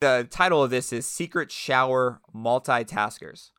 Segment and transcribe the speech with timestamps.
[0.00, 3.50] The title of this is Secret Shower Multitaskers.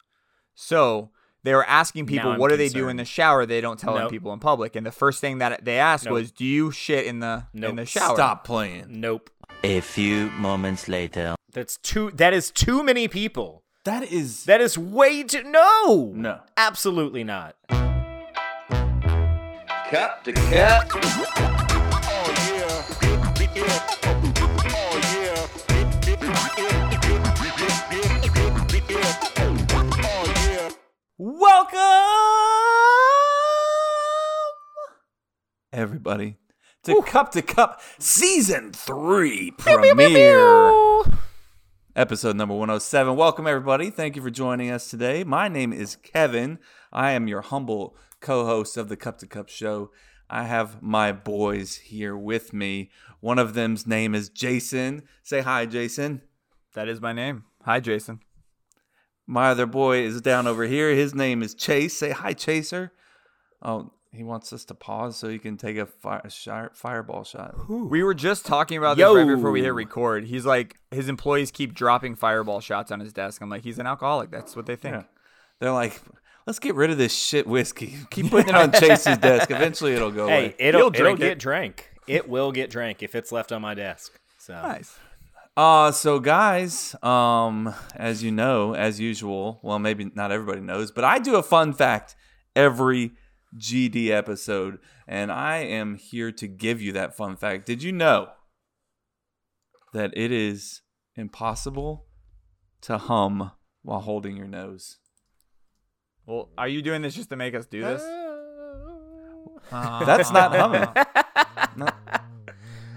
[0.55, 1.11] So
[1.43, 3.45] they were asking people, I'm what do they do in the shower?
[3.45, 4.09] They don't tell Nope.
[4.09, 4.75] people in public.
[4.75, 6.13] And the first thing that they asked Nope.
[6.13, 8.85] was, "Do you shit in the in the shower?" Stop playing.
[8.89, 9.29] Nope.
[9.63, 11.35] A few moments later.
[11.53, 12.09] That's too.
[12.15, 13.61] That is too many people.
[13.83, 15.43] That is That is way too.
[15.43, 16.11] No.
[16.15, 16.39] no.
[16.57, 17.55] Absolutely not.
[19.91, 21.70] Cup to cup.
[31.23, 31.77] Welcome,
[35.71, 36.37] everybody,
[36.81, 41.03] to Cup to Cup Season Three premiere,
[41.95, 43.15] episode number one hundred seven.
[43.15, 43.91] Welcome, everybody.
[43.91, 45.23] Thank you for joining us today.
[45.23, 46.57] My name is Kevin.
[46.91, 49.91] I am your humble co-host of the Cup to Cup show.
[50.27, 52.89] I have my boys here with me.
[53.19, 55.03] One of them's name is Jason.
[55.21, 56.23] Say hi, Jason.
[56.73, 57.43] That is my name.
[57.63, 58.21] Hi, Jason.
[59.31, 60.89] My other boy is down over here.
[60.89, 61.97] His name is Chase.
[61.97, 62.91] Say hi, Chaser.
[63.61, 67.55] Oh, he wants us to pause so he can take a fire, shot, fireball shot.
[67.69, 70.25] We were just talking about this right before we hit record.
[70.25, 73.41] He's like, his employees keep dropping fireball shots on his desk.
[73.41, 74.31] I'm like, he's an alcoholic.
[74.31, 74.95] That's what they think.
[74.95, 75.03] Yeah.
[75.61, 76.01] They're like,
[76.45, 77.95] let's get rid of this shit whiskey.
[78.09, 79.49] Keep putting it on Chase's desk.
[79.49, 80.55] Eventually, it'll go Hey, away.
[80.59, 81.39] it'll You'll it'll drink get it.
[81.39, 81.89] drank.
[82.05, 84.19] It will get drank if it's left on my desk.
[84.39, 84.93] So Nice.
[85.61, 91.03] Uh, so guys, um, as you know, as usual, well, maybe not everybody knows, but
[91.03, 92.15] I do a fun fact
[92.55, 93.11] every
[93.55, 97.67] GD episode, and I am here to give you that fun fact.
[97.67, 98.29] Did you know
[99.93, 100.81] that it is
[101.15, 102.07] impossible
[102.81, 103.51] to hum
[103.83, 104.97] while holding your nose?
[106.25, 108.01] Well, are you doing this just to make us do this?
[109.71, 110.89] That's not humming.
[111.77, 111.87] no.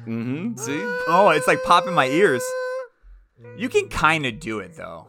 [0.07, 0.57] Mm-hmm.
[0.57, 0.81] See?
[1.09, 2.43] Oh, it's like popping my ears.
[3.57, 5.07] You can kind of do it though.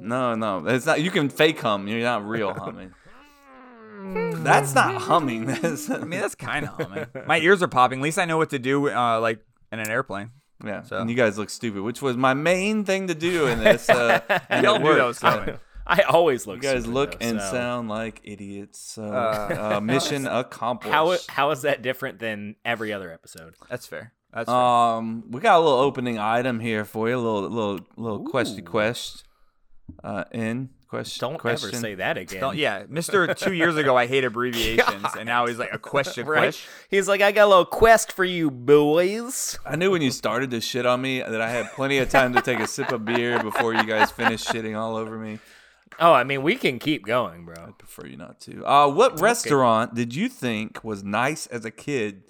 [0.00, 1.00] No, no, it's not.
[1.02, 1.88] You can fake hum.
[1.88, 2.92] You're not real humming.
[4.44, 5.46] That's not humming.
[5.62, 7.06] That's, I mean, that's kind of humming.
[7.26, 7.98] My ears are popping.
[8.00, 9.40] At least I know what to do, uh, like
[9.72, 10.30] in an airplane.
[10.64, 13.58] Yeah, So- and you guys look stupid, which was my main thing to do in
[13.58, 13.88] this.
[13.88, 15.58] Uh, and Y'all it knew that was coming.
[15.86, 16.56] I always look.
[16.56, 17.50] You guys stupid, look though, and so.
[17.50, 18.78] sound like idiots.
[18.80, 20.92] So, Uh, uh, mission accomplished.
[20.92, 23.54] How how is that different than every other episode?
[23.70, 24.12] That's fair.
[24.32, 24.54] That's fair.
[24.56, 27.16] um, we got a little opening item here for you.
[27.16, 29.24] A little, little, little question, quest.
[30.02, 31.20] Uh, in question.
[31.20, 31.68] Don't question.
[31.68, 32.40] ever say that again.
[32.40, 33.32] Don't, yeah, Mister.
[33.34, 36.26] Two years ago, I hate abbreviations, and now he's like a question.
[36.26, 36.40] Right?
[36.46, 36.70] Question.
[36.90, 39.58] He's like, I got a little quest for you, boys.
[39.64, 42.34] I knew when you started to shit on me that I had plenty of time
[42.34, 45.38] to take a sip of beer before you guys finished shitting all over me.
[45.98, 47.54] Oh, I mean, we can keep going, bro.
[47.56, 48.64] I prefer you not to.
[48.66, 52.24] Uh, what restaurant did you think was nice as a kid,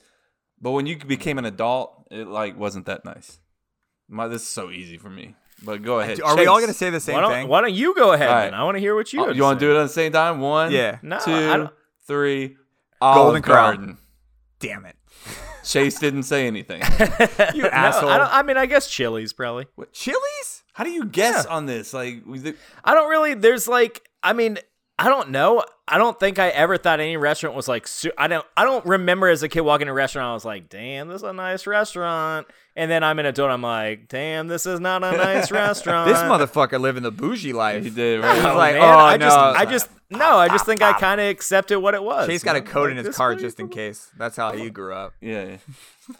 [0.60, 3.40] but when you became an adult, it like wasn't that nice?
[4.08, 5.34] My, this is so easy for me.
[5.64, 6.20] But go ahead.
[6.20, 7.48] Are we all gonna say the same Why thing?
[7.48, 8.28] why don't you go ahead?
[8.28, 8.52] All Then?
[8.52, 8.60] right.
[8.60, 9.22] I want to hear what you.
[9.22, 10.40] Oh, have you want to do it at the same time?
[10.40, 10.98] One, Yeah.
[11.02, 11.68] No, two,
[12.06, 12.56] three.
[13.00, 13.72] Golden Olive Corral.
[13.72, 13.98] Garden.
[14.60, 14.96] Damn it,
[15.64, 16.80] Chase didn't say anything.
[17.54, 18.08] you No, asshole.
[18.08, 19.66] I, don't, I mean, I guess Chili's probably.
[19.74, 20.55] What, Chili's?
[20.76, 21.94] How do you guess on this?
[21.94, 23.32] Like, it- I don't really.
[23.32, 24.58] There's like, I mean,
[24.98, 25.64] I don't know.
[25.88, 27.86] I don't think I ever thought any restaurant was like.
[27.88, 28.44] Su- I don't.
[28.58, 30.28] I don't remember as a kid walking to a restaurant.
[30.28, 32.46] I was like, "Damn, this is a nice restaurant."
[32.78, 33.50] And then I'm in an adult.
[33.50, 37.82] I'm like, "Damn, this is not a nice restaurant." This motherfucker living the bougie life.
[37.84, 38.34] he did right?
[38.36, 39.36] He's Oh, like, man, oh, I just.
[39.38, 42.26] I just, no, I just think I kind of accepted what it was.
[42.26, 42.66] Chase you got a know?
[42.70, 44.10] code in his car just in case.
[44.18, 45.14] That's how you grew up.
[45.22, 45.56] yeah, yeah.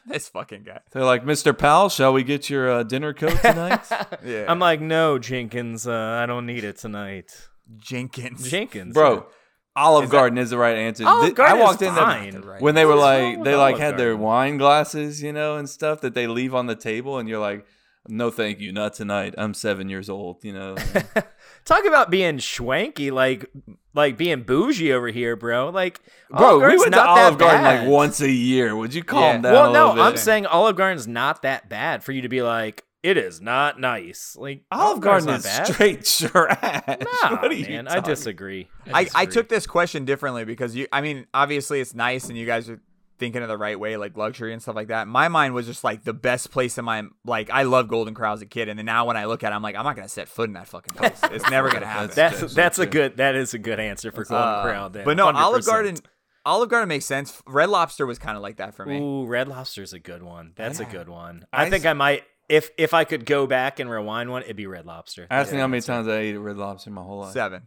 [0.06, 0.80] This fucking guy.
[0.92, 1.56] They're like, Mr.
[1.56, 3.84] Powell, shall we get your uh, dinner coat tonight?
[4.24, 4.46] Yeah.
[4.48, 7.48] I'm like, no, Jenkins, uh, I don't need it tonight.
[7.76, 8.48] Jenkins.
[8.50, 9.26] Jenkins, Bro,
[9.76, 11.06] Olive Garden is the right answer.
[11.06, 12.40] Olive Garden I walked is in fine.
[12.40, 12.60] Right.
[12.62, 16.00] when they were like they like Olive had their wine glasses, you know, and stuff
[16.00, 17.66] that they leave on the table, and you're like,
[18.08, 19.34] no, thank you, not tonight.
[19.36, 20.76] I'm seven years old, you know.
[21.64, 23.46] Talk about being schwanky, like
[23.94, 25.70] like being bougie over here, bro.
[25.70, 26.00] Like,
[26.30, 27.80] Bro, we went to not that Olive Garden bad.
[27.82, 28.76] like once a year.
[28.76, 29.38] Would you calm Yeah.
[29.38, 29.52] down?
[29.52, 30.00] Well, no?
[30.02, 33.78] I'm saying Olive Garden's not that bad for you to be like, it is not
[33.78, 34.36] nice.
[34.36, 35.66] Like Olive Garden is bad.
[35.72, 36.98] straight trash.
[37.22, 38.68] Nah, what are you man, I disagree.
[38.92, 42.46] I, I took this question differently because you I mean obviously it's nice and you
[42.46, 42.80] guys are
[43.18, 45.06] thinking of the right way like luxury and stuff like that.
[45.06, 48.34] My mind was just like the best place in my like I love Golden Corral
[48.34, 49.94] as a kid and then now when I look at it I'm like I'm not
[49.94, 51.20] gonna set foot in that fucking place.
[51.30, 52.10] It's never gonna happen.
[52.12, 54.90] That's That's that's a good that is a good answer for Golden Uh, Corral.
[54.90, 55.66] Then, but no, Olive 100%.
[55.66, 55.96] Garden
[56.44, 57.40] Olive Garden makes sense.
[57.46, 58.98] Red Lobster was kind of like that for me.
[58.98, 60.52] Ooh, Red Lobster's a good one.
[60.56, 61.46] That's a good one.
[61.52, 64.56] I I think I might if if I could go back and rewind one, it'd
[64.56, 65.26] be Red Lobster.
[65.30, 65.92] Ask me Yeah, how many that's it.
[65.92, 67.32] times I ate a Red Lobster in my whole life.
[67.32, 67.62] Seven.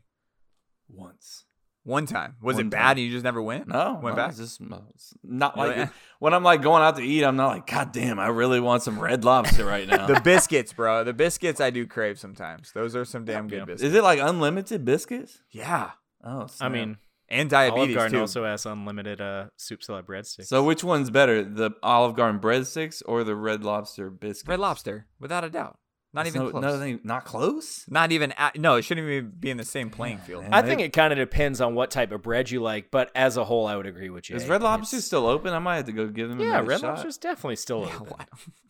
[0.89, 1.45] Once.
[1.83, 2.35] One time.
[2.41, 2.89] Was One it bad time.
[2.91, 3.67] and you just never went?
[3.67, 4.29] No, Went no, back?
[4.29, 4.61] it's just
[4.93, 5.89] it's not like it.
[6.19, 7.23] when I'm like going out to eat.
[7.23, 10.05] I'm not like, God damn, I really want some red lobster right now.
[10.05, 11.03] The biscuits, bro.
[11.03, 12.73] The biscuits I do crave sometimes.
[12.73, 13.65] Those are some damn good Yeah.
[13.65, 13.83] biscuits.
[13.83, 15.41] Is it like unlimited biscuits?
[15.51, 15.91] Yeah.
[16.23, 16.97] Oh, I mean,
[17.31, 18.21] And diabetes Olive Garden too.
[18.21, 20.45] also has unlimited uh, soup salad breadsticks.
[20.47, 24.47] So which one's better, the Olive Garden breadsticks or the Red Lobster biscuits?
[24.47, 25.77] Red Lobster, without a doubt.
[26.11, 26.63] Not even No- close.
[26.63, 27.85] no, not close.
[27.87, 28.31] Not even.
[28.31, 30.41] At, no, it shouldn't even be in the same playing field.
[30.41, 30.55] man.
[30.55, 33.37] I think it kind of depends on what type of bread you like, but as
[33.37, 34.35] a whole, I would agree with you.
[34.35, 35.53] Is Red Lobster It's- still open?
[35.53, 36.39] I might have to go give them.
[36.39, 36.87] Yeah, another Red shot.
[36.95, 38.25] Lobster's definitely still open.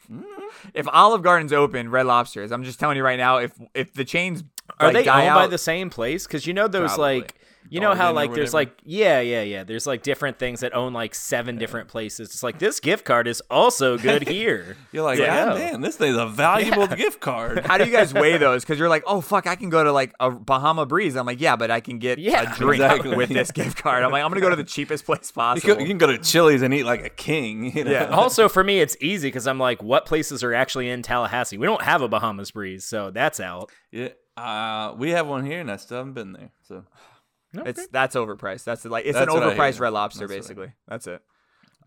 [0.74, 2.52] If Olive Garden's open, Red Lobster is.
[2.52, 3.38] I'm just telling you right now.
[3.38, 4.44] If if the chains
[4.80, 6.26] Are like, they die owned out, by the same place?
[6.26, 7.20] Because you know those Probably.
[7.20, 7.36] like
[7.70, 10.92] you know how like there's like yeah yeah yeah there's like different things that own
[10.94, 12.30] like seven different places.
[12.30, 14.76] It's like this gift card is also good here.
[14.92, 15.46] You're like, Yeah.
[15.46, 17.60] God damn, this thing's a valuable gift card.
[17.66, 18.64] How do you guys weigh those?
[18.64, 21.16] Because you're like, oh fuck, I can go to like a Bahama Breeze.
[21.16, 23.16] I'm like, yeah, but I can get Yeah, a drink exactly.
[23.16, 24.04] with this gift card.
[24.04, 25.76] I'm like, I'm gonna go to the cheapest place You possible.
[25.76, 27.76] can, you can go to Chili's and eat like a king.
[27.78, 27.92] You know?
[27.92, 28.06] Yeah.
[28.08, 31.58] also for me, it's easy because I'm like, what places are actually in Tallahassee?
[31.58, 33.72] We don't have a Bahamas Breeze, so that's out.
[33.92, 34.10] yeah.
[34.38, 36.52] Uh, we have one here, and I still haven't been there.
[36.66, 36.86] So
[37.54, 38.64] It's that's overpriced.
[38.64, 39.80] That's like it's That's an overpriced.
[39.80, 40.74] Red Lobster, That's what I basically.
[40.88, 41.22] That's it.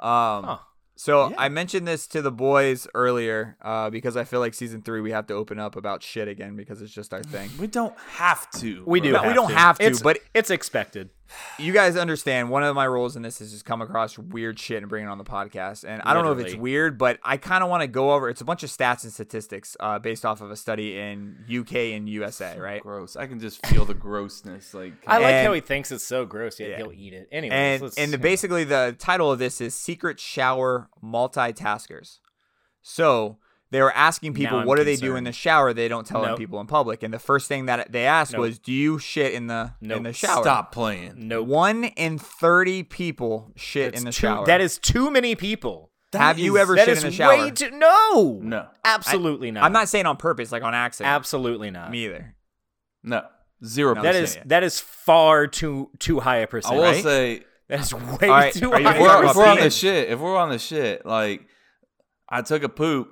[0.01, 0.59] Um, Huh.
[0.97, 1.37] so Yeah.
[1.39, 5.13] I mentioned this to the boys earlier uh, because I feel like season three we
[5.13, 7.51] have to open up about shit again because it's just our thing.
[7.61, 8.83] we don't have to.
[8.87, 9.13] We do.
[9.13, 9.55] No, have we don't to.
[9.57, 11.11] have to, It's, but- it's expected.
[11.59, 14.79] You guys understand one of my roles in this is just come across weird shit
[14.83, 15.85] and bring it on the podcast.
[15.87, 18.29] And I don't know if it's weird, but I kind of want to go over.
[18.29, 21.75] It's a bunch of stats and statistics uh, based off of a study in UK
[21.95, 22.83] and USA, right?
[22.83, 23.17] Gross.
[23.17, 24.75] I can just feel the grossness.
[24.75, 26.77] Like I like And- how he thinks it's so gross, yet Yeah.
[26.79, 27.29] he'll eat it.
[27.33, 28.23] Anyways, And let's- and the, yeah.
[28.23, 32.19] basically the title of this is Secret Shower Multitaskers.
[32.83, 33.39] So
[33.73, 35.73] they were asking people, I'm what do they do in the shower?
[35.73, 36.39] They don't tell Nope.
[36.39, 37.03] people in public.
[37.03, 38.43] And the first thing that they asked Nope.
[38.43, 41.15] was, "Do you shit in the in the shower?" stop playing.
[41.17, 41.49] Nope.
[41.49, 44.47] One in thirty people shit That's in the too- shower.
[44.47, 45.91] That is too many people.
[46.13, 47.39] Have you ever That shit is in the shower?
[47.39, 47.71] way too.
[47.71, 48.39] No.
[48.43, 48.67] No.
[48.85, 49.65] Absolutely not.
[49.65, 51.11] I'm not saying on purpose, like on accident.
[51.11, 51.91] Absolutely not.
[51.91, 52.35] Me either.
[53.03, 53.23] No.
[53.65, 53.95] Zero.
[53.95, 54.25] No, That percent.
[54.29, 54.43] is yeah.
[54.47, 56.75] that is far too too high a percent.
[56.75, 57.03] I will right?
[57.03, 58.95] say that is way All right, too are you high.
[58.97, 61.47] if we're, if we're on the shit, if we're on the shit, like
[62.29, 63.09] I took a poop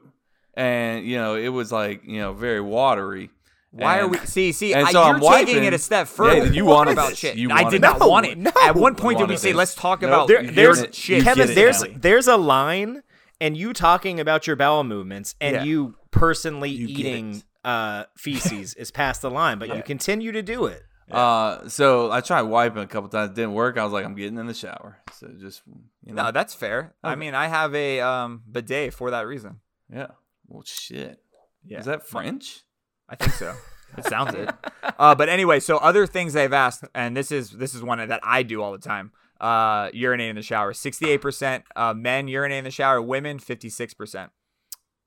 [0.55, 3.31] and you know it was like you know very watery.
[3.73, 4.19] Why are And- we?
[4.19, 5.65] See, see, and I, so you're I'm taking wiping.
[5.65, 6.47] it a step Yeah, further.
[6.53, 7.19] you wanted about this.
[7.21, 7.37] shit.
[7.37, 8.09] You I wanted did not this.
[8.09, 8.37] want it.
[8.39, 8.99] No, At one no.
[8.99, 9.57] point, did we wanted say, this.
[9.57, 10.09] let's talk Nope.
[10.11, 10.95] about There- You there's get it.
[10.97, 11.19] shit?
[11.19, 11.47] You Kevin.
[11.47, 11.89] get it There's now.
[11.97, 13.03] there's a line,
[13.41, 15.63] and you talking about your bowel movements, and Yeah.
[15.63, 17.45] you personally You get eating it.
[17.65, 20.83] uh, feces is past the line, but you continue to do it.
[21.09, 23.79] Uh, so I tried wiping a couple times, didn't work.
[23.79, 24.99] I was like, I'm getting in the shower.
[25.13, 25.63] So just
[26.05, 26.95] you know, No, that's fair.
[27.05, 27.19] I Okay.
[27.21, 29.61] mean, I have a um, bidet for that reason.
[29.93, 30.09] yeah.
[30.51, 31.19] Well, shit.
[31.65, 32.61] Yeah, Is that French?
[33.09, 33.55] I think so.
[33.97, 34.51] It sounds it.
[34.99, 38.21] Uh, but anyway, so other things they've asked, and this is this is one that
[38.23, 39.13] I do all the time.
[39.41, 40.75] Uh, urinate in the shower.
[40.75, 43.01] Sixty-eight percent uh, men urinate in the shower.
[43.01, 44.31] Women, fifty-six percent.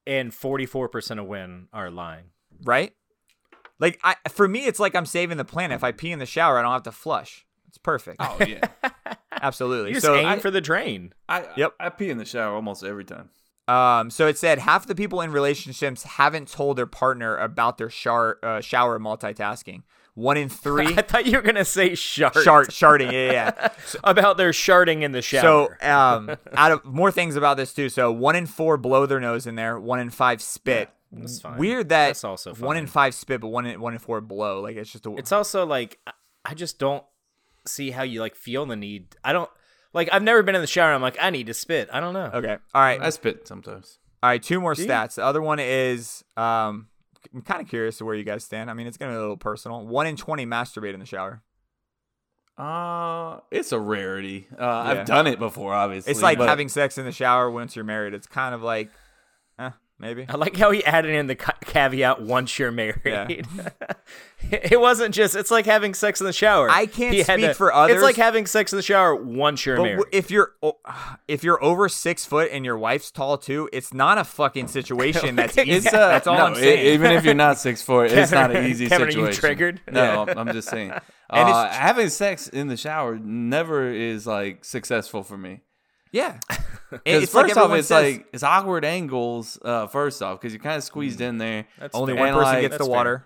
[0.07, 2.25] And 44 percent of women are lying.
[2.63, 2.93] Right?
[3.79, 5.75] Like I, for me, it's like I'm saving the planet.
[5.75, 7.45] If I pee in the shower, I don't have to flush.
[7.67, 8.17] It's perfect.
[8.19, 8.61] Oh yeah.
[9.31, 9.89] Absolutely.
[9.89, 11.13] You just so aim I- for the drain.
[11.29, 11.73] I Yep.
[11.79, 13.29] I pee in the shower almost every time.
[13.67, 17.89] Um, so it said half the people in relationships haven't told their partner about their
[17.89, 19.83] shower uh, shower multitasking.
[20.15, 22.35] One in three I thought you were gonna say shart.
[22.35, 23.11] shart sharding.
[23.11, 23.69] Yeah, yeah.
[24.03, 25.77] about their sharting in the shower.
[25.81, 27.89] So um, out of more things about this too.
[27.89, 29.79] So one in four blow their nose in there.
[29.79, 30.89] One in five spit.
[31.11, 31.57] That's fine.
[31.57, 34.61] Weird that That's also one in five spit, but one in one in four blow.
[34.61, 35.15] Like it's just a.
[35.15, 35.99] It's also like
[36.43, 37.03] I just don't
[37.65, 39.15] see how you like feel the need.
[39.23, 39.49] I don't
[39.93, 40.93] like I've never been in the shower.
[40.93, 41.89] I'm like I need to spit.
[41.93, 42.29] I don't know.
[42.33, 42.57] okay.
[42.73, 43.01] All right.
[43.01, 43.99] I spit sometimes.
[44.21, 44.41] All right.
[44.41, 44.85] Two more you?
[44.85, 45.15] stats.
[45.15, 46.87] The other one is um.
[47.33, 48.69] I'm kind of curious to where you guys stand.
[48.69, 49.85] I mean, it's gonna be a little personal.
[49.87, 51.41] One in twenty masturbate in the shower.
[52.57, 54.47] Uh, it's a rarity.
[54.51, 55.01] Uh, Yeah.
[55.01, 56.11] I've done it before, obviously.
[56.11, 58.13] It's like but- having sex in the shower once you're married.
[58.13, 58.91] It's kind of like,
[59.99, 60.25] maybe.
[60.27, 63.01] I like how he added in the caveat once you're married.
[63.05, 63.27] Yeah.
[64.51, 66.69] it wasn't just it's like having sex in the shower.
[66.69, 67.95] I can't He speak to- for others.
[67.95, 70.03] It's like having sex in the shower once you're But married.
[70.11, 70.53] if you're
[71.27, 75.35] if you're over six foot and your wife's tall too, it's not a fucking situation
[75.35, 75.71] that's easy.
[75.71, 76.93] It's uh, that's all no, I'm saying.
[76.93, 79.09] even if you're not six foot, it's not an easy situation.
[79.11, 79.81] Kevin, are you triggered?
[79.91, 80.91] No, I'm just saying.
[81.29, 85.61] And Uh, it's- having sex in the shower never is like successful for me.
[86.13, 86.39] Yeah,
[86.89, 89.59] Because it's first like off, it's says, like it's awkward angles.
[89.61, 91.65] Uh, first off, because you're kind of squeezed in there.
[91.79, 92.23] That's only fair.
[92.23, 93.25] one person like- gets the That's water.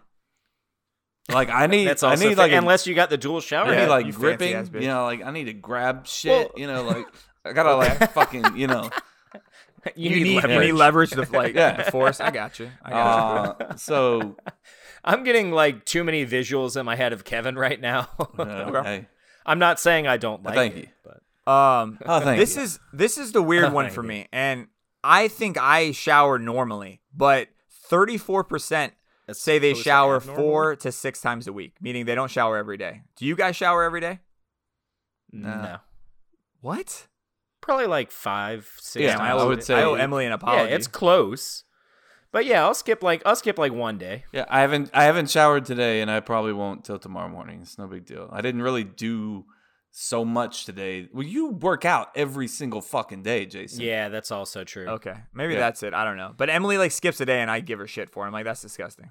[1.29, 3.67] Like I need, That's I need fair, like a- unless you got the dual shower.
[3.67, 4.53] I Yeah, need like you fancy gripping.
[4.53, 4.81] ass bitch.
[4.81, 6.49] You know, like I need to grab shit.
[6.49, 7.05] Well- you know, like
[7.45, 8.55] I gotta like fucking.
[8.55, 8.89] You know.
[9.95, 10.65] you, You, need, need, you leverage.
[10.67, 11.83] need leverage to like Yeah.
[11.83, 12.19] the force.
[12.21, 12.69] I got you.
[12.83, 14.37] I got Uh, so
[15.03, 18.07] I'm getting like too many visuals in my head of Kevin right now.
[18.39, 19.07] uh, hey,
[19.45, 20.87] I'm not saying I don't like thank it, you.
[21.03, 22.63] but Um, Oh, thank this you.
[22.63, 24.67] is this is the weird one for me, and
[25.03, 28.93] I think I shower normally, but thirty four percent
[29.31, 30.43] say they shower abnormal?
[30.43, 33.01] four to six times a week, meaning they don't shower every day.
[33.15, 34.19] Do you guys shower every day?
[35.31, 35.77] no,
[36.61, 37.07] What?
[37.61, 39.03] probably like five, six.
[39.03, 40.69] Yeah, times I, I would say- I owe Emily an apology.
[40.69, 41.63] yeah, it's close.
[42.31, 44.25] But yeah, I'll skip like I'll skip like one day.
[44.33, 47.59] Yeah, I haven't I haven't showered today, and I probably won't till tomorrow morning.
[47.61, 48.29] It's no big deal.
[48.31, 49.45] I didn't really do
[49.99, 51.07] so much today.
[51.11, 53.81] Well, you work out every single fucking day, Jason.
[53.81, 54.85] Yeah, that's also true.
[54.87, 55.15] okay.
[55.33, 55.59] Maybe Yeah.
[55.61, 55.93] that's it.
[55.95, 56.33] I don't know.
[56.37, 58.23] But Emily like skips a day, and I give her shit for.
[58.23, 58.27] it.
[58.27, 59.09] I'm like, that's disgusting.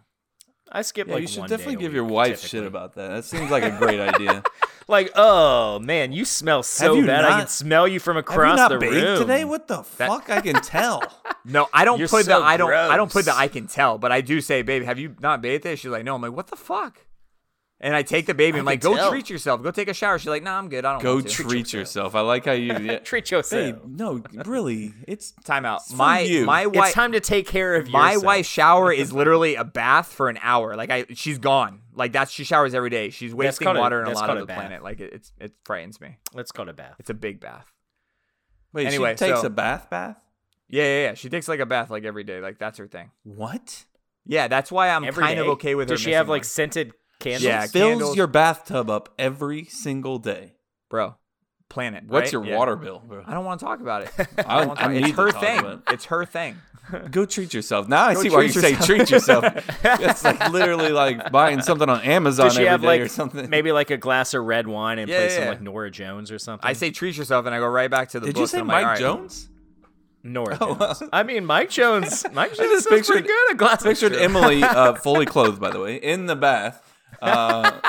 [0.71, 2.49] I skip Yeah, like you should one definitely day a give your wife typically.
[2.49, 3.09] shit about that.
[3.09, 4.43] That seems like a great idea.
[4.89, 7.25] Like, oh man, you smell so you bad.
[7.25, 9.45] I can smell you from Have you across not the bathed room today?
[9.45, 10.31] What the fuck?
[10.31, 11.03] I can tell.
[11.49, 13.33] No, I don't You're put so the I don't I don't put the.
[13.37, 15.77] I can tell, but I do say, babe, have you not bathed today?
[15.77, 16.17] She's like, no.
[16.17, 16.99] I'm like, what the fuck?
[17.79, 18.59] And I take the baby.
[18.59, 19.11] I'm like, go tell.
[19.11, 19.63] treat yourself.
[19.63, 20.19] Go take a shower.
[20.19, 20.87] She's like, nah, I'm good.
[20.87, 21.43] I don't Go want to.
[21.43, 22.15] Go treat yourself.
[22.15, 22.73] I like how you.
[22.87, 22.99] Yeah.
[23.01, 23.83] Treat yourself.
[23.83, 25.83] Babe, no, really, it's Time out.
[25.83, 26.47] It's My you.
[26.47, 27.93] my It's time to take care of you.
[27.93, 28.25] my yourself.
[28.25, 30.75] wife's shower is literally a bath for an hour.
[30.75, 31.81] Like I, she's gone.
[31.95, 33.11] Like that's she showers every day.
[33.11, 34.59] She's wasting called a- water in a that's lot of a the bath.
[34.59, 34.83] planet.
[34.83, 36.17] Like it, it's it frightens me.
[36.33, 36.95] Let's go to bath.
[36.99, 37.71] It's a big bath.
[38.73, 38.87] wait.
[38.87, 40.17] Anyway, she takes so- a bath bath.
[40.69, 41.15] Yeah, yeah, yeah.
[41.15, 42.41] She takes like a bath like every day.
[42.41, 43.11] Like that's her thing.
[43.23, 43.85] What?
[44.25, 45.95] Yeah, that's why I'm Every kind of okay with her.
[45.95, 46.93] Does she have missing like scented
[47.31, 47.43] candles?
[47.43, 48.17] Yeah, Fills candles.
[48.17, 50.53] your bathtub up every single day.
[50.91, 51.15] bro?
[51.69, 52.05] Planet.
[52.07, 52.33] What's right?
[52.33, 52.57] your Yeah.
[52.57, 53.25] water bill, bro?
[53.27, 54.11] I don't want to talk about it.
[54.19, 55.59] I- I don't wanna I need it's to her talk thing.
[55.59, 55.81] about it.
[55.95, 56.57] It's her thing.
[57.11, 57.89] Go treat yourself.
[57.89, 59.45] Now I Go see why you treat say treat yourself.
[59.85, 63.09] It's like literally like buying something on Amazon Does she every have day like or
[63.09, 63.51] something.
[63.51, 66.31] maybe like a glass of red wine and Yeah, play yeah, some like Norah Jones
[66.31, 66.65] or something?
[66.69, 68.41] I say treat yourself, and I go right back to the Did book.
[68.43, 69.01] you say Mike like, all right.
[69.01, 69.49] Jones?
[70.23, 71.03] Norah Oh, Jones.
[71.13, 72.25] I mean, Mike Jones.
[72.33, 73.53] Mike Jones just is pretty pictured- good.
[73.53, 76.86] A glass Pictured Emily uh, fully clothed, by the way, in the bath.
[77.23, 77.81] Uh,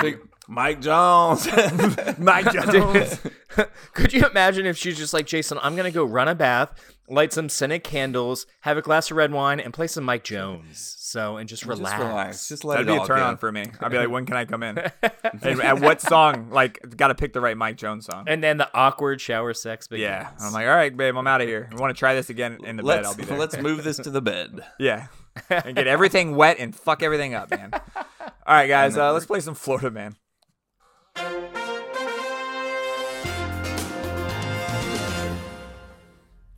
[0.00, 1.46] pic- Mike Jones.
[2.18, 3.20] Mike Jones.
[3.94, 5.58] Could you imagine if she's just like Jason?
[5.62, 6.72] I'm gonna go run a bath,
[7.08, 10.96] light some scented candles, have a glass of red wine, and play some Mike Jones.
[10.98, 11.90] So and just relax.
[11.98, 12.48] Just relax.
[12.48, 13.24] Just let That'd it be all a turn go.
[13.24, 13.64] on for me.
[13.80, 14.78] I'd be like, when can I come in?
[15.42, 16.50] and at what song?
[16.50, 18.24] Like, got to pick the right Mike Jones song.
[18.28, 20.04] And then the awkward shower sex begins.
[20.08, 20.30] Yeah.
[20.40, 21.68] I'm like, all right, babe, I'm out of here.
[21.72, 22.86] I want to try this again in the bed?
[22.86, 23.38] Let's, I'll be there.
[23.38, 24.60] let's move this to the bed.
[24.78, 25.08] Yeah.
[25.50, 27.70] and get everything wet and fuck everything up, man.
[27.72, 30.16] All right, guys, uh, let's play some Florida Man.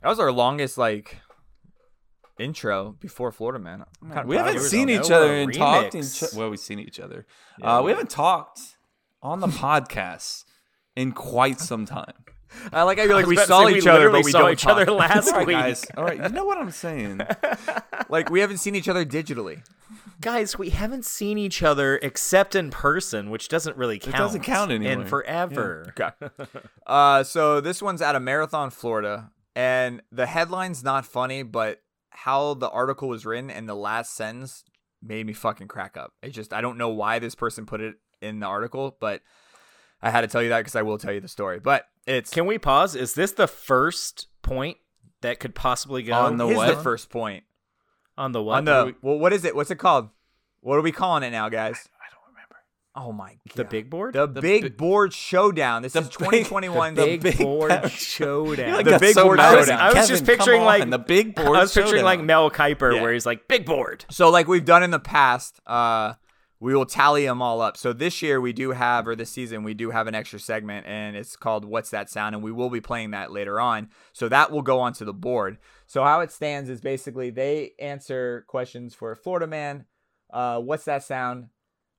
[0.01, 1.17] That was our longest like
[2.37, 3.85] intro before Florida Man.
[4.01, 5.95] Kinda We haven't seen each other and talked.
[5.95, 7.25] In ch- well, we've seen each other.
[7.61, 8.59] uh, we haven't talked
[9.21, 10.43] on the podcast
[10.95, 12.22] in quite some time.
[12.71, 14.65] I like how you're like we saw each we other, but we saw don't each
[14.65, 15.55] other last All right, week.
[15.55, 15.85] guys.
[15.97, 17.21] All right, you know what I'm saying.
[18.09, 19.63] like we haven't seen each other digitally.
[20.21, 24.15] Guys, we haven't seen each other except in person, which doesn't really count.
[24.15, 25.03] It doesn't count anymore.
[25.03, 25.93] In forever.
[25.99, 26.09] Okay.
[26.87, 31.81] uh, so this one's out of Marathon, Florida, and the headline's not funny, but
[32.11, 34.63] how the article was written and the last sentence
[35.01, 36.13] made me fucking crack up.
[36.21, 39.21] It just I don't know why this person put it in the article, but
[40.01, 41.59] I had to tell you that because I will tell you the story.
[41.59, 42.95] But it's Can we pause?
[42.95, 44.77] Is this the first point
[45.21, 46.67] that could possibly go On the what?
[46.75, 47.43] the first point
[48.17, 48.57] on the what?
[48.57, 49.17] on the well.
[49.17, 49.55] What is it?
[49.55, 50.09] What's it called?
[50.61, 51.87] What are we calling it now, guys?
[51.99, 52.55] I don't remember.
[52.95, 53.55] Oh my god.
[53.55, 54.13] the big board?
[54.13, 55.81] The, The big big- board showdown.
[55.81, 56.93] This The is 2021.
[56.95, 57.91] the big, big board board.
[57.91, 58.73] showdown.
[58.73, 59.79] Like, The big so board showdown.
[59.79, 61.57] I was Kevin, just picturing, on, like- the big board.
[61.57, 62.05] I was picturing showdown.
[62.05, 63.01] like Mel Kiper, Yeah.
[63.01, 64.05] where he's like, big board.
[64.11, 66.13] So like we've done in the past, uh,
[66.63, 67.75] we will tally them all up.
[67.75, 70.87] So this year we do have, or this season we do have an extra segment,
[70.87, 73.89] and it's called "What's That Sound?" and we will be playing that later on.
[74.13, 75.57] So that will go onto the board.
[75.87, 79.83] So how it stands is basically they answer questions for Florida Man.
[80.31, 81.49] Uh, what's that sound?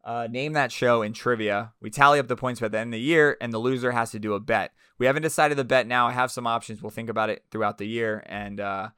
[0.03, 1.75] Uh, name that show in trivia.
[1.83, 4.13] We tally up the points by the end of the year, and the loser has
[4.13, 4.73] to do a bet.
[4.99, 6.09] We haven't decided the bet now.
[6.09, 6.81] I have some options.
[6.81, 8.23] We'll think about it throughout the year.
[8.27, 8.89] And uh,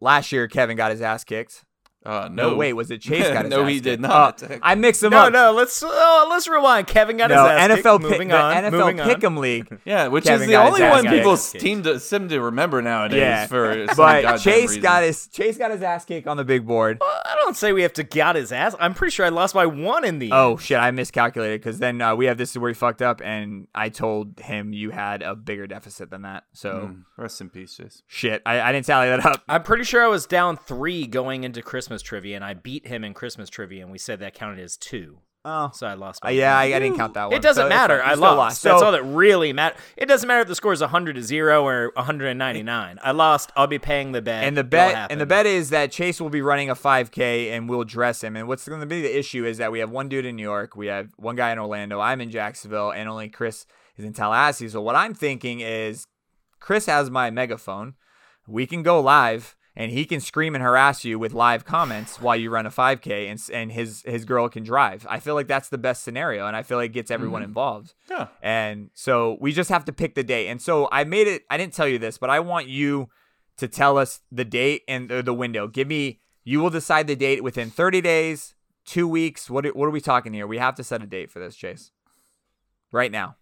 [0.00, 1.64] last year, Kevin got his ass kicked.
[2.04, 3.84] Uh, No, no, wait, was it Chase got his No, ass he kicked?
[3.84, 4.42] did not.
[4.42, 5.32] Oh, I mixed them No, up.
[5.34, 6.86] no, no, let's oh, let's rewind.
[6.86, 7.84] Kevin got No, his ass NFL kicked.
[8.02, 8.54] pick, moving the on.
[8.64, 9.08] NFL moving on.
[9.10, 9.78] Pick'em League.
[9.84, 13.18] Yeah, which Kevin is the only one people seem to seem to remember nowadays.
[13.18, 14.82] Yeah, for some but Chase reason.
[14.82, 16.98] got his Chase got his ass kicked on the big board.
[17.00, 18.74] Well, I don't say we have to got his ass.
[18.80, 20.60] I'm pretty sure I lost by one in the Oh end.
[20.62, 23.66] shit, I miscalculated because then uh, we have this is where he fucked up, and
[23.74, 26.44] I told him you had a bigger deficit than that.
[26.54, 28.02] So Mm, rest in peace, Chase.
[28.06, 29.42] shit, I, I didn't tally that up.
[29.48, 33.02] I'm pretty sure I was down three going into Christmas trivia, and I beat him
[33.04, 35.18] in Christmas trivia, and we said that counted as two.
[35.42, 36.22] Oh, so I lost.
[36.22, 36.64] uh, my yeah, I.
[36.64, 37.32] I didn't count that one.
[37.34, 38.02] It doesn't So matter.
[38.02, 38.60] I lost.
[38.60, 39.80] So, That's all that really matters.
[39.96, 42.98] It doesn't matter if the score is 100 to 0 or 199.
[43.02, 43.50] I lost.
[43.56, 44.44] I'll be paying the bet.
[44.44, 47.70] and the bet and the bet is that Chase will be running a 5K and
[47.70, 48.36] we'll dress him.
[48.36, 50.42] And what's going to be the issue is that we have one dude in New
[50.42, 53.64] York, we have one guy in Orlando, I'm in Jacksonville, and only Chris
[53.96, 54.68] is in Tallahassee.
[54.68, 56.04] So what I'm thinking is
[56.58, 57.94] Chris has my megaphone.
[58.46, 62.36] We can go live and he can scream and harass you with live comments while
[62.36, 65.06] you run a 5K and and his his girl can drive.
[65.08, 67.48] I feel like that's the best scenario and I feel like it gets everyone mm-hmm.
[67.48, 67.94] involved.
[68.10, 68.26] Yeah.
[68.42, 70.48] And so we just have to pick the date.
[70.48, 73.08] And so I made it I didn't tell you this, but I want you
[73.56, 75.66] to tell us the date and the, the window.
[75.66, 79.48] Give me you will decide the date within 30 days, 2 weeks.
[79.48, 80.46] What are- what are we talking here?
[80.46, 81.90] We have to set a date for this, Chase.
[82.92, 83.36] Right now.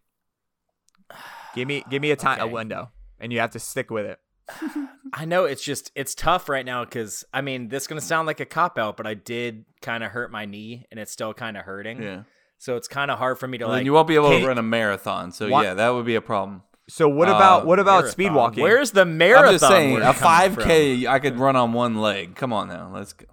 [1.57, 4.21] Give me give me a time a window and you have to stick with it.
[5.13, 8.27] I know it's just it's tough right now because I mean this is gonna sound
[8.27, 11.35] like a cop out, but I did kind of hurt my knee and it's still
[11.35, 12.03] kind of hurting.
[12.03, 12.23] Yeah.
[12.59, 13.79] So it's kind of hard for me to Well, like.
[13.81, 15.31] then you won't be able to run a marathon.
[15.33, 16.63] So Why- yeah, that would be a problem.
[16.89, 18.63] So what Uh, about what about speed walking?
[18.63, 19.47] Where's the marathon?
[19.47, 20.65] I'm just saying, word a coming from?
[20.65, 22.35] 5K I could run on one leg.
[22.35, 23.27] Come on now, let's go.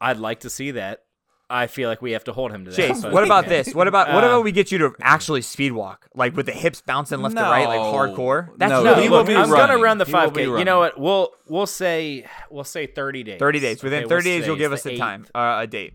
[0.00, 1.02] I'd like to see that.
[1.48, 2.76] I feel like we have to hold him to that.
[2.76, 3.72] Chase, but- what about this?
[3.74, 6.52] What about what Uh, about we get you to actually speed walk, like with the
[6.52, 7.92] hips bouncing left to right, like No.
[7.92, 8.48] hardcore?
[8.56, 10.20] That's No, No, he what will look, be we- I'm gonna run the He will
[10.30, 10.42] 5K.
[10.42, 10.66] You running.
[10.66, 10.98] know what?
[10.98, 13.38] We'll we'll say we'll say 30 days.
[13.38, 13.82] 30 days.
[13.82, 14.98] Within Okay, 30 we'll days, you'll say give it's us the 8th.
[14.98, 15.94] time, uh, a date.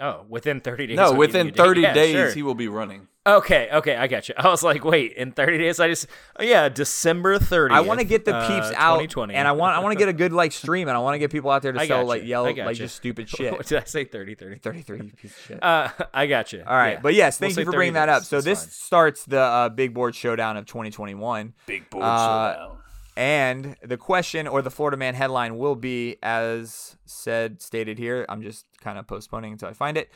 [0.00, 0.96] Oh, within 30 days.
[0.96, 1.62] No, within you a date.
[1.64, 2.30] 30 Yeah, days sure.
[2.32, 3.06] he will be running.
[3.26, 4.34] Okay, okay, I got you.
[4.38, 6.08] I was like, wait, in 30 days, I just,
[6.38, 7.70] oh, yeah, December 30th.
[7.70, 9.34] I want to get the uh, peeps out, 2020.
[9.34, 11.18] and I want I want to get a good like stream, and I want to
[11.18, 12.28] get people out there to I sell like you.
[12.28, 12.74] yell like you.
[12.74, 13.52] just stupid shit.
[13.52, 13.68] what shit.
[13.68, 14.04] did I say?
[14.04, 14.58] 30, 30.
[14.58, 15.62] 33 you piece of shit.
[15.62, 16.62] Uh, I got you.
[16.66, 17.00] All right, Yeah.
[17.00, 18.24] but yes, We'll thank you for 30 bringing that up.
[18.24, 18.70] So That's this fine.
[18.70, 21.54] starts the uh, big board showdown of 2021.
[21.66, 22.78] Big board showdown.
[23.16, 28.26] And the question or the Florida Man headline will be, as said, stated here.
[28.28, 30.10] I'm just kind of postponing until I find it.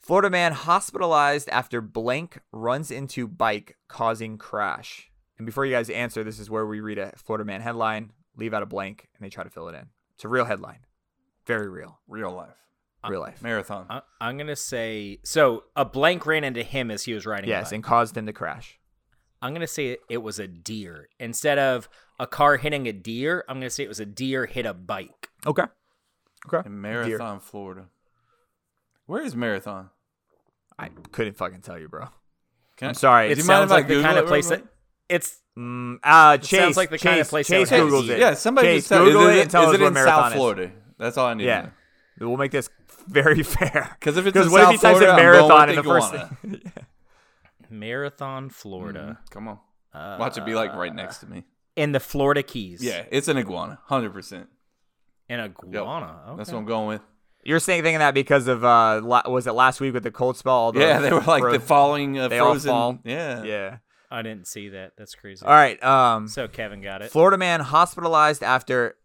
[0.00, 5.10] Florida man hospitalized after blank runs into bike causing crash.
[5.36, 8.54] And before you guys answer, this is where we read a Florida man headline, leave
[8.54, 9.86] out a blank, and they try to fill it in.
[10.14, 10.80] It's a real headline.
[11.46, 12.00] Very real.
[12.08, 12.54] Real life.
[13.04, 13.42] Uh, real life.
[13.42, 13.86] Marathon.
[13.90, 17.46] I- I'm going to say, so a blank ran into him as he was riding
[17.46, 17.74] a Yes, bike.
[17.74, 18.78] and caused him to crash.
[19.40, 21.08] I'm going to say it, it was a deer.
[21.20, 24.46] Instead of a car hitting a deer, I'm going to say it was a deer
[24.46, 25.28] hit a bike.
[25.46, 25.64] Okay.
[26.52, 26.66] Okay.
[26.66, 27.86] In Marathon, Florida.
[29.06, 29.90] Where is Marathon?
[30.78, 32.06] I couldn't fucking tell you, bro.
[32.76, 33.28] Can I'm sorry.
[33.28, 34.62] Do It you mind sounds if I like the Google kind of it place that
[35.08, 36.60] it's Mm, uh, It Chase.
[36.60, 38.20] sounds like the Chase, kind of place that Chase would have Googles it.
[38.20, 39.86] Yeah, somebody Chase, just tell, Google is it it, and tell is us it what
[39.88, 40.36] in marathon South is.
[40.36, 40.72] Florida?
[40.98, 41.60] That's all I need Yeah.
[41.62, 41.66] to
[42.20, 42.28] know.
[42.28, 42.70] We'll make this
[43.08, 43.96] very fair.
[43.98, 45.68] Because if it's Because in what if South he types Florida, in I'm going marathon
[45.68, 46.36] with and the first iguana.
[46.42, 46.72] thing?
[47.70, 49.18] Marathon, Florida.
[49.30, 49.58] Come on.
[49.92, 51.44] Uh, Watch it be like right next to me.
[51.76, 52.82] in the Florida Keys.
[52.82, 53.78] Yeah, it's an iguana.
[53.90, 54.46] 100%.
[55.30, 56.20] An iguana.
[56.28, 56.36] Okay.
[56.36, 57.02] That's what I'm going with.
[57.44, 60.36] You're saying thinking that because of uh, la- was it last week with the cold
[60.36, 60.52] spell?
[60.54, 62.98] All the Yeah, they were like fro- the falling uh, they all fall.
[63.04, 63.42] Yeah.
[63.44, 63.76] Yeah.
[64.10, 64.92] I didn't see that.
[64.98, 65.44] That's crazy.
[65.44, 65.82] All right.
[65.82, 67.10] Um, So Kevin got it.
[67.10, 68.96] Florida man hospitalized after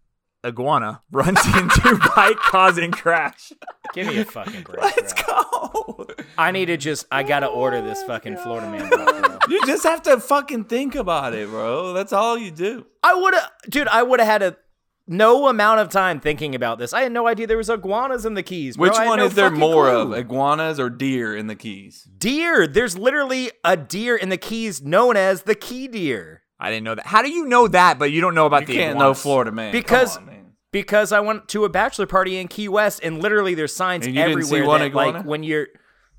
[0.46, 3.52] iguana runs into bike causing crash.
[3.94, 4.82] Give me a fucking break.
[4.82, 5.44] Let's bro.
[5.44, 6.08] go.
[6.38, 7.06] I need to just.
[7.12, 9.38] I gotta order this oh fucking Florida man bro.
[9.50, 11.94] You just have to fucking think about it, bro.
[11.94, 12.86] That's all you do.
[13.04, 13.88] I would have, dude.
[13.88, 14.58] I would have had a
[15.06, 16.94] no amount of time thinking about this.
[16.94, 18.78] I had no idea there was iguanas in the Keys.
[18.78, 18.88] bro.
[18.88, 20.14] Which one no is there more clue.
[20.14, 22.08] of, iguanas or deer in the Keys?
[22.18, 22.68] Deer.
[22.68, 26.43] There's literally a deer in the Keys known as the key deer.
[26.64, 27.06] I didn't know that.
[27.06, 29.14] How do you know that, but you don't know about You the can't know?
[29.14, 29.72] Florida man.
[29.72, 30.34] Because- on, man.
[30.72, 34.16] Because I went to a bachelor party in Key West, and literally there's signs And
[34.16, 35.18] you didn't everywhere see one that, iguana?
[35.20, 35.68] like when you're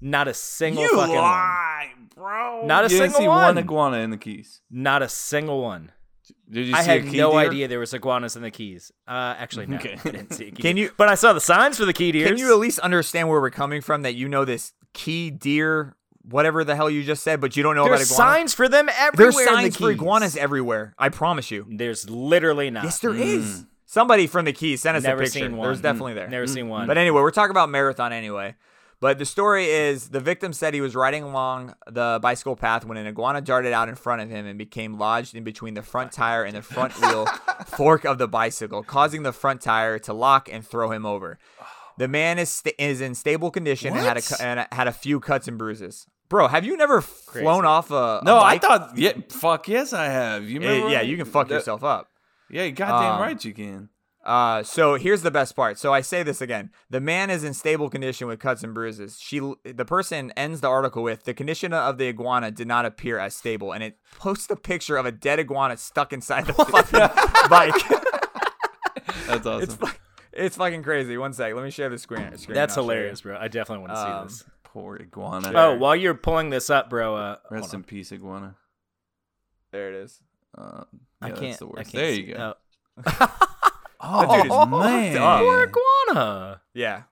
[0.00, 1.22] not a single You fucking one.
[1.24, 2.64] lie, bro.
[2.64, 3.42] Not a you didn't single see one.
[3.56, 4.60] one iguana in the Keys.
[4.70, 5.90] Not a single one.
[6.48, 7.40] Did you I see a had key no deer?
[7.40, 8.92] idea there was iguanas in the Keys.
[9.08, 9.98] Uh, actually, no, Okay.
[10.04, 10.84] I didn't see a key Can deer.
[10.84, 12.28] you- But I saw the signs for the key deer.
[12.28, 14.02] Can you at least understand where we're coming from?
[14.02, 15.96] That you know this key deer,
[16.28, 18.38] whatever the hell you just said, but you don't know There's about iguana.
[18.38, 19.32] signs for them everywhere.
[19.32, 20.94] There's signs for iguanas everywhere.
[20.98, 21.66] I promise you.
[21.68, 22.84] There's literally not.
[22.84, 23.62] Yes, there is.
[23.62, 23.66] Mm.
[23.86, 25.40] Somebody from the Keys sent us Never a picture.
[25.40, 25.68] seen one.
[25.68, 25.82] There's mm.
[25.82, 26.28] definitely there.
[26.28, 26.70] Never seen mm.
[26.70, 26.86] one.
[26.86, 28.56] But anyway, we're talking about marathon anyway.
[29.00, 32.96] But the story is the victim said he was riding along the bicycle path when
[32.96, 36.10] an iguana darted out in front of him and became lodged in between the front
[36.10, 37.26] tire and the front wheel
[37.66, 41.38] fork of the bicycle, causing the front tire to lock and throw him over.
[41.98, 44.92] The man is sta is in stable condition and had a cu- and had a
[44.92, 46.06] few cuts and bruises.
[46.28, 48.62] Bro, have you never flown off a, a No, I bike?
[48.62, 48.96] thought.
[48.98, 50.44] Yeah, fuck yes, I have.
[50.48, 50.88] You Eh, remember?
[50.90, 52.08] yeah, you can fuck that- yourself up.
[52.50, 53.88] Yeah, goddamn Um, right you can.
[54.24, 55.78] Uh, so here's the best part.
[55.78, 59.18] So I say this again: the man is in stable condition with cuts and bruises.
[59.20, 63.18] She, the person, ends the article with the condition of the iguana did not appear
[63.18, 67.00] as stable, and it posts a picture of a dead iguana stuck inside the fucking
[67.50, 67.74] bike.
[69.26, 69.62] That's awesome.
[69.62, 69.98] it's fu-
[70.32, 71.16] it's fucking crazy.
[71.18, 72.36] One sec, let me share the screen.
[72.38, 72.96] screen That's I'll show you.
[72.96, 73.36] hilarious, bro.
[73.38, 74.44] I definitely want to Um, see this.
[74.74, 75.52] Poor iguana.
[75.54, 77.14] Oh, while you're pulling this up, bro.
[77.14, 77.80] Uh, hold Rest on.
[77.80, 78.56] in peace, iguana.
[79.70, 80.20] There it is.
[80.58, 80.82] Uh,
[81.22, 81.40] I can't.
[81.40, 82.54] That's the I can't there see- you go.
[83.06, 83.36] oh.
[84.06, 85.38] Oh, dude man.
[85.40, 86.60] Poor iguana.
[86.74, 86.96] Yeah.
[86.98, 87.04] Poor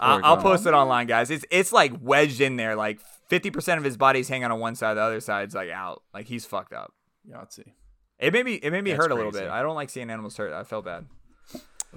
[0.00, 1.30] I'll, I'll post it online, guys.
[1.30, 2.76] It's it's like wedged in there.
[2.76, 3.00] Like
[3.30, 6.02] fifty percent of his body's hanging on one side, the other side's like out.
[6.12, 6.92] Like he's fucked up.
[7.26, 7.72] Yahtzee.
[8.18, 9.46] It made me it made me That's hurt a little crazy.
[9.46, 9.52] bit.
[9.52, 10.52] I don't like seeing animals hurt.
[10.52, 11.06] I felt bad.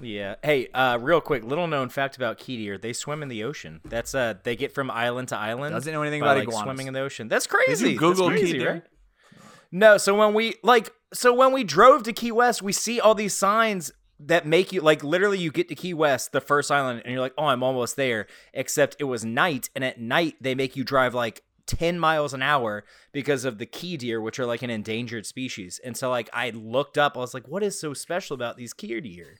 [0.02, 0.36] Yeah.
[0.42, 3.80] Hey, uh, real quick, little known fact about key deer: they swim in the ocean.
[3.84, 5.74] That's uh, they get from island to island.
[5.74, 6.64] Doesn't know anything by, about like, iguanas.
[6.64, 7.28] swimming in the ocean.
[7.28, 7.88] That's crazy.
[7.88, 8.72] That's Google crazy, key deer?
[8.72, 8.82] right?
[9.70, 9.98] No.
[9.98, 13.34] So when we like, so when we drove to Key West, we see all these
[13.34, 17.12] signs that make you like literally you get to Key West, the first island, and
[17.12, 18.26] you're like, oh, I'm almost there.
[18.52, 22.42] Except it was night, and at night they make you drive like 10 miles an
[22.42, 25.80] hour because of the key deer, which are like an endangered species.
[25.84, 28.72] And so like I looked up, I was like, what is so special about these
[28.72, 29.36] key deer?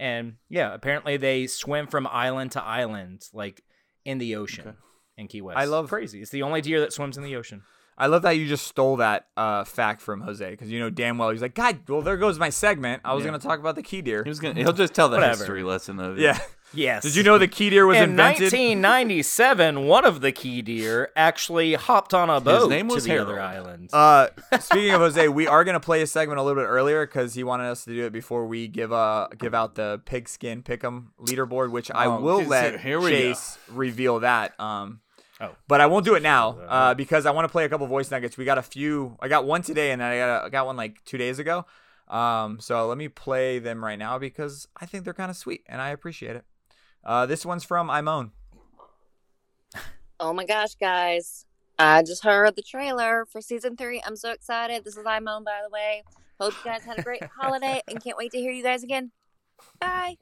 [0.00, 3.62] And yeah, apparently they swim from island to island, like
[4.04, 4.76] in the ocean
[5.18, 5.58] in Key West.
[5.58, 6.22] I love- crazy.
[6.22, 7.62] It's the only deer that swims in the ocean.
[7.98, 11.18] I love that you just stole that uh, fact from Jose because you know damn
[11.18, 13.02] well he's like, God, well there goes my segment.
[13.04, 13.32] I was Yeah.
[13.32, 14.22] gonna talk about the key deer.
[14.24, 14.54] He was gonna.
[14.58, 15.36] He'll just tell the Whatever.
[15.36, 16.22] history lesson of it.
[16.22, 16.38] Yeah.
[16.72, 17.02] Yes.
[17.02, 18.52] Did you know the key deer was invented?
[18.52, 23.08] in 1997, one of the key deer actually hopped on a boat name was to
[23.08, 23.28] the Harold.
[23.30, 23.90] other island.
[23.92, 24.28] Uh,
[24.60, 27.42] speaking of Jose, we are gonna play a segment a little bit earlier because he
[27.42, 31.70] wanted us to do it before we give uh give out the pigskin pick'em leaderboard,
[31.70, 33.16] which I Oh, will let here we go.
[33.16, 34.58] Chase reveal that.
[34.60, 35.00] Um,
[35.42, 35.56] Oh.
[35.68, 38.10] but I won't do it now uh, because I want to play a couple voice
[38.10, 38.36] nuggets.
[38.36, 39.16] We got a few.
[39.20, 41.64] I got one today, and then I got I got one like two days ago.
[42.08, 45.62] Um, so let me play them right now because I think they're kind of sweet
[45.66, 46.44] and I appreciate it.
[47.04, 48.30] Uh, this one's from Imone.
[50.18, 51.46] Oh my gosh, guys.
[51.78, 54.02] I just heard the trailer for season three.
[54.04, 54.84] I'm so excited.
[54.84, 56.02] This is Imone, by the way.
[56.38, 59.12] Hope you guys had a great holiday and can't wait to hear you guys again.
[59.80, 60.16] Bye.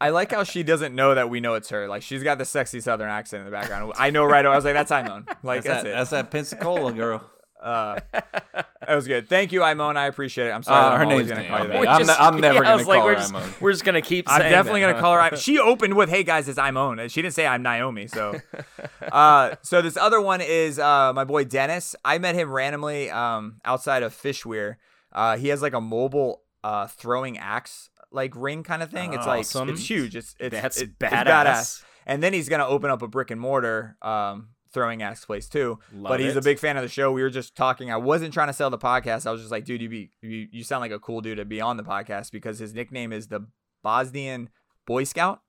[0.00, 1.88] I like how she doesn't know that we know it's her.
[1.88, 3.92] Like she's got the sexy southern accent in the background.
[3.96, 4.52] I know right away.
[4.52, 5.26] I was like, that's Imone.
[5.42, 5.88] Like That's, that's, that.
[5.88, 5.92] it.
[5.92, 7.28] That's that Pensacola girl.
[7.62, 9.28] Uh, that was good.
[9.28, 9.96] Thank you, Imone.
[9.96, 10.50] I appreciate it.
[10.50, 10.84] I'm sorry.
[10.84, 11.88] Uh, that her I'm name's gonna call you that.
[11.88, 13.60] I'm ne- I'm never yeah, gonna was like, call we're just, Imone.
[13.60, 14.28] We're just gonna keep.
[14.28, 15.00] Saying I'm definitely that, gonna huh?
[15.02, 15.20] call her.
[15.20, 18.08] I- She opened with, "Hey guys, it's Imone." She didn't say I'm Naomi.
[18.08, 18.34] So,
[19.12, 21.94] uh, so this other one is uh, my boy Dennis.
[22.04, 24.76] I met him randomly um, outside of Fishweir.
[25.12, 29.14] Uh, he has like a mobile uh, throwing axe like ring kind of thing.
[29.14, 29.68] It's like Awesome.
[29.68, 30.16] it's huge.
[30.16, 31.84] It's it's That's it- it's badass.
[32.06, 35.78] And then he's gonna open up a brick and mortar um, throwing axe place too.
[35.92, 37.12] Love but he's a big fan of the show.
[37.12, 37.90] We were just talking.
[37.90, 39.26] I wasn't trying to sell the podcast.
[39.26, 41.44] I was just like, dude, you be you, you sound like a cool dude to
[41.44, 43.46] be on the podcast because his nickname is the
[43.82, 44.48] Bosnian
[44.86, 45.40] Boy Scout.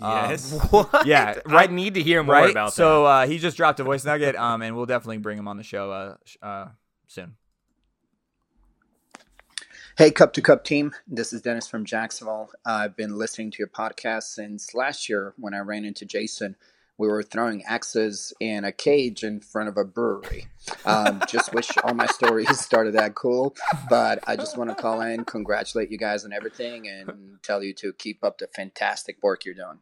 [0.00, 0.52] Um, Yes.
[0.70, 1.06] What?
[1.06, 2.50] Yeah, I right- need to hear more right.
[2.50, 5.48] about so uh, he just dropped a voice nugget, um, and we'll definitely bring him
[5.48, 6.68] on the show uh, uh,
[7.06, 7.36] soon.
[9.96, 10.92] Hey, Cup to Cup team.
[11.06, 12.50] This is Dennis from Jacksonville.
[12.66, 16.54] I've been listening to your podcast since last year when I ran into Jason.
[16.98, 20.46] We were throwing axes in a cage in front of a brewery.
[20.84, 23.54] Um, just wish all my stories started that cool.
[23.90, 27.74] But I just want to call in, congratulate you guys on everything, and tell you
[27.74, 29.80] to keep up the fantastic work you're doing.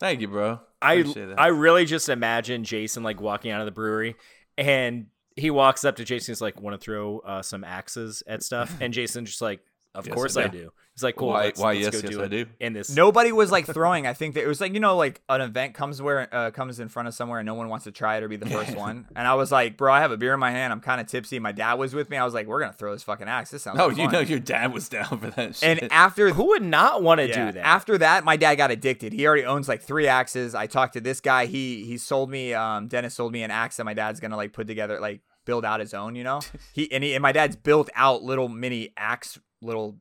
[0.00, 0.60] Thank you, bro.
[0.82, 1.40] I Appreciate that.
[1.40, 4.16] I really just imagine Jason like walking out of the brewery
[4.56, 6.32] and he walks up to Jason.
[6.32, 9.60] He's like, "Want to throw uh, some axes at stuff?" And Jason just like,
[9.94, 10.72] "Of Yes, course I I do.
[10.94, 12.46] It's like, "Cool, Why- let's, why, let's yes, go yes, do I it do.
[12.60, 14.06] in this." Nobody was like throwing.
[14.06, 16.78] I think that it was like you know like an event comes where uh, comes
[16.80, 18.76] in front of somewhere and no one wants to try it or be the first
[18.76, 19.06] one.
[19.16, 20.72] And I was like, bro, I have a beer in my hand.
[20.72, 21.38] I'm kind of tipsy.
[21.38, 22.16] My dad was with me.
[22.18, 23.50] I was like, we're gonna throw this fucking axe.
[23.50, 23.80] This sounds.
[23.80, 25.82] Oh, like you fun." know your dad was down for that shit.
[25.82, 27.66] And after Who would not want to Yeah, do that?
[27.66, 29.12] After that, my dad got addicted.
[29.12, 30.54] He already owns like three axes.
[30.54, 31.46] I talked to this guy.
[31.46, 32.52] He he sold me.
[32.54, 35.64] Um, Dennis sold me an axe that my dad's gonna like put together, like build
[35.64, 36.14] out his own.
[36.14, 36.40] You know,
[36.74, 39.98] he and he and my dad's built out little mini axe, little.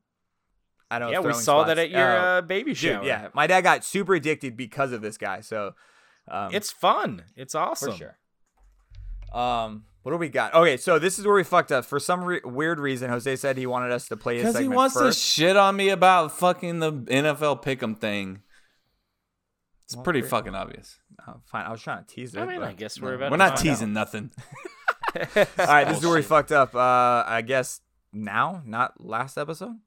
[0.91, 1.11] I don't know.
[1.13, 2.97] yeah, we throwing saw that at your Oh, uh, baby show.
[2.97, 5.41] dude, yeah, my dad got super addicted because of this guy.
[5.41, 5.73] So,
[6.29, 7.23] um, it's fun.
[7.35, 7.91] It's awesome.
[7.91, 8.17] for sure.
[9.39, 10.53] Um, what do we got?
[10.55, 11.85] Okay, so this is where we fucked up.
[11.85, 14.67] For some re- weird reason, Jose said he wanted us to play his Because he
[14.67, 15.19] wants first.
[15.19, 18.41] to shit on me about fucking the NFL pick'em thing.
[19.85, 20.29] It's Well, pretty great.
[20.31, 20.97] fucking obvious.
[21.27, 22.39] Oh, fine, I was trying to tease it.
[22.39, 23.29] I mean, I guess we're about.
[23.29, 24.31] We're not find teasing nothing.
[25.15, 25.25] All
[25.57, 26.73] right, this is where we fucked up.
[26.73, 27.81] Uh, I guess
[28.13, 29.77] now, not last episode.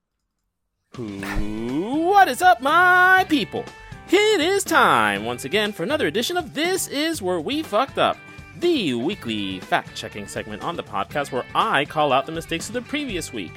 [0.96, 3.64] What is up, my people?
[4.10, 8.18] It is time once again for another edition of This Is Where We Fucked Up,
[8.58, 12.74] the weekly fact checking segment on the podcast where I call out the mistakes of
[12.74, 13.52] the previous week.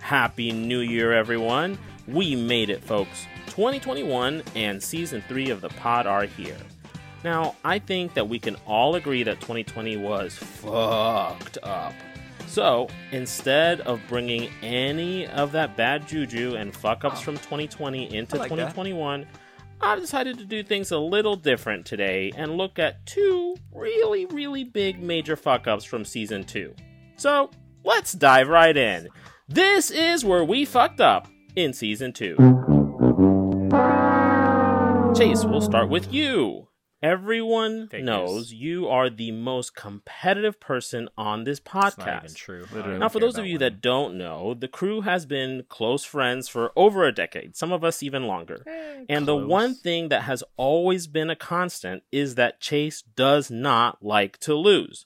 [0.00, 1.78] Happy New Year, everyone!
[2.06, 3.26] We made it, folks.
[3.46, 6.58] 2021 and season 3 of the pod are here.
[7.22, 11.94] Now, I think that we can all agree that 2020 was fucked up.
[12.46, 18.36] So, instead of bringing any of that bad juju and fuck ups from 2020 into
[18.36, 18.56] I like that.
[18.56, 19.26] 2021,
[19.80, 24.64] I've decided to do things a little different today and look at two really, really
[24.64, 26.74] big major fuck ups from season 2.
[27.16, 27.50] So,
[27.84, 29.08] let's dive right in.
[29.48, 32.36] This is where we fucked up in season 2.
[35.16, 36.68] Chase, we'll start with you.
[37.04, 38.06] Everyone Figures.
[38.06, 42.34] knows you are the most competitive person on this It's not even podcast.
[42.34, 42.64] true.
[42.72, 42.98] Literally.
[42.98, 46.72] Now, for those of you that don't know, the crew has been close friends for
[46.74, 48.64] over a decade, some of us even longer.
[49.08, 54.02] and the one thing that has always been a constant is that Chase does not
[54.02, 55.04] like to lose.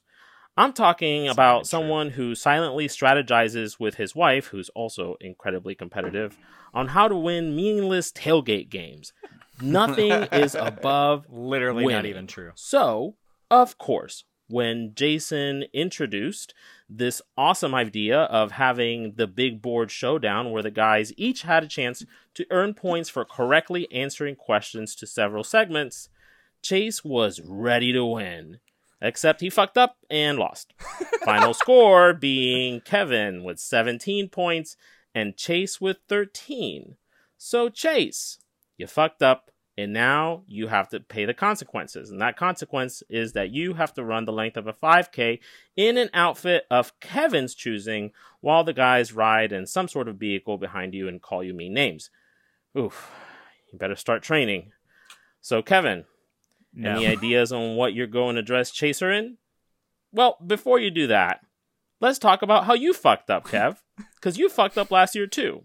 [0.59, 6.37] I'm talking about someone who silently strategizes with his wife, who's also incredibly competitive,
[6.73, 9.13] on how to win meaningless tailgate games.
[9.61, 12.09] Nothing is above literally not winning.
[12.09, 12.51] even true.
[12.55, 13.15] So,
[13.49, 16.53] of course, when Jason introduced
[16.89, 21.67] this awesome idea of having the big board showdown where the guys each had a
[21.67, 26.09] chance to earn points for correctly answering questions to several segments,
[26.61, 28.59] Chase was ready to win.
[29.01, 30.73] Except he fucked up and lost.
[31.23, 34.75] Final score being Kevin with 17 points
[35.15, 36.97] and Chase with 13.
[37.37, 38.39] So, Chase,
[38.77, 42.09] you fucked up, and now you have to pay the consequences.
[42.09, 45.39] And that consequence is that you have to run the length of a 5K
[45.77, 50.57] in an outfit of Kevin's choosing while the guys ride in some sort of vehicle
[50.57, 52.09] behind you and call you mean names.
[52.77, 53.09] Oof,
[53.71, 54.73] you better start training.
[55.39, 56.03] So, Kevin,
[56.77, 59.37] any ideas on what you're going to dress Chaser in?
[60.11, 61.41] Well, before you do that,
[61.99, 63.77] let's talk about how you fucked up, Kev,
[64.15, 65.63] because you fucked up last year too.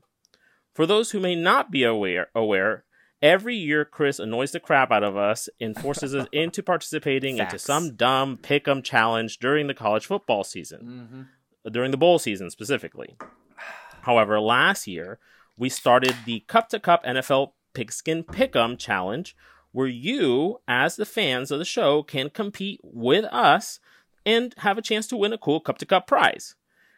[0.74, 2.84] For those who may not be aware, aware,
[3.22, 7.58] every year Chris annoys the crap out of us and forces us into participating into
[7.58, 11.28] some dumb pick'em challenge during the college football season,
[11.64, 11.72] mm-hmm.
[11.72, 13.16] during the bowl season specifically.
[14.02, 15.18] However, last year
[15.56, 19.36] we started the Cup to Cup NFL Pigskin Pick'em Challenge,
[19.74, 23.80] where you, as the fans of the show, can compete with us
[24.24, 26.54] and have a chance to win a cool Cup to Cup prize.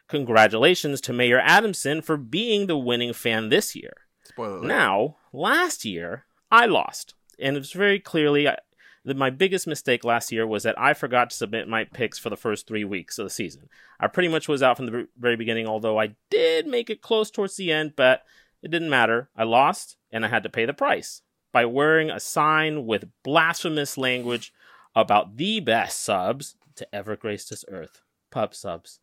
[0.07, 3.93] Congratulations to Mayor Adamson for being the winning fan this year.
[4.25, 4.67] Spoiler alert.
[4.67, 7.15] Now, last year, I lost.
[7.39, 8.57] And it's very clearly uh, I,
[9.05, 12.29] that my biggest mistake last year was that I forgot to submit my picks for
[12.29, 13.69] the first three weeks of the season.
[13.99, 17.31] I pretty much was out from the very beginning, although I did make it close
[17.31, 18.21] towards the end, but
[18.61, 19.29] it didn't matter.
[19.35, 23.97] I lost, and I had to pay the price by wearing a sign with blasphemous
[23.97, 24.53] language
[24.95, 28.99] about the best subs to ever grace this earth pub subs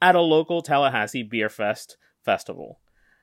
[0.00, 2.80] at a local Tallahassee Beer Fest festival.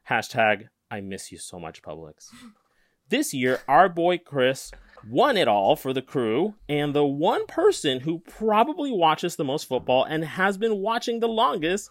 [0.10, 2.27] Hashtag I miss you so much, Publix.
[3.10, 4.71] This year, our boy Chris
[5.10, 9.67] won it all for the crew, and the one person who probably watches the most
[9.67, 11.89] football and has been watching the longest,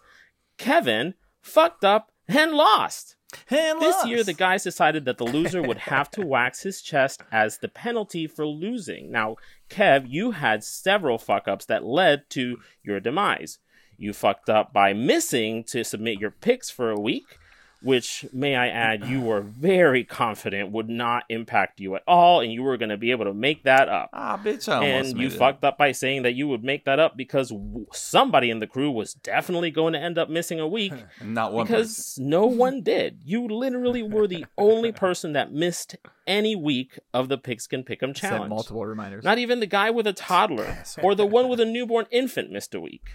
[0.57, 3.15] Kevin, fucked up and lost.
[3.49, 7.21] And This year, the guys decided that the loser would have to wax his chest
[7.31, 9.11] as the penalty for losing.
[9.11, 9.35] Now,
[9.69, 13.59] Kev, you had several fuck ups that led to your demise.
[13.97, 17.37] You fucked up by missing to submit your picks for a week,
[17.81, 22.51] which, may I add, you were very confident would not impact you at all, and
[22.51, 24.09] you were going to be able to make that up.
[24.13, 26.99] Ah, bitch, I almost And you fucked up by saying that you would make that
[26.99, 30.67] up because w- somebody in the crew was definitely going to end up missing a
[30.67, 31.75] week Not one person.
[31.77, 33.21] because no one did.
[33.25, 35.95] You literally were the only person that missed
[36.27, 38.49] any week of the Pigskin Pick'em Sent challenge.
[38.49, 39.23] multiple reminders.
[39.23, 42.75] Not even the guy with a toddler or the one with a newborn infant missed
[42.75, 43.09] a week.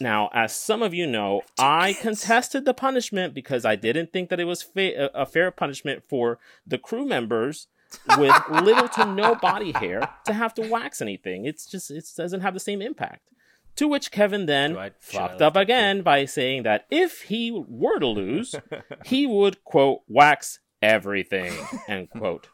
[0.00, 4.38] Now, as some of you know, I contested the punishment because I didn't think that
[4.40, 7.66] it was fa- a fair punishment for the crew members
[8.16, 11.44] with little to no body hair to have to wax anything.
[11.46, 13.22] It's just it doesn't have the same impact.
[13.76, 17.98] To which Kevin then I- fucked up that again by saying that if he were
[17.98, 18.54] to lose,
[19.04, 21.52] he would quote wax everything
[21.88, 22.48] end quote.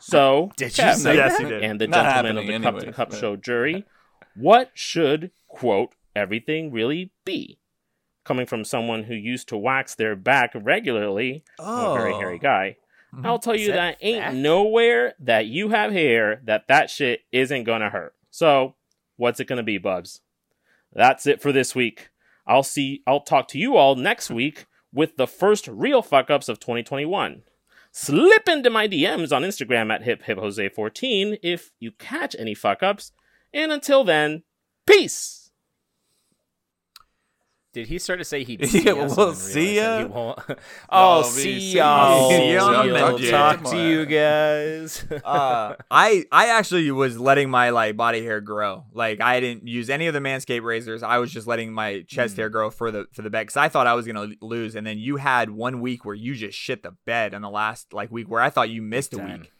[0.00, 1.62] So Did you Kev, say Yes, you did.
[1.64, 3.84] and the Not gentleman of the Cup to Cup but- Show jury,
[4.36, 7.58] what should, quote, everything really be?
[8.24, 12.42] Coming from someone who used to wax their back regularly, oh, a very hairy oh.
[12.42, 12.76] guy,
[13.14, 13.24] mm-hmm.
[13.24, 14.34] I'll tell you that that ain't back?
[14.34, 18.14] nowhere that you have hair that that shit isn't gonna hurt.
[18.30, 18.74] So,
[19.16, 20.20] what's it gonna be, Bubs?
[20.92, 22.10] That's it for this week.
[22.46, 23.02] I'll see.
[23.06, 27.42] I'll talk to you all next week with the first real fuck ups of 2021.
[27.92, 32.54] Slip into my DMs on Instagram at hip hip jose 14 if you catch any
[32.54, 33.12] fuck ups.
[33.52, 34.42] And until then,
[34.86, 35.37] peace.
[37.74, 39.82] Did he start to say he'd Yeah, see us well, and then see realize that
[39.84, 39.98] ya.
[39.98, 40.38] he won't?
[40.88, 42.30] I'll oh, be see y'all.
[42.30, 45.04] See you on the We'll talk to you guys.
[45.24, 48.84] uh, I I actually was letting my like body hair grow.
[48.94, 51.02] Like I didn't use any of the Manscaped razors.
[51.02, 52.40] I was just letting my chest Hmm.
[52.40, 54.74] hair grow for the for the bet because I thought I was gonna lose.
[54.74, 57.92] And then you had one week where you just shit the bed in the last
[57.92, 59.52] like week where I thought you missed a week.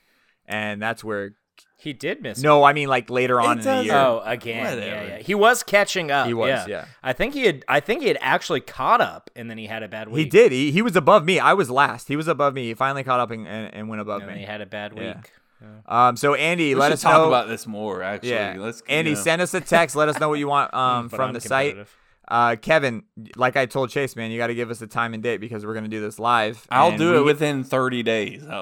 [0.47, 1.33] and that's where.
[1.81, 2.43] He did miss.
[2.43, 3.95] No, I mean like later on in the year.
[3.95, 4.57] Oh, again.
[4.65, 5.07] Yeah, Whatever.
[5.09, 5.19] yeah.
[5.19, 6.27] He was catching up.
[6.27, 6.67] He was, yeah.
[6.67, 6.85] yeah.
[7.05, 7.65] I think he had.
[7.69, 10.25] I think he had actually caught up, and then he had a bad week.
[10.25, 10.51] He did.
[10.51, 11.39] He, he was above me.
[11.39, 12.09] I was last.
[12.09, 12.65] He was above me.
[12.65, 14.27] He finally caught up and, and, and went above me.
[14.29, 14.41] And me.
[14.41, 15.33] he had a bad week.
[15.61, 16.09] Yeah.
[16.09, 16.17] Um.
[16.17, 17.29] So Andy, We let us talk know.
[17.29, 18.03] about this more.
[18.03, 18.57] Actually, yeah.
[18.59, 19.23] let's Andy, you know.
[19.23, 19.95] send us a text.
[19.95, 21.77] let us know what you want um from I'm the site.
[22.29, 22.53] Competitive.
[22.53, 23.03] Uh, Kevin,
[23.37, 25.65] like I told Chase, man, you got to give us a time and date because
[25.65, 26.67] we're gonna do this live.
[26.71, 28.43] I'll and do we- it within 30 days.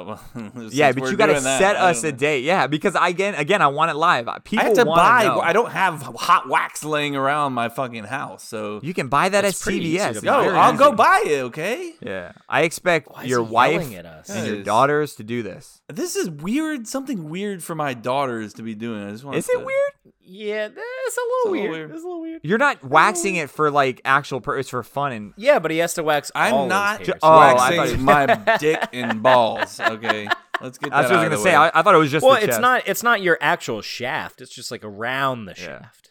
[0.71, 2.45] Yeah, but you got to doing that, set us a date.
[2.45, 4.29] Yeah, because I, again, again, I want it live.
[4.45, 5.25] People I have to wanna buy.
[5.25, 5.41] know.
[5.41, 9.45] I don't have hot wax laying around my fucking house, so You can buy that
[9.45, 10.03] It's at CVS.
[10.05, 11.41] to It's yo, very I'll go buy it.
[11.45, 11.95] Okay.
[12.01, 14.31] Yeah, I expect your wife at us?
[14.31, 15.81] and your daughters to do this.
[15.89, 16.87] This is weird.
[16.87, 19.07] Something weird for my daughters to be doing.
[19.07, 19.37] I just want.
[19.37, 20.15] Is it weird?
[20.29, 21.71] Yeah, that's a It's little a little weird.
[21.71, 21.91] weird.
[21.93, 22.41] It's a little weird.
[22.43, 25.95] You're not waxing it for like actual purpose for fun and Yeah, but he has
[25.95, 26.33] to wax.
[26.35, 27.19] I'm his not hairs.
[27.23, 29.79] Oh, I waxing thought my dick and balls.
[29.79, 30.29] Okay,
[30.61, 31.51] let's get that's that what I out was of gonna the say.
[31.51, 31.55] way.
[31.57, 32.61] I, I thought it was just well, the it's chest.
[32.61, 32.83] not.
[32.89, 34.41] It's not your actual shaft.
[34.41, 35.65] It's just like around the Yeah.
[35.65, 36.11] shaft.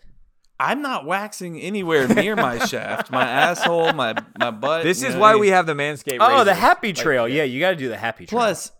[0.58, 4.84] I'm not waxing anywhere near my shaft, my asshole, my my butt.
[4.84, 6.19] This you is know, why hey, we have the manscape.
[6.21, 6.58] Oh, the razors.
[6.63, 7.28] happy Like, trail.
[7.28, 8.39] yeah, you got to do the happy trail.
[8.39, 8.71] Plus,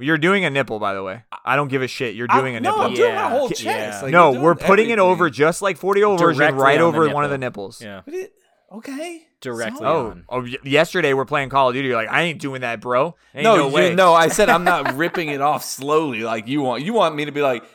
[0.00, 1.22] You're doing a nipple, by the way.
[1.44, 2.14] I don't give a shit.
[2.14, 2.84] You're I'm- doing a no, nipple.
[2.84, 3.30] I'm doing my Yeah.
[3.30, 3.54] whole Yeah.
[3.54, 4.02] chest.
[4.04, 7.24] Like, no, we're putting it over just like 40 old version, right on over one
[7.24, 7.82] of the nipples.
[7.82, 8.32] yeah, But it-
[8.72, 9.22] okay.
[9.40, 10.24] directly So- Oh, on.
[10.28, 11.88] oh, y- yesterday we're playing Call of Duty.
[11.88, 13.14] You're like, I ain't doing that, bro.
[13.34, 13.94] Ain't no, no, you, way.
[13.94, 16.82] no, I said I'm not ripping it off slowly like you want.
[16.82, 17.68] You want me to be like, tink,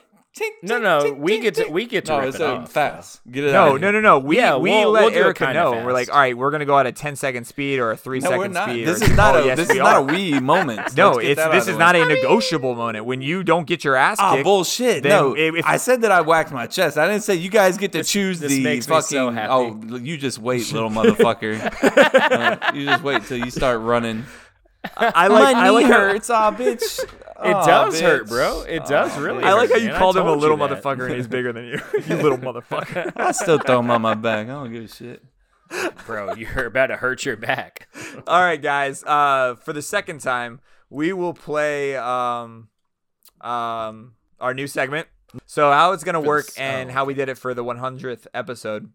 [0.63, 2.41] No, tink, no, tink, we tink, get to we get to no, rip it's it
[2.41, 2.71] off.
[2.71, 3.21] fast.
[3.31, 3.81] Get it No, out.
[3.81, 4.17] no, no, no.
[4.17, 5.85] We Yeah, we we'll- let we'll Erica kinda know.
[5.85, 8.17] We're like, all right, we're gonna go at a 10 second speed or a three
[8.19, 8.69] No, second we're not.
[8.69, 8.87] speed.
[8.87, 10.01] This or- is not Oh, a yes, this is not a are.
[10.01, 10.97] wee moment.
[10.97, 13.05] No, Let's it's this is not a negotiable moment.
[13.05, 15.03] When you don't get your ass Ah, kicked, bullshit.
[15.03, 16.97] No, if- if- I said that I whacked my chest.
[16.97, 19.01] I didn't say you guys get to This- choose this the fucking.
[19.03, 19.35] so.
[19.49, 21.61] Oh, you just wait, little motherfucker.
[21.83, 24.25] Uh, you just wait till you start running.
[24.97, 26.99] I like my I like knee how- hurts, aw, bitch.
[27.43, 28.61] It Aw, does hurt, bro.
[28.61, 29.47] It does Aw, really bitch.
[29.47, 29.99] I like how you man.
[29.99, 31.79] Called him a little motherfucker and he's bigger than you.
[32.07, 33.11] you little motherfucker.
[33.15, 34.47] I still throw him on my back.
[34.47, 35.23] I don't give a shit.
[36.05, 36.33] bro.
[36.35, 37.87] You're about to hurt your back.
[38.27, 39.03] All right, guys.
[39.03, 42.69] Uh, for the second time, we will play um,
[43.41, 45.07] um, our new segment.
[45.45, 48.27] So how it's gonna work s- and oh, how we did it for the 100th
[48.35, 48.91] episode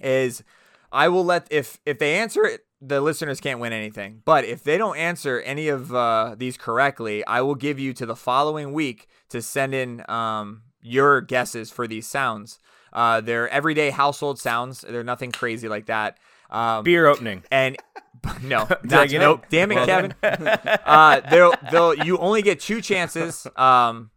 [0.00, 0.42] is
[0.90, 4.22] I will let if if they answer it, the listeners can't win anything.
[4.24, 8.06] But if they don't answer any of uh, these correctly, I will give you to
[8.06, 12.58] the following week to send in um, your guesses for these sounds.
[12.92, 14.82] Uh, they're everyday household sounds.
[14.82, 16.18] They're nothing crazy like that.
[16.50, 17.44] Um, Beer opening.
[17.50, 17.76] and
[18.42, 19.44] no, that's, nope.
[19.50, 20.14] Damn it, Kevin.
[20.22, 23.46] uh, they'll they'll you only get two chances.
[23.56, 24.10] Um,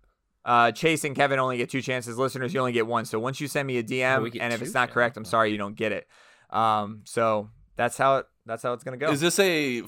[0.45, 2.17] uh, Chase and Kevin only get two chances.
[2.17, 3.05] Listeners, you only get one.
[3.05, 5.57] So once you send me a DM, and if it's not correct, I'm sorry you
[5.57, 6.07] don't get it.
[6.49, 9.11] Um, so that's how it that's how it's gonna go.
[9.11, 9.87] Is this a who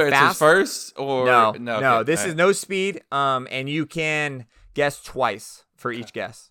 [0.00, 0.38] answers Fast?
[0.38, 1.80] first or no, no?
[1.80, 3.02] no, okay, this all is no speed.
[3.12, 6.50] Um, and you can guess twice for each guess.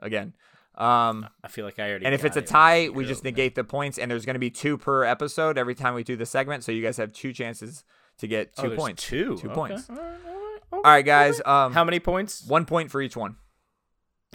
[0.00, 0.34] Again.
[0.76, 2.04] Um, I feel like I already.
[2.04, 2.50] and if it's a got it.
[2.52, 3.34] tie, we just opening.
[3.34, 6.16] negate the points, and there's going to be two per episode every time we do
[6.16, 6.64] the segment.
[6.64, 7.84] So you guys have two chances
[8.18, 9.02] to get Oh, two there's points.
[9.04, 9.36] Two.
[9.38, 9.54] Two Okay.
[9.54, 9.88] points.
[9.88, 11.40] All right, all right, All right, guys.
[11.46, 12.44] Um, How many points?
[12.48, 13.36] one point for each one.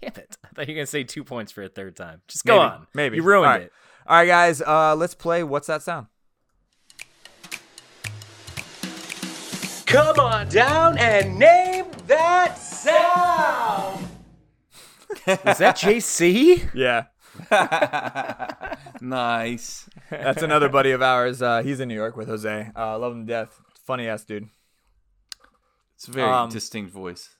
[0.00, 0.36] Damn it!
[0.44, 2.22] I thought you were gonna say two points for a third time.
[2.28, 2.86] Just go Maybe, on.
[2.94, 3.62] Maybe you ruined All right.
[3.62, 3.72] it.
[4.08, 4.62] All right, guys.
[4.62, 5.42] Uh, let's play.
[5.42, 6.06] What's that sound?
[9.86, 14.06] Come on down and name that sound.
[15.26, 16.70] Is that JC?
[16.74, 17.04] Yeah,
[19.00, 19.88] nice.
[20.10, 21.40] that's another buddy of ours.
[21.42, 22.70] Uh, he's in New York with Jose.
[22.76, 23.60] Uh, love him to death.
[23.84, 24.48] Funny ass dude.
[25.96, 27.30] It's a very Um, distinct voice.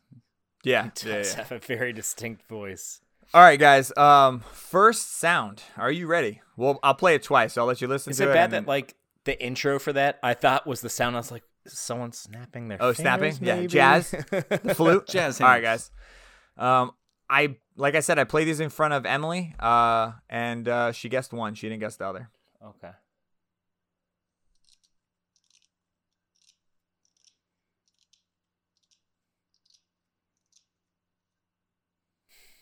[0.64, 0.90] Yeah.
[0.94, 1.36] Does yeah, yeah.
[1.36, 3.00] have a very distinct voice.
[3.34, 3.94] All right, guys.
[3.96, 5.62] Um, first sound.
[5.76, 6.40] Are you ready?
[6.56, 7.52] Well, I'll play it twice.
[7.54, 8.34] So I'll let you listen Is to it it.
[8.34, 11.14] bad that like the intro for that I thought was the sound?
[11.16, 13.38] I was like, someone snapping their Oh, fingers, snapping?
[13.42, 14.10] Yeah, jazz?
[14.30, 15.06] the flute?
[15.06, 15.90] Jazz All right, guys.
[16.56, 16.92] Um,
[17.28, 19.54] I like I said, I played these in front of Emily.
[19.60, 21.54] Uh, and uh, she guessed one.
[21.54, 22.30] She didn't guess the other.
[22.64, 22.92] okay.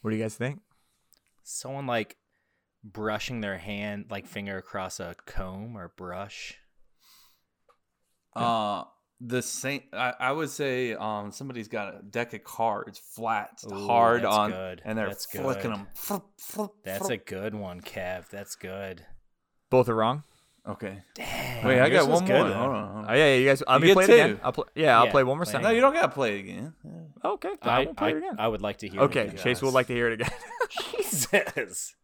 [0.07, 0.61] What do you guys think?
[1.43, 2.17] Someone like
[2.85, 6.55] brushing their hand, like finger across a comb or brush.
[8.37, 8.85] Uh,
[9.21, 9.83] the same.
[9.93, 14.37] I, I would say um somebody's got a deck of cards flat, Ooh, hard that's
[14.37, 14.83] on, good.
[14.85, 15.87] and they're That's flicking good.
[16.09, 16.23] them.
[16.85, 18.29] That's a good one, Kev.
[18.29, 19.05] That's good.
[19.71, 20.23] Both are wrong.
[20.69, 21.03] Okay.
[21.15, 21.65] Dang.
[21.67, 22.53] Wait, I got one good, more.
[22.53, 22.95] Hold on.
[22.95, 23.63] hold Oh yeah, yeah, you guys.
[23.67, 24.41] Let You me get play it again.
[24.43, 24.65] I'll play.
[24.75, 25.65] Yeah, I'll Yeah, play one more play sound.
[25.65, 26.75] No, you don't gotta play it again.
[26.85, 27.31] Yeah.
[27.31, 28.35] Okay, I, I, will play I, it again.
[28.39, 29.01] I would like to hear.
[29.01, 29.05] It.
[29.05, 30.31] Okay, it Chase would like to hear it again.
[30.97, 31.95] Jesus.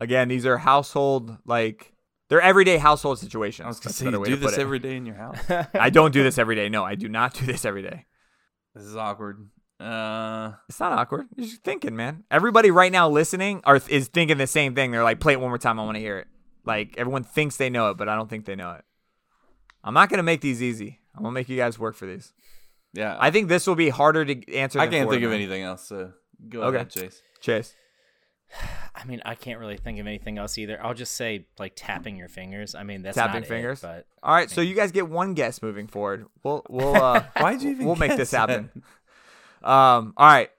[0.00, 1.92] Again, these are household like
[2.28, 3.64] they're everyday household situations.
[3.64, 4.62] I was gonna That's a say better you way do to put this it.
[4.62, 5.38] every day in your house.
[5.74, 6.68] I don't do this every day.
[6.68, 8.06] No, I do not do this every day.
[8.74, 9.48] this is awkward.
[9.82, 11.26] Uh, It's not awkward.
[11.36, 12.24] You're just thinking, man.
[12.30, 14.90] Everybody right now listening are is thinking the same thing.
[14.90, 15.78] They're like, play it one more time.
[15.80, 16.28] I want to hear it.
[16.64, 18.84] Like everyone thinks they know it, but I don't think they know it.
[19.84, 21.00] I'm not gonna make these easy.
[21.16, 22.32] I'm gonna make you guys work for these.
[22.92, 23.16] yeah.
[23.18, 24.78] I think this will be harder to answer.
[24.78, 25.82] I can't think of anything else.
[25.88, 26.12] So
[26.48, 26.76] go Okay.
[26.76, 27.20] ahead, Chase.
[27.40, 27.74] Chase.
[28.94, 30.78] I mean, I can't really think of anything else either.
[30.84, 32.74] I'll just say like tapping your fingers.
[32.74, 33.80] I mean, that's Tapping not it, fingers?
[33.80, 36.26] but All right, so you guys get one guess moving forward.
[36.44, 38.48] We'll we'll uh, Why'd you even we'll make guess this that?
[38.50, 38.70] happen.
[39.64, 40.50] Um, all right.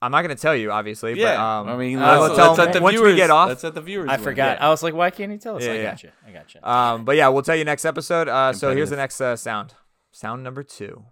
[0.00, 1.14] I'm not gonna tell you, obviously.
[1.14, 3.30] Yeah, but, um, I mean, let's, we'll tell let's let the once viewers we get
[3.30, 3.48] off.
[3.48, 4.08] Let's let the viewers.
[4.10, 4.24] I win.
[4.24, 4.58] forgot.
[4.58, 4.66] Yeah.
[4.66, 5.62] I was like, why can't he tell us?
[5.64, 5.82] Yeah, I yeah.
[5.84, 6.10] got you.
[6.26, 6.60] I got you.
[6.62, 8.26] Um, but yeah, we'll tell you next episode.
[8.26, 9.74] Uh, so here's the next uh, sound.
[10.10, 11.04] Sound number two.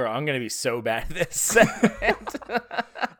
[0.00, 1.40] Bro, I'm gonna be so bad at this.
[1.40, 2.36] segment.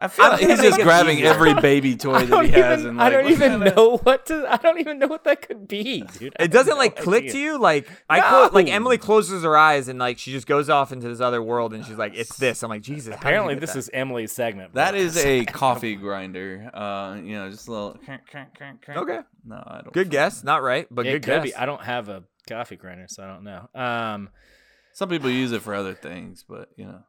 [0.03, 2.81] I feel like he's just grabbing every baby toy that don't he has.
[2.81, 4.47] even, and I don't even kind of- know what to.
[4.51, 6.35] I don't even know what that could be, dude.
[6.39, 7.33] I It doesn't no like click idea.
[7.33, 7.59] to you.
[7.59, 11.07] Like I clo- like Emily closes her eyes and like she just goes off into
[11.09, 13.15] this other world and she's like, "It's this." I'm like, Jesus.
[13.15, 14.73] how did you Apparently, this that?" is Emily's segment.
[14.75, 15.01] That bro.
[15.01, 16.71] is a coffee grinder.
[16.73, 17.99] Uh, you know, just a little.
[18.09, 19.21] okay.
[19.45, 19.93] No, I don't.
[19.93, 20.43] Good guess.
[20.43, 21.45] Not right, but it good could guess.
[21.45, 21.55] be.
[21.55, 23.69] I don't have a coffee grinder, so I don't know.
[23.75, 24.31] Um.
[25.01, 27.01] Some people use it for other things, but you know.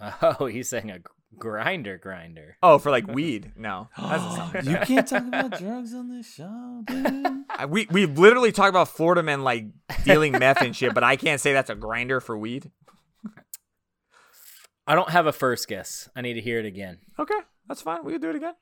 [0.40, 1.00] Oh, he's saying a
[1.36, 2.56] grinder, grinder.
[2.62, 3.52] Oh, for like weed?
[3.58, 4.64] No, that doesn't sound good.
[4.64, 7.26] you can't talk about drugs on this show, dude.
[7.50, 9.66] I- we we literally talk about Florida men like
[10.06, 12.70] dealing meth and shit, but I can't say that's a grinder for weed.
[14.86, 16.08] I don't have a first guess.
[16.16, 17.00] I need to hear it again.
[17.18, 17.38] Okay,
[17.68, 18.02] that's fine.
[18.02, 18.54] We can do it again.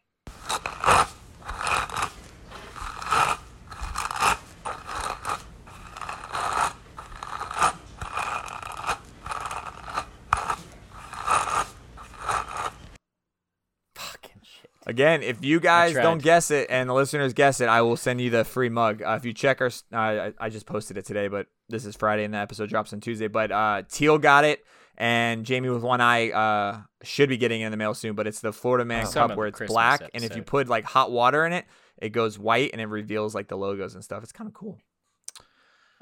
[13.94, 14.70] Fucking shit.
[14.98, 18.20] Again, if you guys don't guess it and the listeners guess it, I will send
[18.20, 19.00] you the free mug.
[19.00, 21.94] Uh, if you check our, uh, I, I just posted it today, but this is
[21.94, 23.28] Friday and the episode drops on Tuesday.
[23.28, 24.64] But uh, Teal got it,
[24.96, 28.16] and Jamie with one eye uh, should be getting it in the mail soon.
[28.16, 30.68] But it's the Florida Man Some cup where it's Christmas black, and if you put
[30.68, 31.66] like hot water in it,
[31.98, 34.24] it goes white and it reveals like the logos and stuff.
[34.24, 34.80] It's kind of cool.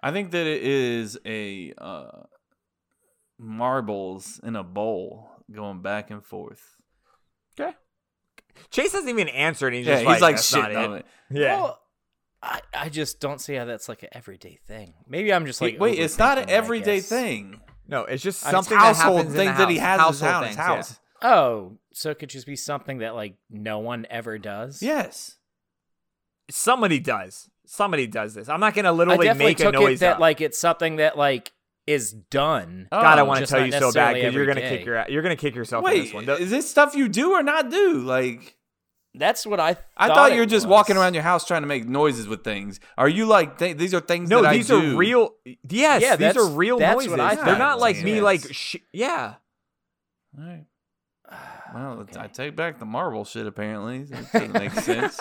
[0.02, 2.22] I think that it is a uh,
[3.38, 6.78] marbles in a bowl going back and forth.
[7.60, 7.76] Okay.
[8.70, 9.68] Chase hasn't even answered.
[9.68, 10.38] And he's Yeah, just he's like, like
[10.68, 11.06] shit on it." it.
[11.40, 11.56] Yeah.
[11.56, 11.80] Well,
[12.42, 14.94] I, I just don't see how that's like an everyday thing.
[15.08, 17.60] Maybe I'm just like Wait, it's not an overthinking it, I everyday thing.
[17.88, 19.98] no, it's just It's something household that happens in the things that he house.
[20.00, 21.00] has in Household his things, house.
[21.22, 21.28] yeah.
[21.34, 24.82] Oh, so it could just be something that like no one ever does.
[24.82, 25.36] Yes.
[26.50, 27.50] Somebody does.
[27.66, 28.48] Somebody does this.
[28.48, 30.20] I'm not gonna literally definitely make a noise it that up.
[30.20, 31.52] like it's something that like
[31.86, 32.88] is done.
[32.90, 34.84] God, I Oh, want to tell you so bad because you're gonna kick day.
[34.86, 36.24] your you're gonna kick yourself in Wait, this one.
[36.26, 37.98] The- is this stuff you do or not do?
[38.00, 38.56] Like,
[39.14, 39.74] That's what I.
[39.74, 40.70] Thought I thought you were just was.
[40.72, 42.80] walking around your house trying to make noises with things.
[42.98, 45.30] Are you like th- these are things no, that these I are real.
[45.68, 47.10] Yes, Yeah, these are real that's noises.
[47.10, 48.14] what I They're not like was, me.
[48.16, 48.22] yes.
[48.22, 49.34] Like sh- yeah.
[50.38, 50.64] All right.
[51.74, 52.20] Well, Okay.
[52.20, 53.46] I take back the marble shit.
[53.46, 55.18] Apparently, it doesn't make sense.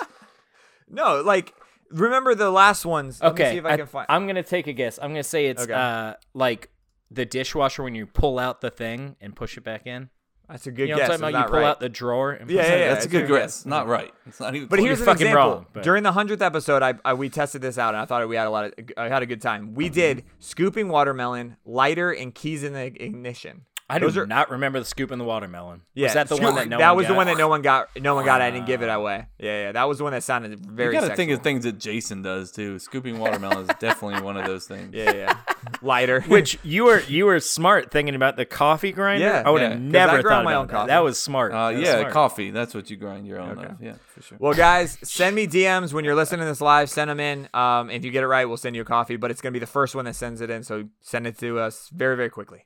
[0.88, 1.53] No, like
[1.91, 3.21] remember the last ones.
[3.21, 4.05] Let me Okay, see if I, can find.
[4.09, 4.97] am gonna take a guess.
[5.01, 5.73] I'm gonna say it's Okay.
[5.73, 6.69] uh like
[7.11, 10.09] the dishwasher when you pull out the thing and push it back in.
[10.49, 11.09] That's a good you know what guess.
[11.15, 11.45] I'm talking about?
[11.47, 11.67] You pull right.
[11.69, 12.93] out the drawer and Yeah, yeah, yeah.
[12.93, 13.65] That's a good good guess.
[13.65, 14.13] Not right.
[14.27, 14.67] It's not even.
[14.67, 14.88] But close.
[14.88, 15.51] here's You're an fucking example.
[15.51, 18.27] wrong, but- During the hundredth episode, I, I we tested this out, and I thought
[18.29, 19.73] we had a lot of I had a good time.
[19.73, 23.65] We did scooping watermelon, lighter, and keys in the ignition.
[23.88, 25.81] I do are, not remember the scoop in the watermelon.
[25.93, 27.47] Yeah, was that the scoop- one that no that one was the one that no
[27.47, 27.89] one got.
[28.01, 28.41] No one got.
[28.41, 29.27] I didn't give it away.
[29.38, 30.95] Yeah, yeah, that was the one that sounded very.
[30.95, 31.07] you very.
[31.07, 32.79] gotta think of things that Jason does too.
[32.79, 34.91] Scooping watermelon is definitely one of those things.
[34.91, 35.38] Yeah, yeah,
[35.83, 36.21] lighter.
[36.21, 39.23] Which you were you were smart thinking about the coffee grinder.
[39.23, 40.73] Yeah, I would yeah, have 'cause never grind thought my own that.
[40.73, 40.88] coffee.
[40.88, 41.51] That was smart.
[41.53, 42.13] Uh, That was yeah, smart.
[42.13, 42.49] coffee.
[42.51, 43.67] That's what you grind your own Okay.
[43.67, 43.81] of.
[43.81, 44.38] Yeah, for sure.
[44.41, 46.89] Well, guys, send me DMs when you're listening to this live.
[46.89, 47.47] Send them in.
[47.53, 49.15] Um, if you get it right, we'll send you a coffee.
[49.15, 51.59] But it's gonna be the first one that sends it in, so send it to
[51.59, 52.65] us very, very quickly.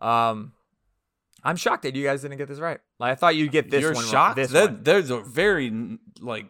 [0.00, 0.52] Um,
[1.44, 2.78] I'm shocked that you guys didn't get this right.
[2.98, 4.02] Like, I thought you'd get this You're one.
[4.04, 4.36] wrong- shocked.
[4.36, 4.80] This That- one.
[4.82, 6.46] There's a very like.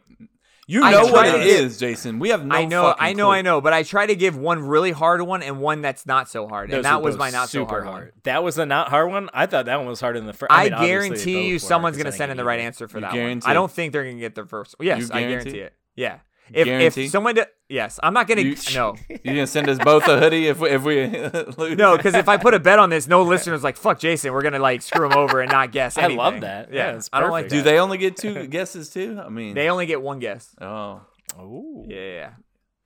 [0.70, 2.18] You know what tried it get- is, Jason.
[2.18, 2.54] We have no.
[2.54, 3.32] I know, I know, clue.
[3.32, 6.28] I know, but I try to give one really hard one and one that's not
[6.28, 8.12] so hard, Those and that was my not so super hard, one.
[8.24, 9.30] That was the not hard one.
[9.32, 10.52] I thought that one was harder than the first.
[10.52, 12.86] I, mean, obviously guarantee you, were, someone's 'cause I gonna send in the right answer
[12.86, 13.50] for You that guarantee one.
[13.50, 14.74] I don't think they're gonna get the first.
[14.78, 15.64] Yes, You I guarantee guarantee it?
[15.64, 15.72] it.
[15.96, 16.18] Yeah.
[16.52, 17.04] If guarantee?
[17.04, 18.40] if someone, do, yes, I'm not gonna.
[18.42, 21.06] You- no, You gonna send us both a hoodie if we, if we
[21.58, 21.76] lose?
[21.76, 24.32] no, because if I put a bet on this, no listeners like fuck Jason.
[24.32, 26.72] We're gonna like screw him over and not guess I love that.
[26.72, 27.48] Yeah, it's I don't like.
[27.48, 27.62] Do that.
[27.64, 29.20] they only get two guesses too?
[29.24, 30.54] I mean, They only get one guess.
[30.60, 31.02] oh,
[31.38, 31.84] Oh.
[31.88, 32.30] Yeah, yeah.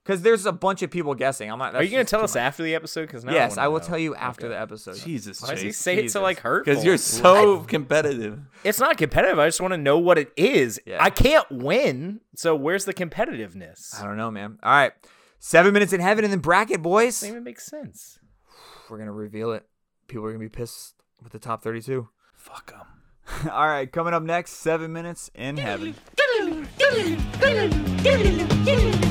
[0.03, 1.49] Because there's a bunch of people guessing.
[1.49, 1.75] I'm not.
[1.75, 2.41] Are you gonna tell us much.
[2.41, 3.03] after the episode?
[3.07, 4.97] Because Yes, I will tell you after the episode.
[4.97, 5.77] Jesus, Why does he Chase.
[5.77, 6.13] say it Jesus.
[6.13, 6.65] so like hurt?
[6.65, 8.39] Because you're so competitive.
[8.65, 9.39] It's not competitive.
[9.39, 10.79] I just want to know what it is.
[10.85, 10.97] Yeah.
[11.01, 12.19] I can't win.
[12.35, 13.99] So where's the competitiveness?
[14.01, 14.59] I don't know, man.
[14.61, 14.91] All right,
[15.39, 17.21] seven minutes in heaven and then bracket, boys.
[17.21, 18.19] Doesn't even make sense.
[18.89, 19.65] We're gonna reveal it.
[20.09, 22.09] People are gonna be pissed with the top 32.
[22.35, 23.49] Fuck them.
[23.53, 25.95] All right, coming up next, seven minutes in heaven.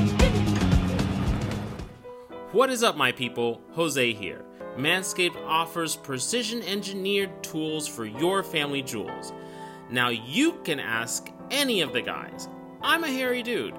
[2.53, 3.62] What is up, my people?
[3.70, 4.44] Jose here.
[4.76, 9.32] Manscaped offers precision engineered tools for your family jewels.
[9.88, 12.50] Now, you can ask any of the guys.
[12.82, 13.74] I'm a hairy dude,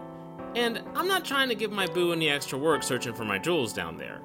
[0.55, 3.73] and I'm not trying to give my boo any extra work searching for my jewels
[3.73, 4.21] down there.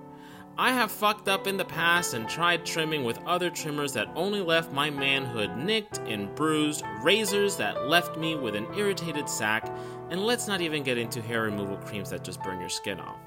[0.57, 4.41] I have fucked up in the past and tried trimming with other trimmers that only
[4.41, 9.71] left my manhood nicked and bruised, razors that left me with an irritated sack,
[10.09, 13.19] and let's not even get into hair removal creams that just burn your skin off.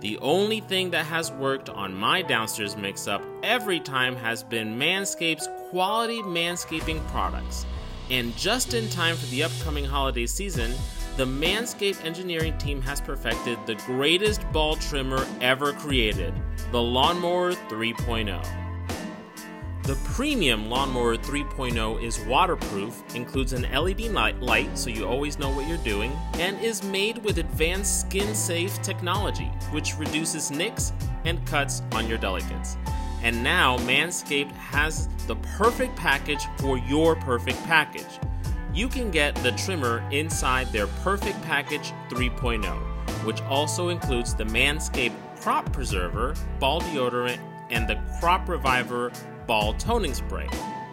[0.00, 4.78] The only thing that has worked on my downstairs mix up every time has been
[4.78, 7.66] Manscaped's quality manscaping products.
[8.10, 10.72] And just in time for the upcoming holiday season,
[11.16, 16.32] the Manscaped engineering team has perfected the greatest ball trimmer ever created
[16.72, 18.59] the Lawnmower 3.0.
[19.90, 24.02] The premium Lawnmower 3.0 is waterproof, includes an LED
[24.40, 28.80] light, so you always know what you're doing, and is made with advanced skin safe
[28.82, 30.92] technology, which reduces nicks
[31.24, 32.76] and cuts on your delicates.
[33.24, 38.20] And now Manscaped has the perfect package for your perfect package.
[38.72, 42.64] You can get the trimmer inside their Perfect Package 3.0,
[43.24, 49.10] which also includes the Manscaped Crop Preserver, Ball Deodorant, and the Crop Reviver
[49.50, 50.48] Ball Toning Spray.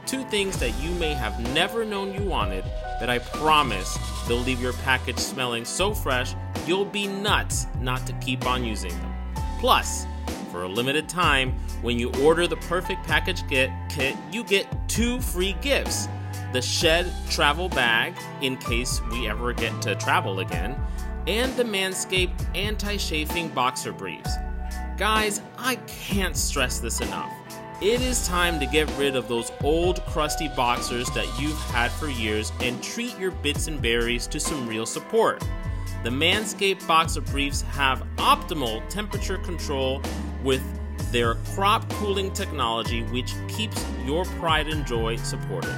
[0.08, 2.64] Two things that you may have never known you wanted,
[3.00, 3.96] that I promise
[4.28, 6.34] they'll leave your package smelling so fresh
[6.66, 9.14] you'll be nuts not to keep on using them.
[9.60, 10.08] Plus,
[10.52, 11.54] for a limited time,
[11.84, 16.08] when you order the Perfect Package Kit, kit you get two free gifts
[16.52, 20.76] the Shed Travel Bag, in case we ever get to travel again,
[21.28, 24.32] and the Manscaped Anti Chafing Boxer Briefs.
[24.98, 27.32] Guys, I can't stress this enough.
[27.80, 32.10] It is time to get rid of those old crusty boxers that you've had for
[32.10, 35.44] years and treat your bits and berries to some real support.
[36.04, 40.02] The Manscaped Boxer Briefs have optimal temperature control
[40.44, 40.64] with
[41.12, 45.76] their crop cooling technology, which keeps your pride and joy supported.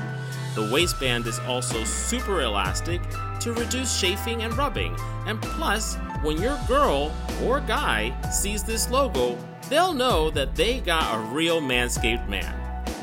[0.56, 3.02] The waistband is also super elastic
[3.42, 4.96] to reduce chafing and rubbing.
[5.26, 9.38] And plus, when your girl or guy sees this logo,
[9.70, 12.56] they'll know that they got a real Manscaped man.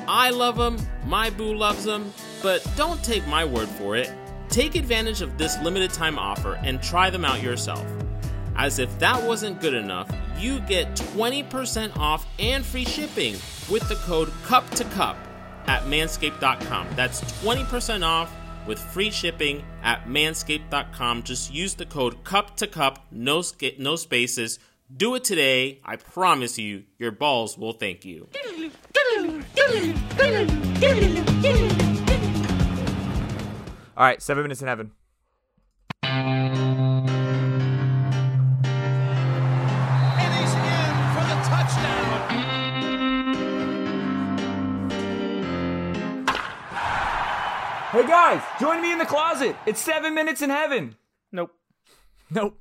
[0.08, 2.12] I love them, my boo loves them,
[2.42, 4.12] but don't take my word for it.
[4.48, 7.84] Take advantage of this limited time offer and try them out yourself.
[8.56, 13.34] As if that wasn't good enough, you get 20% off and free shipping
[13.70, 15.16] with the code CUP to CUP
[15.66, 16.86] at manscaped.com.
[16.94, 18.32] That's 20% off
[18.66, 21.22] with free shipping at manscaped.com.
[21.22, 24.58] Just use the code CUP to CUP, no, sca- no spaces.
[24.94, 25.80] Do it today.
[25.84, 28.28] I promise you, your balls will thank you.
[33.96, 34.92] All right, seven minutes in heaven.
[36.02, 37.10] And
[40.34, 42.04] he's in for the touchdown.
[47.90, 49.56] Hey guys, join me in the closet.
[49.66, 50.94] It's seven minutes in heaven.
[51.32, 51.50] Nope.
[52.30, 52.56] Nope.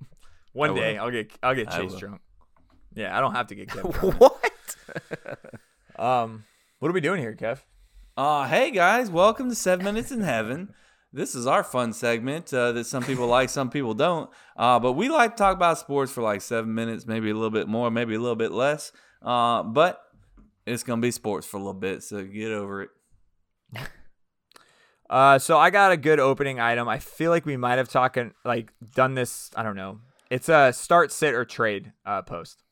[0.56, 0.80] One I will.
[0.80, 2.22] day I'll get I'll get I Chase drunk.
[2.93, 3.91] Yeah, I don't have to get Kev.
[3.91, 4.20] drunk.
[4.22, 5.99] What?
[5.99, 6.45] um,
[6.80, 7.60] what are we doing here, Kev?
[8.16, 10.74] Uh, hey guys, welcome to Seven Minutes in Heaven.
[11.12, 14.30] This is our fun segment uh, that some people like, some people don't.
[14.56, 17.49] Uh, but we like to talk about sports for like seven minutes, maybe a little
[17.49, 18.93] bit more, maybe a little bit less.
[19.22, 20.01] Uh, but
[20.66, 22.89] it's gonna be sports for a little bit, so get over it.
[25.08, 26.89] Uh, so I got a good opening item.
[26.89, 29.51] I feel like we might have talking like done this.
[29.56, 29.99] I don't know.
[30.30, 32.63] It's a start, sit, or trade uh, post.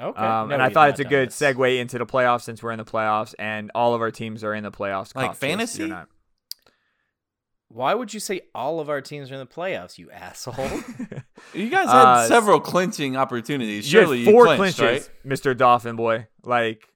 [0.00, 0.18] Okay.
[0.20, 1.38] Um, No, and I thought it's a good this.
[1.40, 4.52] segue into the playoffs since we're in the playoffs and all of our teams are
[4.54, 5.14] in the playoffs.
[5.14, 5.80] Like fantasy?
[5.80, 6.08] you're not.
[7.68, 10.54] Why would you say all of our teams are in the playoffs, you asshole?
[11.52, 13.92] You guys had Uh, several clinching opportunities.
[13.92, 15.30] You had Surely you four clinched, clinches, right?
[15.32, 15.56] Mr.
[15.56, 16.26] Dolphin boy.
[16.42, 16.88] Like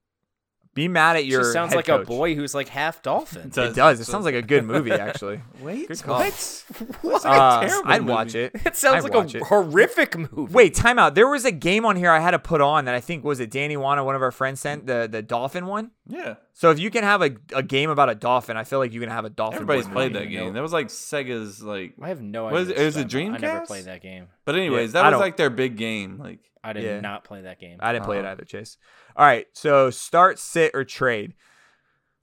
[0.79, 1.41] Be mad at your.
[1.41, 3.49] Just sounds head like a boy who's like half dolphin.
[3.49, 3.99] It does.
[3.99, 5.41] It sounds like a good movie, actually.
[5.61, 6.21] Wait, Good call.
[6.23, 6.65] what?
[7.25, 8.13] Uh, terrible I'd movie.
[8.13, 8.53] watch it.
[8.65, 9.43] It sounds I'd like a it.
[9.43, 10.53] horrific movie.
[10.53, 11.17] Wait, time out.
[11.17, 13.41] There was a game on here I had to put on that I think was
[13.41, 15.91] it Danny Wana, one of our friends sent the the dolphin one.
[16.07, 18.93] Yeah, So if you can have a, a game about a dolphin, I feel like
[18.93, 19.57] you can have a dolphin.
[19.57, 20.25] everybody's boy played movie.
[20.27, 20.53] that game.
[20.55, 21.95] That was like Sega's like.
[22.01, 22.61] I have no idea.
[22.61, 23.45] is it- what it was a talking about.
[23.45, 24.29] I never played that game.
[24.45, 26.19] But anyways, Yeah, I that was like their big game.
[26.19, 26.39] Like,
[26.69, 27.01] I did Yeah.
[27.01, 27.79] not play that game.
[27.81, 28.33] I didn't play it Uh-huh.
[28.33, 28.77] either, Chase.
[29.17, 31.35] All right, so start, sit, or trade.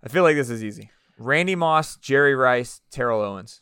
[0.03, 0.91] I feel like this is easy.
[1.17, 3.61] Randy Moss, Jerry Rice, Terrell Owens.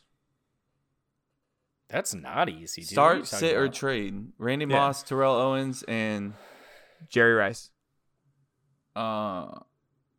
[1.89, 2.81] That's not easy.
[2.81, 2.97] Dude.
[2.97, 4.31] What are you start, talking sit, or trade.
[4.37, 4.75] Randy Yeah.
[4.77, 6.33] Moss, Terrell Owens, and
[7.09, 7.69] Jerry Rice.
[8.95, 9.59] uh,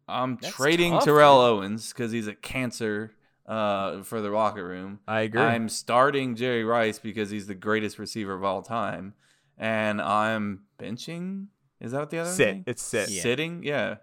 [0.07, 1.59] I'm That's trading tough, Terrell dude.
[1.65, 3.13] Owens because he's a cancer
[3.47, 5.01] uh, for the locker room.
[5.09, 5.41] I agree.
[5.41, 9.15] I'm starting Jerry Rice because he's the greatest receiver of all time,
[9.59, 11.47] and I'm benching.
[11.81, 12.49] Is that what the other sit.
[12.49, 12.65] thing?
[12.67, 13.11] It's sit.
[13.11, 13.23] Yeah.
[13.23, 13.97] Sitting, yeah.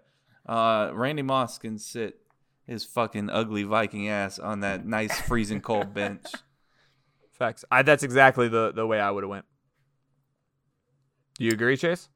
[0.46, 2.18] Uh, Randy Moss can sit
[2.66, 6.26] his fucking ugly Viking ass on that nice freezing cold bench.
[7.32, 7.64] Facts.
[7.70, 9.44] I, that's exactly the, the way I would have went.
[11.38, 12.08] Do you agree, Chase?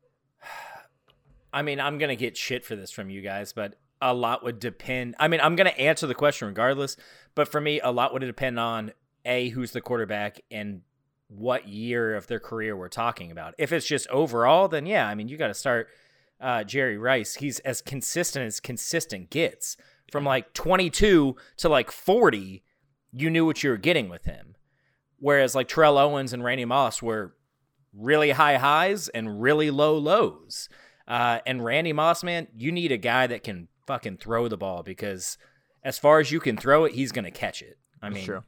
[1.53, 4.61] I mean, I'm gonna get shit for this from you guys, but a lot would
[4.61, 5.15] depend.
[5.19, 6.97] I mean, I'm gonna answer the question regardless,
[7.35, 8.93] but for me, a lot would depend on
[9.25, 10.83] a who's the quarterback and
[11.29, 13.55] what year of their career we're talking about.
[13.59, 15.89] If it's just overall, then yeah, I mean, you got to start
[16.41, 17.37] uh, Jerry Rice.
[17.37, 19.77] He's as consistent as consistent gets.
[20.13, 22.63] From like 22 to like 40,
[23.13, 24.55] you knew what you were getting with him.
[25.19, 27.35] Whereas like Terrell Owens and Randy Moss were
[27.93, 30.69] really high highs and really low lows.
[31.09, 34.83] Uh, and Randy Moss, man, you need a guy that can fucking throw the ball
[34.83, 35.39] because
[35.83, 37.79] as far as you can throw it, he's going to catch it.
[38.03, 38.45] I mean, True.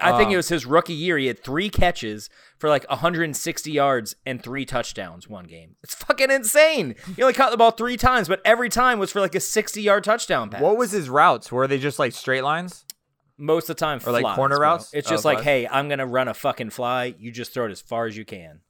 [0.00, 1.18] I think Um, it was his rookie year.
[1.18, 5.76] He had three catches for like 160 yards and three touchdowns one game.
[5.82, 6.94] It's fucking insane.
[7.14, 9.82] He only caught the ball three times, but every time was for like a 60
[9.82, 10.62] yard touchdown pass.
[10.62, 11.52] What was his routes?
[11.52, 12.84] Were they just like straight lines?
[13.38, 13.98] most of the time?
[14.06, 14.68] Or, like, flies, corner bro.
[14.68, 14.90] routes?
[14.94, 15.44] It's Oh, just like, flies.
[15.44, 17.14] hey, I'm gonna run a fucking fly.
[17.18, 18.60] You just throw it as far as you can.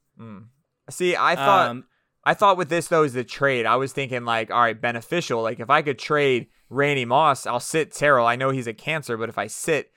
[0.89, 1.85] See, I thought Um,
[2.25, 3.65] I thought with this though is the trade.
[3.65, 5.41] I was thinking like, all right, beneficial.
[5.41, 8.25] Like if I could trade Randy Moss, I'll sit Terrell.
[8.25, 9.91] I know he's a cancer, but if I sit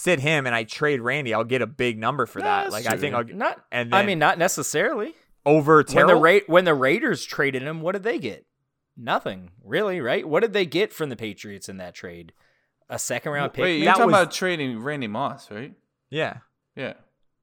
[0.00, 2.62] sit him and I trade Randy, I'll get a big number for No, that.
[2.70, 3.64] that's Like I think I'll not.
[3.72, 5.14] and I mean, not necessarily.
[5.44, 6.20] over When the Terrell.
[6.20, 8.46] Ra- when the Raiders traded him, what did they get?
[8.96, 10.26] Nothing really, right?
[10.28, 12.32] What did they get from the Patriots in that trade?
[12.88, 13.62] A second round pick.
[13.64, 15.74] Wait, you're That talking was- about trading Randy Moss, right?
[16.10, 16.38] yeah.
[16.76, 16.94] Yeah.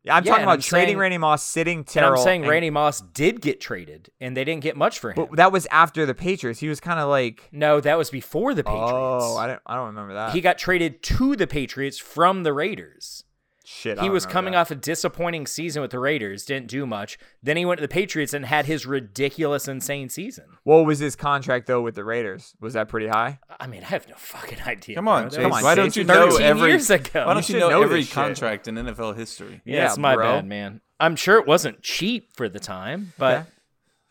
[0.05, 2.11] Yeah, I'm Yeah, talking about I'm trading saying- Randy Moss, sitting and Terrell.
[2.19, 5.15] I'm saying and- Randy Moss did get traded, and they didn't get much for him.
[5.15, 6.59] But that was after the Patriots.
[6.59, 9.25] He was kind of like, no, that was before the oh, Patriots.
[9.25, 10.31] oh, I don't, I don't remember that.
[10.33, 13.23] he got traded to the Patriots from the Raiders.
[13.67, 14.59] Shit, He was remember coming that.
[14.59, 17.17] off a disappointing season with the Raiders, didn't do much.
[17.41, 20.45] Then he went to the Patriots and had his ridiculous, insane season.
[20.63, 22.53] What was his contract though with the Raiders?
[22.61, 23.39] Was that pretty high?
[23.59, 24.95] I mean, I have no fucking idea.
[24.95, 25.37] Come on, Chase.
[25.39, 26.69] Come on, why Chase, don't you know every?
[26.69, 27.25] years ago.
[27.25, 28.13] Why don't You you, know, know every this shit.
[28.13, 29.61] contract in NFL history?
[29.65, 30.23] Yeah, Yeah, it's my bro.
[30.35, 30.81] bad, man.
[30.99, 33.49] I'm sure it wasn't cheap for the time, but Okay.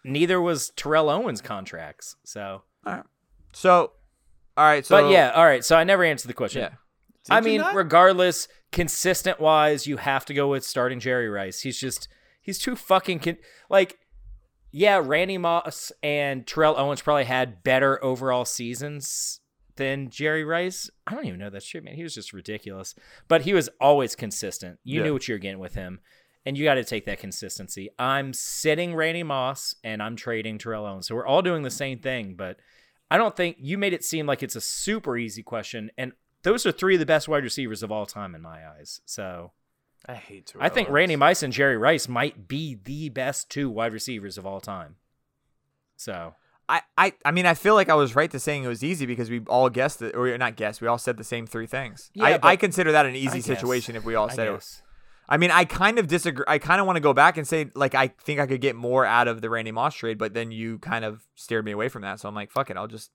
[0.04, 2.16] neither was Terrell Owens' contracts.
[2.24, 2.62] So,
[3.52, 3.92] So,
[4.56, 4.84] all right.
[4.84, 5.64] So, but yeah, all right.
[5.64, 6.62] So I never answered the question.
[6.62, 6.70] yeah.
[7.30, 7.74] I Did you mean, not?
[7.74, 11.60] regardless, consistent wise, you have to go with starting Jerry Rice.
[11.60, 12.08] He's just
[12.42, 13.38] he's too fucking con-
[13.70, 13.98] like.
[14.76, 19.38] Yeah, Randy Moss and Terrell Owens probably had better overall seasons
[19.76, 20.90] than Jerry Rice.
[21.06, 21.94] I don't even know that shit, man.
[21.94, 22.96] He was just ridiculous,
[23.28, 24.80] but he was always consistent.
[24.82, 25.04] You Yeah.
[25.06, 26.00] knew what you were getting with him,
[26.44, 27.88] and you got to take that consistency.
[28.00, 32.00] I'm sitting Randy Moss and I'm trading Terrell Owens, so we're all doing the same
[32.00, 32.58] thing, but.
[33.10, 36.12] I don't think you made it seem like it's a super easy question, and
[36.44, 39.00] those are three of the best wide receivers of all time in my eyes.
[39.04, 39.50] So
[40.06, 40.46] I hate.
[40.46, 40.58] To.
[40.60, 44.46] I think Randy Moss and Jerry Rice might be the best two wide receivers of
[44.46, 44.96] all time.
[45.96, 46.34] So
[46.68, 49.06] I, I, I mean, I feel like I was right to saying it was easy
[49.06, 50.80] because we all guessed it, or not guessed.
[50.80, 52.10] We all said the same three things.
[52.14, 54.82] Yeah, I, I consider that an easy situation if we all said it.
[55.26, 56.44] I mean, I kind of disagree.
[56.46, 58.76] I kind of want to go back and say like I think I could get
[58.76, 61.88] more out of the Randy Moss trade, but then you kind of steered me away
[61.88, 62.20] from that.
[62.20, 63.10] So I'm like, fuck it, I'll just,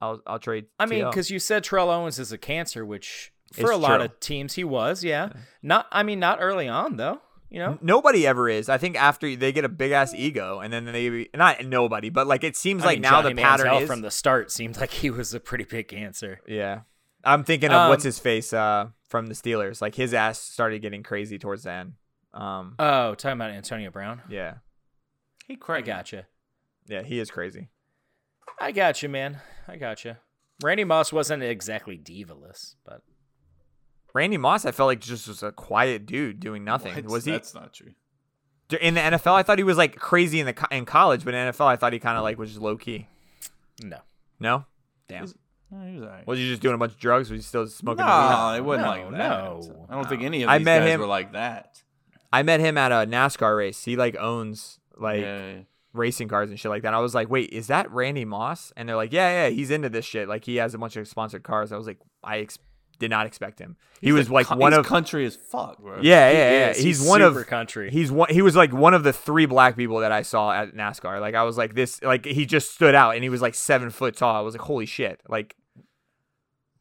[0.00, 0.66] I'll, I'll trade.
[0.78, 3.96] I mean, because you said Terrell Owens is a cancer, which for It's a lot
[3.96, 4.04] true.
[4.06, 5.04] of teams he was.
[5.04, 5.30] Yeah.
[5.62, 5.86] Not.
[5.92, 7.20] I mean, not early on though.
[7.50, 7.78] You know.
[7.82, 8.68] Nobody ever is.
[8.68, 12.26] I think after they get a big ass ego, and then they not nobody, but
[12.28, 14.52] like it seems I like mean, now Johnny the pattern Manziel is from the start
[14.52, 16.40] seemed like he was a pretty big cancer.
[16.46, 16.82] Yeah.
[17.24, 19.82] I'm thinking of what's Um, his face uh, from the Steelers.
[19.82, 21.92] Like his ass started getting crazy towards the end.
[22.32, 24.22] Um, Oh, talking about Antonio Brown.
[24.30, 24.54] yeah.
[25.46, 26.26] He I gotcha.
[26.86, 27.68] Yeah, he is crazy.
[28.60, 29.38] I got you, man.
[29.68, 30.16] I got you.
[30.62, 33.02] Randy Moss wasn't exactly divaless, but
[34.14, 36.94] Randy Moss, I felt like just was a quiet dude doing nothing.
[36.94, 37.04] What?
[37.06, 37.92] Was he That's not true.
[38.80, 39.32] in the NFL?
[39.34, 41.76] I thought he was like crazy in the co- in college, but in NFL, I
[41.76, 43.06] thought he kind of like was just low key.
[43.82, 43.98] no.
[44.38, 44.64] No.
[45.08, 45.26] Damn.
[45.70, 46.26] No, he was alright.
[46.26, 47.30] Was he just doing a bunch of drugs?
[47.30, 48.58] Was he still smoking No, weed?
[48.58, 49.18] it wasn't No, like that.
[49.18, 49.86] no.
[49.88, 51.82] I don't think any of I these met guys him- were like that.
[52.32, 53.84] I met him at a NASCAR race.
[53.84, 55.52] He like owns like yeah,
[55.92, 56.94] racing cars and shit like that.
[56.94, 58.72] I was like, wait, is that Randy Moss?
[58.76, 60.28] And they're like, yeah, yeah, he's into this shit.
[60.28, 61.72] Like he has a bunch of sponsored cars.
[61.72, 62.58] I was like, I ex-
[62.98, 63.76] did not expect him.
[64.00, 66.00] He was like co- one he's of country as fuck, bro.
[66.02, 66.70] yeah, yeah, yeah.
[66.70, 66.76] is.
[66.76, 67.90] He's, He's one of super country.
[67.90, 68.28] He's one.
[68.30, 71.20] He was like one of the three black people that I saw at NASCAR.
[71.20, 72.02] Like I was like this.
[72.02, 74.36] Like he just stood out, and he was like seven foot tall.
[74.36, 75.20] I was like, holy shit.
[75.28, 75.56] Like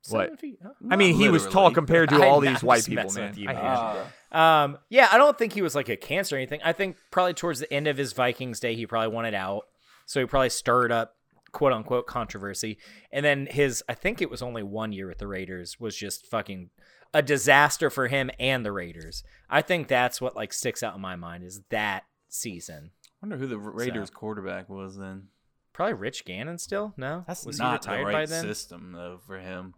[0.09, 0.25] What?
[0.25, 0.69] Seven feet, huh?
[0.89, 3.29] I mean, he was tall compared to I'm all not these white people, man.
[3.29, 4.05] with you, I hate man.
[4.31, 6.61] Um, yeah, I don't think he was like a cancer or anything.
[6.63, 9.63] I think probably towards the end of his Vikings day, he probably wanted out,
[10.05, 11.15] so he probably stirred up
[11.51, 12.77] quote unquote controversy.
[13.11, 16.27] And then his, I think it was only one year with the Raiders, was just
[16.27, 16.69] fucking
[17.13, 19.23] a disaster for him and the Raiders.
[19.49, 22.91] I think that's what like sticks out in my mind is that season.
[23.21, 25.27] I wonder who the Raiders quarterback was then.
[25.73, 26.93] Probably Rich Gannon still.
[26.97, 28.43] No, That's was not he retired the right by then?
[28.43, 29.73] system though for him.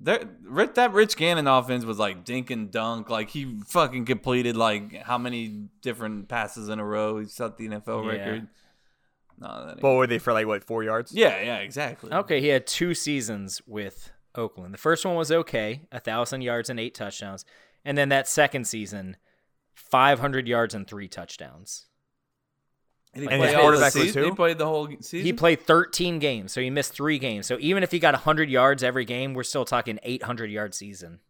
[0.00, 3.08] That that Rich Gannon offense was like dink and dunk.
[3.10, 7.18] Like he fucking completed like how many different passes in a row?
[7.18, 8.10] He set the NFL Yeah.
[8.10, 8.48] record.
[9.38, 11.12] No, that But were they for like what four yards?
[11.12, 12.12] yeah, yeah, exactly.
[12.12, 14.72] Okay, he had two seasons with Oakland.
[14.74, 17.44] The first one was okay, a thousand yards and eight touchdowns,
[17.84, 19.16] and then that second season,
[19.74, 21.86] five hundred yards and three touchdowns.
[23.14, 24.24] And he And played his all the quarterback was who?
[24.24, 25.20] He played the whole season.
[25.26, 27.46] He played thirteen games, so he missed three games.
[27.46, 30.74] So even if he got hundred yards every game, we're still talking eight hundred yard
[30.74, 31.20] season.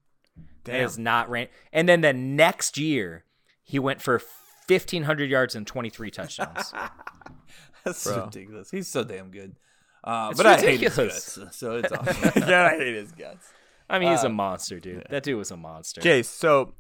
[0.65, 0.85] That Damn.
[0.85, 1.49] is not ran.
[1.73, 3.25] And then the next year,
[3.65, 4.21] he went for
[4.69, 6.73] fifteen hundred yards and twenty three touchdowns.
[7.85, 8.27] That's Bro.
[8.27, 8.71] ridiculous.
[8.71, 9.57] He's so damn good.
[10.05, 12.43] Uh, It's but I hate his guts, so it's awesome.
[12.49, 13.49] yeah, I hate his guts.
[13.91, 15.05] I mean, he's Uh, a monster, dude.
[15.11, 16.01] That dude was a monster.
[16.01, 16.75] Okay, so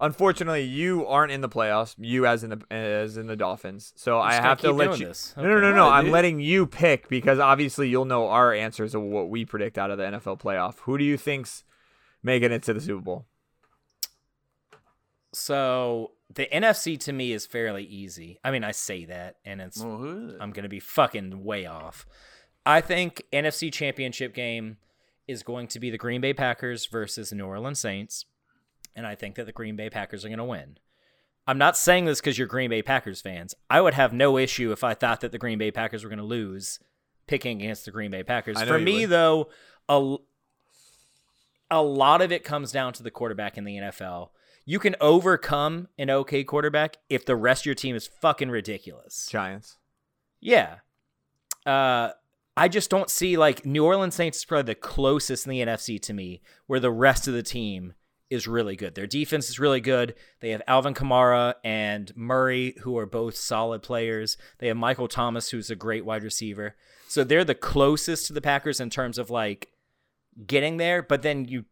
[0.00, 1.94] unfortunately, you aren't in the playoffs.
[1.98, 3.92] You as in the as in the Dolphins.
[3.96, 5.06] So I have to let you.
[5.06, 5.34] this.
[5.36, 5.86] No, no, no, no.
[5.86, 6.12] Yeah, I'm dude.
[6.12, 9.98] letting you pick because obviously you'll know our answers of what we predict out of
[9.98, 10.80] the NFL playoff.
[10.80, 11.64] Who do you think's
[12.22, 13.26] making it to the Super Bowl?
[15.32, 18.38] So the NFC to me is fairly easy.
[18.42, 20.38] I mean, I say that, and it's well, who is it?
[20.40, 22.06] I'm gonna be fucking way off.
[22.64, 24.76] I think NFC Championship game
[25.26, 28.24] is going to be the Green Bay Packers versus the New Orleans Saints,
[28.94, 30.78] and I think that the Green Bay Packers are gonna win.
[31.46, 33.54] I'm not saying this because you're Green Bay Packers fans.
[33.70, 36.24] I would have no issue if I thought that the Green Bay Packers were gonna
[36.24, 36.78] lose,
[37.26, 38.62] picking against the Green Bay Packers.
[38.62, 39.10] For me, would.
[39.10, 39.48] though,
[39.88, 40.16] a
[41.70, 44.30] a lot of it comes down to the quarterback in the NFL.
[44.64, 49.26] You can overcome an okay quarterback if the rest of your team is fucking ridiculous.
[49.30, 49.78] Giants.
[50.40, 50.76] Yeah.
[51.64, 52.10] Uh,
[52.56, 56.00] I just don't see like New Orleans Saints is probably the closest in the NFC
[56.02, 57.94] to me, where the rest of the team
[58.30, 58.94] is really good.
[58.94, 60.14] Their defense is really good.
[60.40, 64.36] They have Alvin Kamara and Murray, who are both solid players.
[64.58, 66.76] They have Michael Thomas, who's a great wide receiver.
[67.08, 69.70] So they're the closest to the Packers in terms of like
[70.46, 71.02] getting there.
[71.02, 71.64] But then you,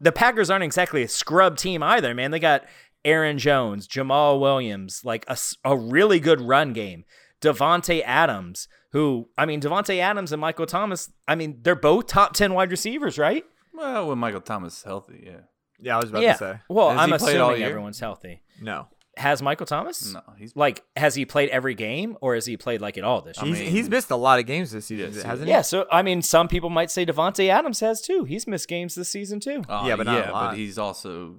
[0.00, 2.32] the Packers aren't exactly a scrub team either, man.
[2.32, 2.64] They got
[3.04, 7.04] Aaron Jones, Jamaal Williams, like a, a really good run game.
[7.40, 11.10] Davante Adams, who I mean, Davante Adams and Michael Thomas.
[11.28, 13.44] I mean, they're both top ten wide receivers, right?
[13.74, 15.40] Well, when Michael Thomas is healthy, yeah.
[15.80, 16.32] Yeah, I was about yeah.
[16.32, 18.42] to say Well, Has I'm he played all assuming everyone's healthy.
[18.60, 18.88] no.
[19.16, 20.12] Has Michael Thomas?
[20.12, 23.20] No, he's Like, has he played every game, or has he played like at all
[23.20, 23.46] this year?
[23.46, 25.50] He's mean- he's missed a lot of games this season, hasn't he?
[25.52, 25.62] yeah.
[25.62, 28.24] So I mean, some people might say Davante Adams has too.
[28.24, 29.62] He's missed games this season too.
[29.68, 30.50] Uh, Yeah, but not a yeah, lot.
[30.50, 31.36] but he's also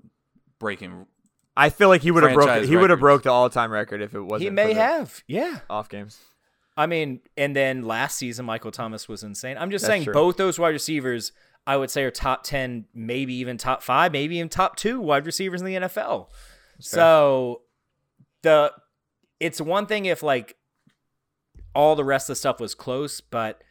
[0.58, 1.06] breaking.
[1.58, 2.48] I feel like he would have broke.
[2.48, 4.42] Franchise He would have broke the all-time record if it wasn't.
[4.44, 5.24] he for may the have.
[5.28, 5.60] Yeah.
[5.70, 6.18] off games.
[6.78, 9.58] I mean, and then last season, Michael Thomas was insane.
[9.58, 10.14] I'm just That's saying, true.
[10.14, 11.32] both those wide receivers,
[11.68, 15.26] I would say, are top 10, maybe even top five, maybe even top two wide
[15.26, 16.30] receivers in the NFL.
[16.80, 17.62] So
[18.42, 18.72] the
[19.40, 20.56] it's one thing if like
[21.74, 23.64] all the rest of the stuff was close, but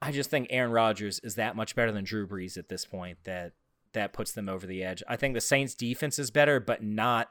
[0.00, 3.18] I just think Aaron Rodgers is that much better than Drew Brees at this point
[3.24, 3.52] that
[3.92, 5.02] that puts them over the edge.
[5.08, 7.28] I think the Saints defense is better, but not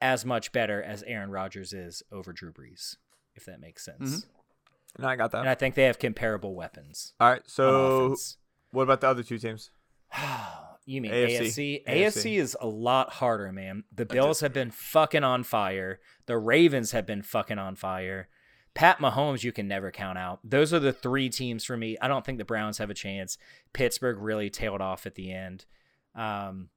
[0.00, 2.96] as much better as Aaron Rodgers is over Drew Brees,
[3.34, 4.10] if that makes sense.
[4.16, 5.02] Mm-hmm.
[5.02, 5.40] No, I got that.
[5.40, 7.14] And I think they have comparable weapons.
[7.20, 7.42] All right.
[7.46, 8.16] So.
[8.70, 9.70] What about the other two teams?
[10.86, 11.84] You mean AFC.
[11.84, 11.84] AFC?
[11.84, 12.38] AFC?
[12.38, 13.84] Is a lot harder, man.
[13.94, 16.00] The Bills have been fucking on fire.
[16.26, 18.28] The Ravens have been fucking on fire.
[18.74, 20.40] Pat Mahomes, you can never count out.
[20.42, 21.96] Those are the three teams for me.
[22.00, 23.36] I don't think the Browns have a chance.
[23.72, 25.64] Pittsburgh really tailed off at the end.
[26.14, 26.70] Um,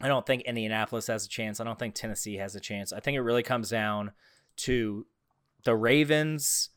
[0.00, 1.60] I don't think Indianapolis has a chance.
[1.60, 2.92] I don't think Tennessee has a chance.
[2.92, 4.12] I think it really comes down
[4.58, 5.06] to
[5.64, 6.70] the Ravens,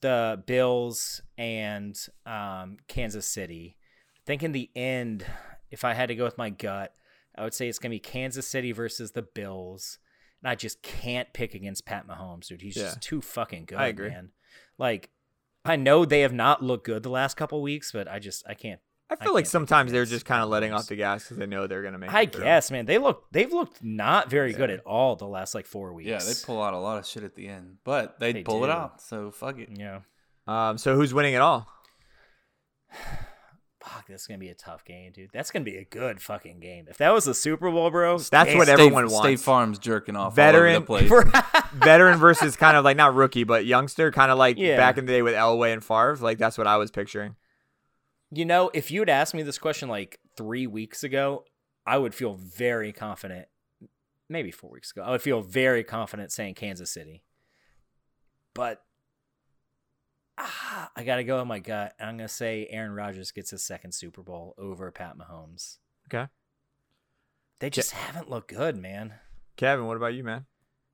[0.00, 3.76] the Bills, and um, Kansas City.
[4.16, 5.24] I think in the end,
[5.70, 6.94] if I had to go with my gut,
[7.36, 9.98] I would say it's going to be Kansas City versus the Bills.
[10.42, 12.62] And I just can't pick against Pat Mahomes, dude.
[12.62, 12.84] He's Yeah.
[12.84, 14.08] just too fucking good, I agree.
[14.10, 14.30] man.
[14.78, 15.10] Like,
[15.64, 18.54] I know they have not looked good the last couple weeks, but I just I
[18.54, 18.80] can't.
[19.08, 21.46] I I feel like sometimes they're just kind of letting off the gas because they
[21.46, 22.12] know they're gonna make.
[22.12, 22.86] I it guess, man.
[22.86, 26.08] They look they've looked not very good at all the last like four weeks.
[26.08, 28.64] Yeah, they pull out a lot of shit at the end, but they, They pull
[28.64, 28.72] it do.
[28.72, 29.00] out.
[29.00, 29.68] So fuck it.
[29.72, 30.00] Yeah.
[30.48, 30.76] Um.
[30.78, 31.68] So who's winning it all?
[33.80, 35.30] Fuck, this is gonna be a tough game, dude.
[35.32, 36.86] That's gonna be a good fucking game.
[36.90, 39.28] If that was the Super Bowl, bro, That's what everyone State wants.
[39.28, 41.42] State Farm's jerking off Veteran- all over the place.
[41.72, 44.76] Veteran versus kind of like not rookie, but youngster, kind of like Yeah.
[44.76, 46.16] back in the day with Elway and Favre.
[46.20, 47.36] Like that's what I was picturing.
[48.30, 51.44] You know, if you had asked me this question like three weeks ago,
[51.86, 53.46] I would feel very confident.
[54.28, 57.22] Maybe four weeks ago, I would feel very confident saying Kansas City.
[58.54, 58.82] But
[60.36, 61.94] ah, I got to go with my gut.
[61.98, 65.78] and I'm going to say Aaron Rodgers gets his second Super Bowl over Pat Mahomes.
[66.08, 66.28] Okay.
[67.60, 69.14] They just haven't looked good, man.
[69.56, 70.46] Kevin, what about you, man?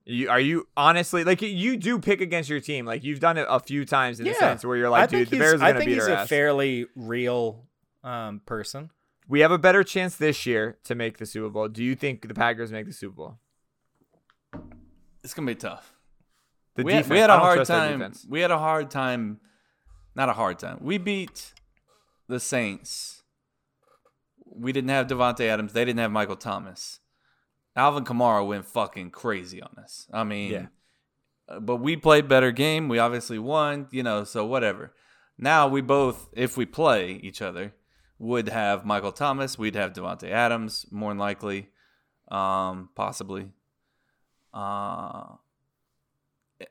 [0.04, 2.84] You are you honestly like you do pick against your team?
[2.86, 5.38] Like you've done it a few times in the sense where you're like, think dude,
[5.38, 6.28] the Bears are gonna think he's a ass.
[6.28, 7.66] fairly real
[8.02, 8.90] um, person.
[9.28, 11.68] we have a better chance this year to make the Super Bowl.
[11.68, 13.38] Do you think the Packers make the Super Bowl?
[15.22, 15.94] It's gonna be tough.
[16.74, 18.12] The we, had, defense, we had I a don't hard time.
[18.28, 19.40] We had a hard time.
[20.16, 20.78] Not a hard time.
[20.80, 21.52] We beat
[22.28, 23.22] the Saints.
[24.44, 25.72] We didn't have Davante Adams.
[25.74, 26.98] They didn't have Michael Thomas.
[27.76, 30.06] Alvin Kamara went fucking crazy on us.
[30.12, 30.66] I mean, Yeah.
[31.48, 32.88] uh, but we played better game.
[32.88, 33.88] We obviously won.
[33.90, 34.92] You know, so whatever.
[35.38, 37.74] Now we both, if we play each other,
[38.18, 39.58] would have Michael Thomas.
[39.58, 41.70] We'd have Davante Adams more than likely,
[42.30, 43.50] um, possibly.
[44.54, 45.36] Uh,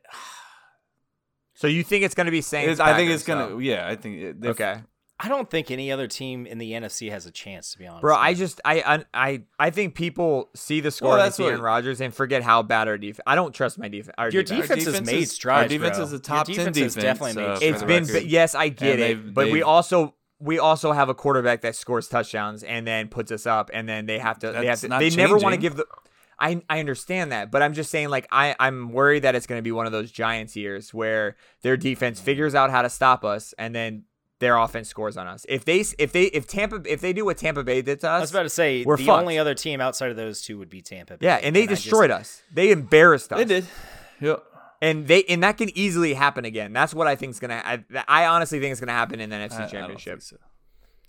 [1.54, 2.80] So you think it's gonna be Saints?
[2.80, 3.60] I think it's gonna.
[3.60, 4.18] Yeah, I think.
[4.43, 4.82] If- Okay,
[5.24, 8.01] I don't think any other team in the NFC has a chance, to be honest.
[8.01, 8.15] bro.
[8.15, 11.61] I just I I I think people see the score Well, and that's see Aaron
[11.61, 13.22] Rodgers and forget how bad our defense.
[13.28, 14.15] I don't trust my defense.
[14.17, 14.61] Our Your defense.
[14.67, 16.05] defense, has defense made is- our defense bro.
[16.05, 18.03] is a Your top 10 defense has defense, definitely uh, made for It's the been,
[18.05, 18.24] record.
[18.24, 19.07] yes, I get And it.
[19.24, 23.07] they've- But we they've- also we also have a quarterback that scores touchdowns and then
[23.07, 24.51] puts us up, and then they have to.
[24.51, 24.88] they have to.
[24.88, 25.86] not They never want to give the.
[26.39, 29.59] I I understand that, but I'm just saying like I I'm worried that it's going
[29.59, 33.24] to be one of those Giants years where their defense figures out how to stop
[33.24, 34.05] us, and then
[34.41, 35.45] their offense scores on us.
[35.47, 38.17] If they if they if Tampa if they do what Tampa Bay did to us,
[38.17, 39.21] I was about to say we're the fucked.
[39.21, 41.17] only other team outside of those two would be Tampa.
[41.17, 41.27] Bay.
[41.27, 42.41] yeah, and they I just- destroyed us.
[42.53, 43.37] They embarrassed us.
[43.39, 43.65] They did.
[44.19, 44.43] Yep.
[44.81, 46.73] And they and that can easily happen again.
[46.73, 47.61] That's what I think is gonna.
[47.63, 50.37] I, I honestly think it's gonna happen in the NFC I- I don't think so.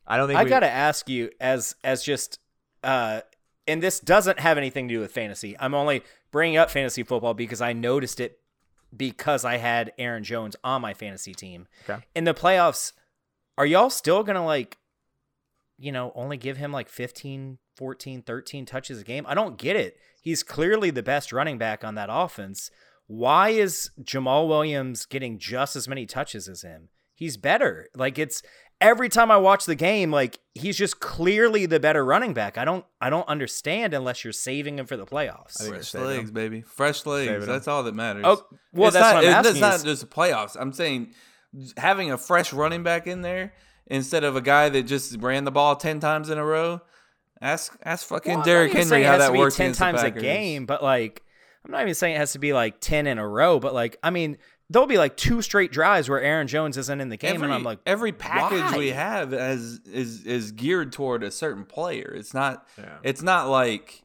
[0.06, 0.38] I don't think.
[0.38, 2.38] I we, gotta ask you as as just
[2.84, 3.22] uh,
[3.66, 5.56] and this doesn't have anything to do with fantasy.
[5.58, 8.38] I'm only bringing up fantasy football because I noticed it
[8.94, 11.66] because I had Aaron Jones on my fantasy team.
[11.88, 12.02] Okay.
[12.14, 12.92] In the playoffs,
[13.58, 14.78] are y'all still gonna like,
[15.78, 19.24] you know, only give him like 15, 14, 13 touches a game?
[19.28, 19.96] I don't get it.
[20.22, 22.70] He's clearly the best running back on that offense.
[23.06, 26.88] Why is Jamaal Williams getting just as many touches as him?
[27.14, 27.88] He's better.
[27.94, 28.42] Like it's
[28.80, 32.56] every time I watch the game, like he's just clearly the better running back.
[32.56, 35.60] I don't I don't understand unless you're saving him for the playoffs.
[35.60, 36.34] I think Fresh saving legs, them.
[36.34, 36.62] baby.
[36.62, 37.28] Fresh legs.
[37.28, 38.24] Saving That's all that matters.
[38.26, 40.56] Oh, well, It's that's not, what I'm it- asking It's not just the playoffs.
[40.58, 41.12] I'm saying
[41.76, 43.52] having a fresh running back in there
[43.86, 46.80] instead of a guy that just ran the ball ten times in a row.
[47.40, 50.66] Ask ask fucking Well, Derrick Henry how that works ten against the times a game,
[50.66, 51.22] but like
[51.64, 53.98] I'm not even saying it has to be like ten in a row, but like
[54.02, 54.38] I mean
[54.70, 57.54] there'll be like two straight drives where Aaron Jones isn't in the game, Every, and
[57.54, 62.12] I'm like, every package we have has is is geared toward a certain player.
[62.16, 62.66] It's not.
[62.78, 62.98] Yeah.
[63.02, 64.02] It's not like.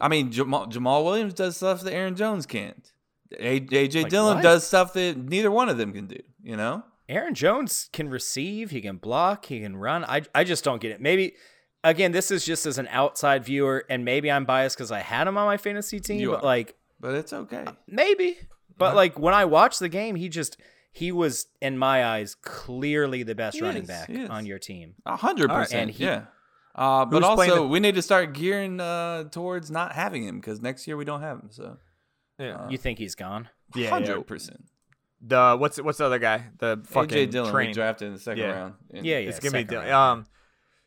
[0.00, 2.90] I mean, Jamaal, Jamaal Williams does stuff that Aaron Jones can't.
[3.38, 4.42] A- AJ Like Dillon what?
[4.42, 6.20] does stuff that neither one of them can do.
[6.44, 6.84] You know.
[7.08, 10.04] Aaron Jones can receive, he can block, he can run.
[10.04, 11.00] I I just don't get it.
[11.00, 11.34] Maybe
[11.82, 15.26] again, this is just as an outside viewer, and maybe I'm biased because I had
[15.26, 16.44] him on my fantasy team, You but are.
[16.44, 17.64] like But it's okay.
[17.88, 18.36] maybe.
[18.78, 20.56] But like when I watched the game, he just
[20.92, 24.94] he was in my eyes clearly the best He running is, back on your team.
[25.04, 25.98] A hundred percent.
[25.98, 26.26] Yeah.
[26.74, 30.60] Uh, but also, the- we need to start gearing uh, towards not having him because
[30.60, 31.48] next year we don't have him.
[31.50, 31.76] So,
[32.38, 32.68] Yeah.
[32.68, 33.48] you think he's gone?
[33.76, 33.90] Yeah, yeah.
[33.90, 34.64] hundred percent.
[35.26, 36.44] The what's what's the other guy?
[36.58, 38.50] The fucking AJ Dillon we drafted in the second Yeah.
[38.52, 38.74] round.
[38.92, 39.28] And Yeah, yeah.
[39.30, 39.90] it's gonna be second Dillon.
[39.90, 40.24] Um,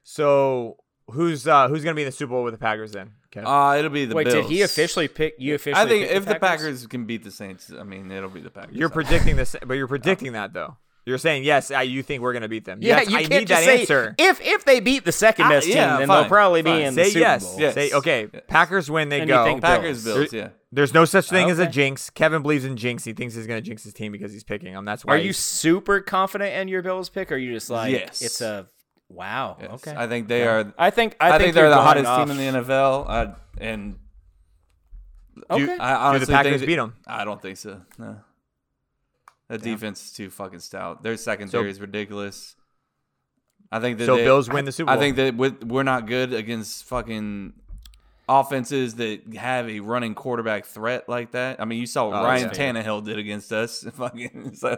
[0.04, 0.78] so
[1.12, 3.12] who's uh who's gonna be in the Super Bowl with the Packers then?
[3.32, 3.44] Kev?
[3.46, 6.26] Uh, it'll be the Wait, did he officially pick you officially I think picked if
[6.26, 6.86] the Packers?
[6.88, 8.76] can beat the Saints, I mean, it'll be the Packers.
[8.76, 10.78] you're predicting this, but you're predicting that though.
[11.08, 12.80] You're saying yes, uh, you think we're gonna beat them.
[12.82, 14.16] Yeah, yes, you I can't need just that say answer.
[14.18, 16.94] if if they beat the second best team, yeah, then fine, they'll probably be in
[16.96, 17.44] Say the Super yes.
[17.46, 17.60] Bowl.
[17.62, 17.74] Yes.
[17.76, 18.28] Say okay.
[18.34, 18.44] Yes.
[18.50, 19.44] Packers win, they And go.
[19.46, 20.18] think Packers, Bills.
[20.18, 20.50] Bills, yeah.
[20.74, 22.10] There's no such thing as a jinx.
[22.10, 23.06] Kevin believes in jinx.
[23.06, 24.84] He thinks he's gonna jinx his team because he's picking them.
[24.84, 25.14] That's why.
[25.14, 28.22] Are you super confident in your Bills pick, or are you just like Yes.
[28.22, 28.68] it's a
[29.08, 29.56] wow?
[29.62, 29.70] Yes.
[29.76, 30.74] Okay, I think they are.
[30.78, 33.06] I think I, I, think, they're the hottest off- team in the NFL.
[33.08, 33.28] Uh,
[33.62, 33.96] and
[35.50, 35.78] Okay.
[35.78, 36.96] I honestly do the Packers think beat them?
[37.06, 37.80] I don't think so.
[37.98, 38.18] No.
[39.50, 41.04] That defense is too fucking stout.
[41.04, 42.56] Their secondary is ridiculous.
[43.72, 44.96] I think that So they- Bills win the Super Bowl.
[44.96, 47.54] I think that with, we're not good against fucking
[48.30, 51.62] offenses that have a running quarterback threat like that.
[51.62, 52.74] I mean, you saw what Oh, Ryan yeah.
[52.74, 53.84] Tannehill did against us.
[53.94, 54.78] Fucking so,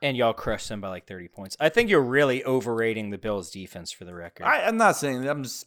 [0.00, 1.56] And y'all crushed them by like 30 points.
[1.58, 4.44] I think you're really overrating the Bills' defense for the record.
[4.44, 5.30] I, I'm not saying that.
[5.30, 5.66] I'm just.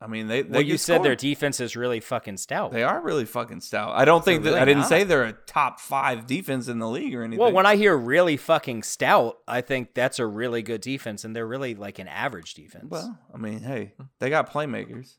[0.00, 0.42] I mean, they.
[0.42, 2.70] they well, you said their defense is really fucking stout.
[2.70, 3.96] They are really fucking stout.
[3.96, 4.50] I don't think that.
[4.50, 4.88] really I didn't not.
[4.88, 7.40] say they're a top five defense in the league or anything.
[7.42, 11.34] well, when I hear really fucking stout, I think that's a really good defense, and
[11.34, 12.86] they're really like an average defense.
[12.88, 15.14] Well, I mean, hey, they got playmakers,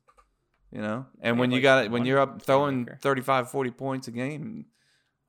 [0.71, 1.07] you know.
[1.21, 3.01] And They when you got it, when you're up throwing playmaker.
[3.01, 4.65] 35, 40 points a game,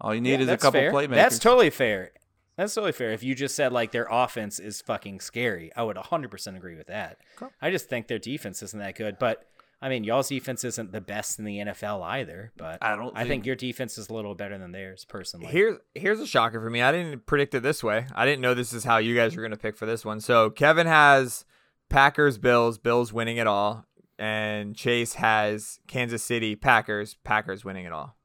[0.01, 0.92] all you need Yeah, is a couple fair.
[0.92, 1.14] playmakers.
[1.16, 2.12] That's totally fair.
[2.61, 3.11] That's totally fair.
[3.12, 6.88] If you just said like their offense is fucking scary, I would 100% agree with
[6.88, 7.16] that.
[7.62, 9.18] I just think their defense isn't that good.
[9.18, 9.46] But
[9.80, 12.52] I mean, y'all's defense isn't the best in the NFL either.
[12.58, 15.46] But I don't I think think- your defense is a little better than theirs, personally.
[15.46, 16.82] Here's here's a shocker for me.
[16.82, 18.04] I didn't predict it this way.
[18.14, 20.20] I didn't know this is how you guys were gonna pick for this one.
[20.20, 21.46] So Kevin has
[21.88, 23.86] Packers, Bills, Bills winning it all,
[24.18, 28.18] and Chase has Kansas City, Packers, Packers winning it all.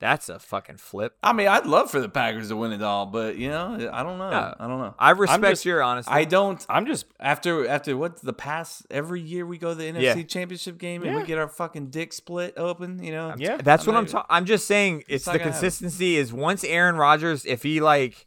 [0.00, 0.10] Yeah.
[0.10, 1.14] That's a fucking flip.
[1.22, 4.02] I mean, I'd love for the Packers to win it all, but you know, I
[4.02, 4.30] don't know.
[4.30, 4.54] Yeah.
[4.58, 4.94] I don't know.
[4.98, 6.10] I respect just- your honesty.
[6.10, 6.64] I don't.
[6.68, 10.22] I'm just After after what the past every year we go to the NFC Yeah.
[10.22, 13.34] Championship game and we get our fucking dick split open, you know.
[13.36, 13.58] Yeah.
[13.58, 14.26] That's I'm what I'm talking.
[14.30, 15.60] I'm just saying it's, not the gonna happen.
[15.60, 16.16] consistency.
[16.16, 18.26] Is once Aaron Rodgers, if he like,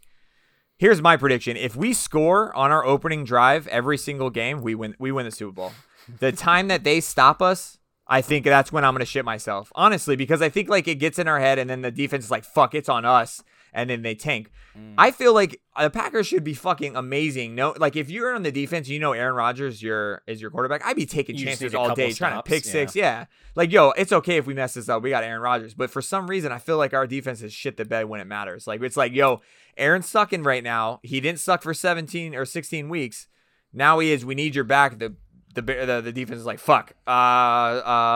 [0.78, 4.96] here's my prediction: if we score on our opening drive every single game, we win.
[5.00, 5.72] We win the Super Bowl.
[6.20, 7.80] the time that they stop us,
[8.14, 11.18] I think that's when I'm gonna shit myself, honestly, because I think like it gets
[11.18, 13.44] in our head, and then the defense is like, "Fuck, it's on us,"
[13.74, 14.52] and then they tank.
[14.78, 14.94] Mm.
[15.00, 17.56] I feel like the Packers should be fucking amazing.
[17.56, 20.86] No, like if you're on the defense, you know Aaron Rodgers your is your quarterback.
[20.86, 22.72] I'd be taking You chances all day trying to pick yeah.
[22.72, 22.96] six.
[22.96, 25.02] Yeah, like yo, it's okay if we mess this up.
[25.02, 27.78] We got Aaron Rodgers, but for some reason, I feel like our defense is shit
[27.78, 28.68] the bed when it matters.
[28.68, 29.42] Like it's like yo,
[29.76, 31.00] Aaron's sucking right now.
[31.02, 33.28] He didn't suck for 17 or 16 weeks.
[33.74, 34.24] Now he is.
[34.24, 35.00] We need your back.
[35.00, 35.16] The
[35.54, 36.94] the the, the defense is like fuck.
[37.08, 37.12] Uh,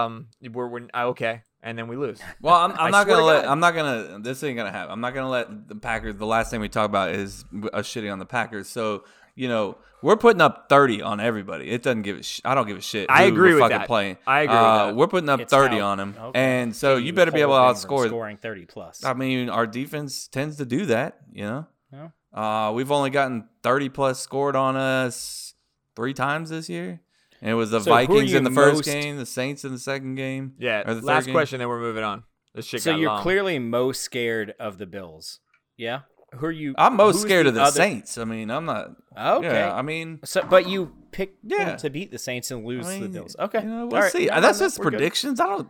[0.05, 2.19] um, we're, we're uh, okay, and then we lose.
[2.41, 3.43] Well, I'm, I I'm not gonna to let.
[3.43, 3.51] God.
[3.51, 4.19] I'm not gonna.
[4.21, 4.91] This ain't gonna happen.
[4.91, 6.15] I'm not gonna let the Packers.
[6.15, 8.67] The last thing we talk about is us shitting on the Packers.
[8.69, 9.03] So
[9.35, 11.69] you know we're putting up 30 on everybody.
[11.69, 12.23] It doesn't give a.
[12.23, 13.09] Sh- I don't give a shit.
[13.09, 13.87] I agree with fucking that.
[13.87, 14.17] Playing.
[14.27, 14.95] I agree with Uh, that.
[14.95, 16.39] We're putting up It's 30 how- on them, okay.
[16.39, 18.07] and so you better be able to hold them from outscore.
[18.07, 19.03] scoring 30 plus.
[19.03, 21.19] I mean, our defense tends to do that.
[21.31, 21.67] You know.
[21.91, 22.09] Yeah.
[22.33, 25.53] Uh, we've only gotten 30 plus scored on us
[25.95, 27.01] three times this year.
[27.41, 29.79] And it was the So Vikings in the first most- game, the Saints in the
[29.79, 30.53] second game.
[30.57, 30.81] Yeah.
[30.81, 31.33] or the third Last game.
[31.33, 32.23] question, then we're moving on.
[32.55, 33.21] This shit so got you're long.
[33.21, 35.39] clearly most scared of the Bills.
[35.77, 36.01] Yeah.
[36.35, 36.73] Who are you?
[36.77, 38.17] I'm most who's scared of the other- Saints.
[38.17, 38.89] I mean, I'm not.
[39.17, 39.47] Okay.
[39.47, 41.65] Yeah, I mean, So, but you picked Yeah.
[41.65, 43.35] them to beat the Saints and lose I the Bills.
[43.39, 43.61] Okay.
[43.61, 44.11] You know, we'll All right.
[44.11, 44.25] see.
[44.25, 44.93] No, That's no, just we're good.
[44.97, 45.39] predictions.
[45.39, 45.67] I don't.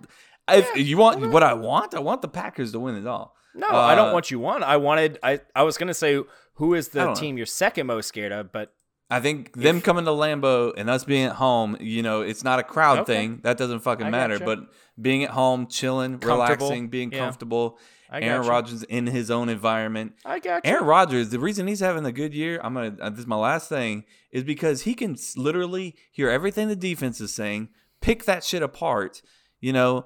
[0.49, 3.35] If you want what I want, I want the Packers to win it all.
[3.53, 4.63] No, I don't Uh, want you one.
[4.63, 5.19] I wanted.
[5.21, 6.21] I I was gonna say
[6.53, 7.15] who is the don't know.
[7.15, 8.71] team you're second most scared of, but
[9.09, 12.59] I think them coming to Lambeau and us being at home, you know, it's not
[12.59, 13.13] a crowd Okay.
[13.13, 13.39] thing.
[13.43, 14.37] That doesn't fucking I matter.
[14.39, 14.45] gotcha.
[14.45, 14.59] But
[15.01, 17.19] being at home, chilling, relaxing, being Yeah.
[17.19, 17.79] comfortable.
[18.09, 18.49] I Aaron gotcha.
[18.51, 20.13] Rodgers in his own environment.
[20.25, 20.71] I got you.
[20.71, 22.95] Aaron Rodgers, the reason he's having a good year, I'm gonna.
[23.01, 27.19] Uh, this is my last thing, is because he can literally hear everything the defense
[27.21, 27.69] is saying,
[28.01, 29.21] pick that shit apart,
[29.59, 30.05] you know,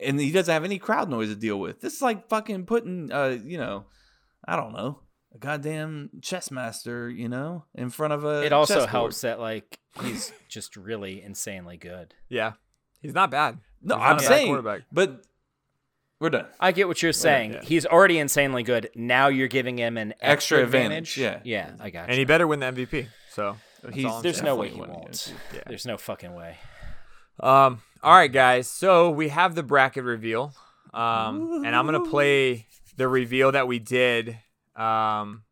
[0.00, 1.80] and he doesn't have any crowd noise to deal with.
[1.80, 3.86] This is like fucking putting, uh, you know,
[4.46, 5.00] I don't know,
[5.34, 8.42] a goddamn chess master, you know, in front of a.
[8.42, 8.90] It also chessboard.
[8.90, 12.14] helps that like he's just really insanely good.
[12.28, 12.52] Yeah.
[13.00, 13.58] He's not bad.
[13.82, 14.82] No, He's not I'm a bad saying, quarterback.
[14.92, 15.22] but
[16.20, 16.46] we're done.
[16.58, 17.52] I get what you're saying.
[17.52, 17.60] yeah.
[17.62, 18.90] He's already insanely good.
[18.96, 21.44] Now you're giving him an Extra extra, advantage, advantage.
[21.44, 21.68] yeah.
[21.68, 22.04] Yeah, I got you.
[22.06, 22.18] And you.
[22.18, 23.06] he better win the MVP.
[23.32, 23.56] So
[23.92, 25.34] He's- There's no way he Definitely won't.
[25.54, 25.60] Yeah.
[25.68, 26.56] There's no fucking way.
[27.40, 27.82] Um.
[28.02, 28.68] All right, guys.
[28.68, 30.52] So we have the bracket reveal.
[30.94, 32.66] Um, and I'm gonna play
[32.96, 34.38] the reveal that we did.
[34.78, 35.42] Um.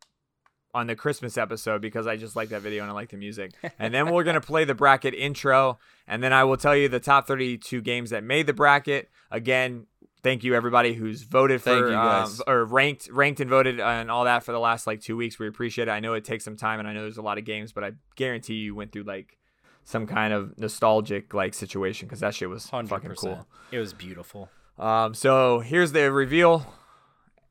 [0.74, 3.52] On the Christmas episode because I just like that video and I like the music.
[3.78, 7.00] And then we're gonna play the bracket intro, and then I will tell you the
[7.00, 9.08] top 32 games that made the bracket.
[9.30, 9.86] Again,
[10.22, 12.40] thank you everybody who's voted for Thank you, guys.
[12.40, 15.38] um, or ranked, ranked and voted and all that for the last like two weeks.
[15.38, 15.90] We appreciate it.
[15.90, 17.82] I know it takes some time, and I know there's a lot of games, but
[17.82, 19.38] I guarantee you went through like
[19.84, 23.46] some kind of nostalgic like situation because that shit was Hundred fucking cool.
[23.72, 24.50] It was beautiful.
[24.78, 26.66] Um, so here's the reveal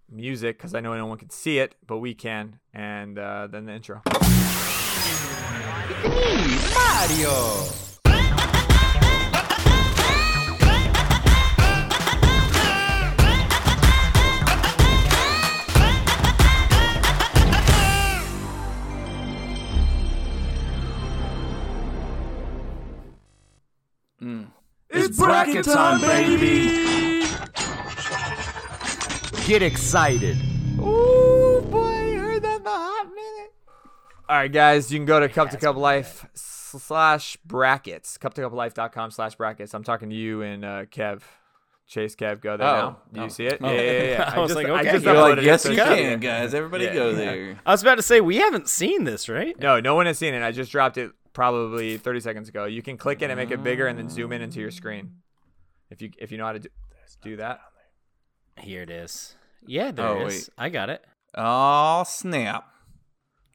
[0.10, 3.66] music because I know no one can see it, but we can, and uh, then
[3.66, 4.02] the intro.
[6.74, 7.86] Mario!
[24.90, 26.85] It's bracket time, baby.
[29.46, 30.38] Get excited.
[30.80, 33.52] Oh boy, heard that in the hot minute.
[34.28, 38.42] All right, guys, you can go to cup to cup life slash brackets, cup to
[38.42, 39.76] cup life.com slash brackets.
[39.76, 41.22] I'm talking to you and uh, Kev.
[41.88, 42.98] Chase Kev, go there Oh, now.
[43.14, 43.30] Do you oh.
[43.30, 43.60] see it?
[43.62, 43.72] Oh.
[43.72, 44.34] Yeah, yeah, yeah.
[44.36, 44.92] I was just, like, I okay.
[44.94, 46.56] just You're like, yes, you it's- can, guys.
[46.56, 47.16] Everybody Yeah, go yeah.
[47.16, 47.60] there.
[47.64, 49.58] I was about to say we haven't seen this, right?
[49.60, 50.42] No, no one has seen it.
[50.42, 52.66] I just dropped it probably 30 seconds ago.
[52.66, 55.18] You can click it and make it bigger, and then zoom in into your screen.
[55.92, 56.70] If you if you know how to do,
[57.22, 57.60] do that.
[58.60, 59.36] Here it is.
[59.66, 60.34] Yeah, there Oh, it is.
[60.34, 60.50] wait.
[60.58, 61.04] I got it.
[61.36, 62.68] Oh snap!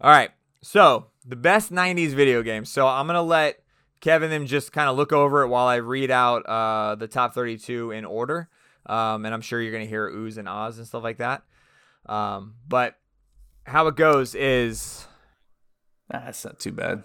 [0.01, 0.31] All right.
[0.63, 2.71] So the best '90s video games.
[2.71, 3.63] So I'm gonna let
[4.01, 7.35] Kevin them just kind of look over it while I read out uh, the top
[7.35, 8.49] 32 in order.
[8.87, 11.43] Um, and I'm sure you're gonna hear oohs and ahs and stuff like that.
[12.07, 12.97] Um, but
[13.65, 15.07] how it goes is,
[16.13, 17.03] Nah, that's not too bad.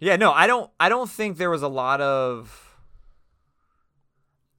[0.00, 2.73] yeah, no, I don't, I don't think there was a lot of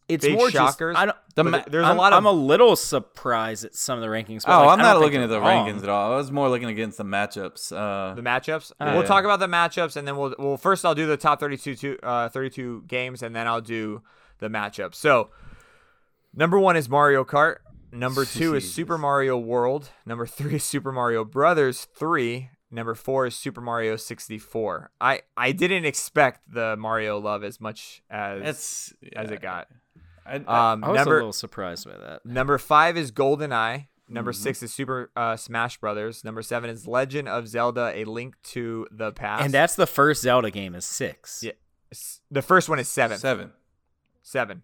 [0.08, 0.96] It's big more shockers.
[0.96, 3.98] Just, I don't, the, there's I'm, a lot of I'm a little surprised at some
[3.98, 4.46] of the rankings.
[4.46, 5.68] But Oh, like, I'm not looking at the wrong.
[5.68, 6.14] rankings at all.
[6.14, 7.72] I was more looking against the matchups.
[7.72, 8.72] Uh, the matchups.
[8.80, 8.86] Oh.
[8.86, 9.08] We'll Yeah.
[9.08, 11.98] talk about the matchups, and then we'll well first I'll do the top 32 two,
[12.04, 14.04] uh, 32 games, and then I'll do
[14.40, 14.96] the matchups.
[14.96, 15.30] So
[16.34, 17.58] number one is Mario Kart.
[17.92, 19.90] Number two is Super Mario World.
[20.06, 22.50] Number three is Super Mario Brothers three.
[22.72, 24.92] Number four is Super Mario 64.
[25.00, 29.36] I I didn't expect the Mario love as much as that's as yeah.
[29.36, 29.68] it got.
[30.26, 32.26] I, I, Um, I was number a little surprised by that.
[32.26, 33.88] Number five is GoldenEye.
[34.08, 34.42] Number Mm-hmm.
[34.44, 36.24] six is Super uh, Smash Brothers.
[36.24, 39.44] Number seven is Legend of Zelda: A Link to the Past.
[39.44, 41.42] And that's the first Zelda game is six.
[41.44, 41.54] Yeah.
[42.30, 43.18] The first one is seven.
[43.18, 43.52] seven.
[44.22, 44.62] Seven.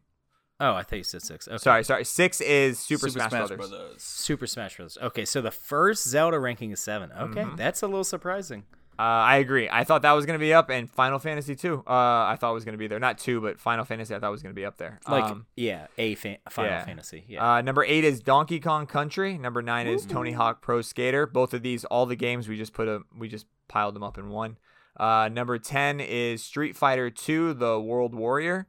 [0.59, 1.47] Oh, I thought you said six.
[1.47, 1.57] Okay.
[1.57, 2.03] Sorry, sorry.
[2.05, 4.03] Six is Super, Smash, Brothers.
[4.03, 4.95] Super Smash Bros.
[5.01, 7.12] Okay, so the first Zelda ranking is seven.
[7.12, 7.55] Okay, Mm-hmm.
[7.55, 8.66] that's a little surprising.
[8.99, 9.67] Uh, I agree.
[9.71, 11.83] I thought that was gonna be up, and Final Fantasy two.
[11.87, 11.91] Uh,
[12.27, 12.99] I thought was gonna be there.
[12.99, 14.13] Not two, but Final Fantasy.
[14.13, 14.99] I thought was gonna be up there.
[15.07, 16.85] Like, Um, yeah, a fa- Final yeah.
[16.85, 17.25] Fantasy.
[17.27, 17.53] Yeah.
[17.55, 19.37] Uh, number eight is Donkey Kong Country.
[19.39, 21.25] Number nine is Tony Hawk Pro Skater.
[21.25, 24.17] Both of these, all the games we just put a, we just piled them up
[24.19, 24.57] in one.
[24.97, 28.67] Uh, number ten is Street Fighter Two: The World Warrior.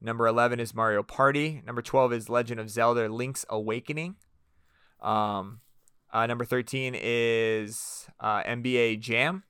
[0.00, 1.60] Number eleven is Mario Party.
[1.66, 4.14] Number twelve is Legend of Zelda: Link's Awakening.
[5.00, 5.60] Um,
[6.12, 9.42] uh, number thirteen is uh, NBA Jam.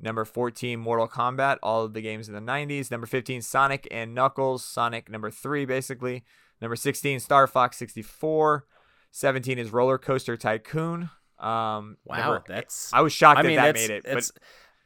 [0.00, 2.90] Number 14, Mortal Kombat, all of the games in the 90s.
[2.90, 6.24] Number 15, Sonic and Knuckles, Sonic number 3, basically.
[6.60, 8.64] Number 16, Star Fox 64.
[9.10, 11.10] 17 is Roller Coaster Tycoon.
[11.38, 12.92] Um, wow, number- that's.
[12.92, 14.30] I was shocked I that mean, that made it, but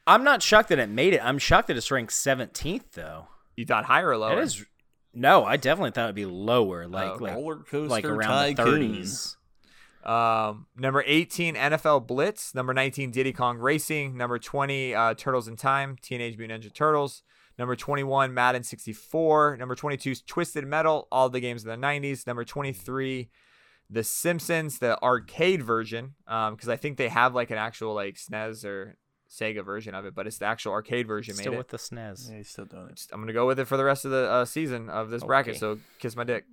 [0.06, 1.24] I'm not shocked that it made it.
[1.24, 3.28] I'm shocked that it's ranked 17th though.
[3.56, 4.40] you thought higher or lower?
[4.40, 4.64] It is.
[5.14, 7.24] No, I definitely thought it'd be lower, like okay.
[7.24, 9.36] like, Roller coaster like around the 30s.
[10.04, 12.54] Um, number 18, NFL Blitz.
[12.54, 14.16] Number 19, Diddy Kong Racing.
[14.16, 17.22] Number 20, uh, Turtles in Time, Teenage Mutant Ninja Turtles.
[17.58, 19.56] Number 21, Madden 64.
[19.58, 22.26] Number 22 Twisted Metal, all the games in the 90s.
[22.26, 23.28] Number 23,
[23.90, 28.64] The Simpsons, the arcade version, because I think they have like an actual like SNES
[28.64, 28.96] or
[29.30, 31.70] Sega version of it, but it's the actual arcade version Still made with it.
[31.70, 32.30] the SNES.
[32.30, 33.06] Yeah, he's still doing it.
[33.12, 35.56] I'm gonna go with it for the rest of the uh, season of this bracket.
[35.58, 36.44] So kiss my dick.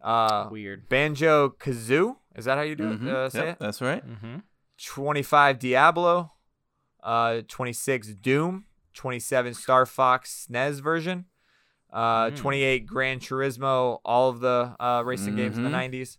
[0.00, 0.88] Uh, Weird.
[0.88, 3.06] Banjo Kazoo, is that how you do Mhm.
[3.06, 3.14] it?
[3.14, 3.58] Uh, say Yep, it.
[3.58, 4.06] that's right.
[4.06, 4.36] Mm-hmm.
[4.78, 6.32] 25 Diablo,
[7.02, 11.26] uh 26 Doom, 27 Star Fox SNES version,
[11.92, 12.36] uh Mm.
[12.36, 15.72] 28 Gran Turismo, all of the uh racing games in the Mhm.
[15.72, 16.18] 90s.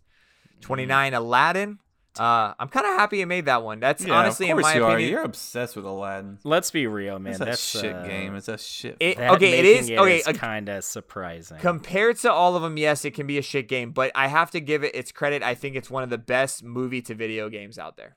[0.60, 1.78] 29 Aladdin.
[2.20, 3.80] Uh I'm kind of happy it made that one.
[3.80, 4.90] That's Yeah, honestly of in my you are.
[4.90, 6.38] opinion You're obsessed with Aladdin.
[6.44, 7.32] Let's be real, man.
[7.32, 8.34] It's a shit uh, game.
[8.36, 8.96] It's a shit.
[9.00, 11.56] It- that okay, it making okay, uh, kind of surprising.
[11.58, 14.50] compared to all of them, yes, it can be a shit game, but I have
[14.50, 15.42] to give it its credit.
[15.42, 18.16] I think it's one of the best movie to video games out there.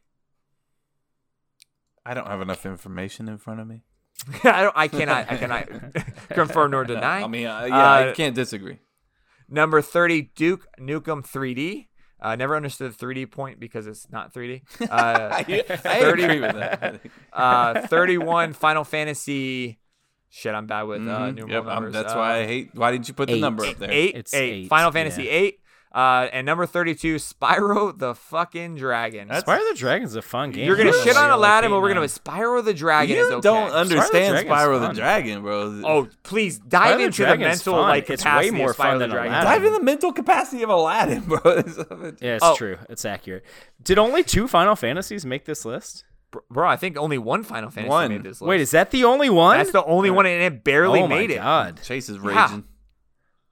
[2.06, 3.84] I don't have enough information in front of me.
[4.44, 5.70] I don't I cannot I cannot
[6.30, 7.22] confirm nor deny.
[7.24, 8.80] I mean, uh, yeah, I Uh, can't disagree.
[9.50, 11.88] Number 30, Duke Nukem 3D.
[12.24, 14.62] Uh, never understood the 3D point because it's not 3D.
[14.82, 17.02] Uh, I, I 30 agree with that.
[17.34, 19.78] uh, 31, Final Fantasy.
[20.30, 21.36] Shit, I'm bad with uh, Mhm.
[21.36, 21.94] numeral Yep, I'm- numbers.
[21.94, 22.70] that's Uh, why I hate.
[22.74, 23.92] Why didn't you put the number up there?
[23.92, 24.54] Eight, It's eight.
[24.54, 25.32] eight, Final Fantasy yeah.
[25.32, 25.60] 8.
[25.94, 29.28] Uh, and number 32, Spyro the fucking Dragon.
[29.28, 30.66] That's- Spyro the Dragon's a fun game.
[30.66, 32.40] You're going to shit on Aladdin, but we're going to nine.
[32.42, 33.42] Spyro the Dragon you is okay.
[33.42, 34.94] don't understand Dragon's Spyro the.
[34.94, 35.82] Dragon, bro.
[35.86, 37.82] Oh, please dive Spyro the into the Dragon's mental fun.
[37.90, 39.34] like It's capacity way more of Spyro fun the than Dragon.
[39.34, 39.52] Aladdin.
[39.52, 41.40] dive in the mental capacity of Aladdin, bro.
[42.20, 42.56] Yeah, it's Oh.
[42.56, 42.80] true.
[42.90, 43.46] It's accurate.
[43.84, 46.06] Did only two Final Fantasies make this list?
[46.50, 48.10] Bro, I think only one Final Fantasy One.
[48.10, 48.50] made this list.
[48.50, 49.58] Wait, is that the only one?
[49.60, 51.38] That's the only one, and it barely oh made my it.
[51.38, 51.80] god!
[51.84, 52.48] Chase is Yeah.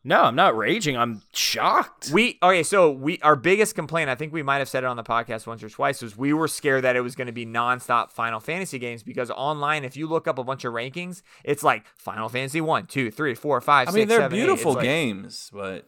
[0.03, 0.09] Raging.
[0.09, 0.97] No, I'm not raging.
[0.97, 2.09] I'm shocked.
[2.13, 4.97] We okay, so we our biggest complaint, I think we might have said it on
[4.97, 7.45] the podcast once or twice, was we were scared that it was going to be
[7.45, 11.63] nonstop Final Fantasy games because online, if you look up a bunch of rankings, it's
[11.63, 14.83] like Final Fantasy one, two, three, four, five, I mean, six, they're seven, beautiful like-
[14.83, 15.87] games, but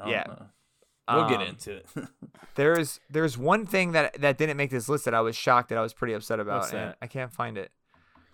[0.00, 0.24] I Yeah.
[0.28, 0.46] know.
[1.10, 1.86] We'll get Um, into it.
[2.54, 5.78] There's there's one thing that that didn't make this list that I was shocked that
[5.78, 6.60] I was pretty upset about.
[6.62, 6.94] What's and?
[7.00, 7.70] I can't find it.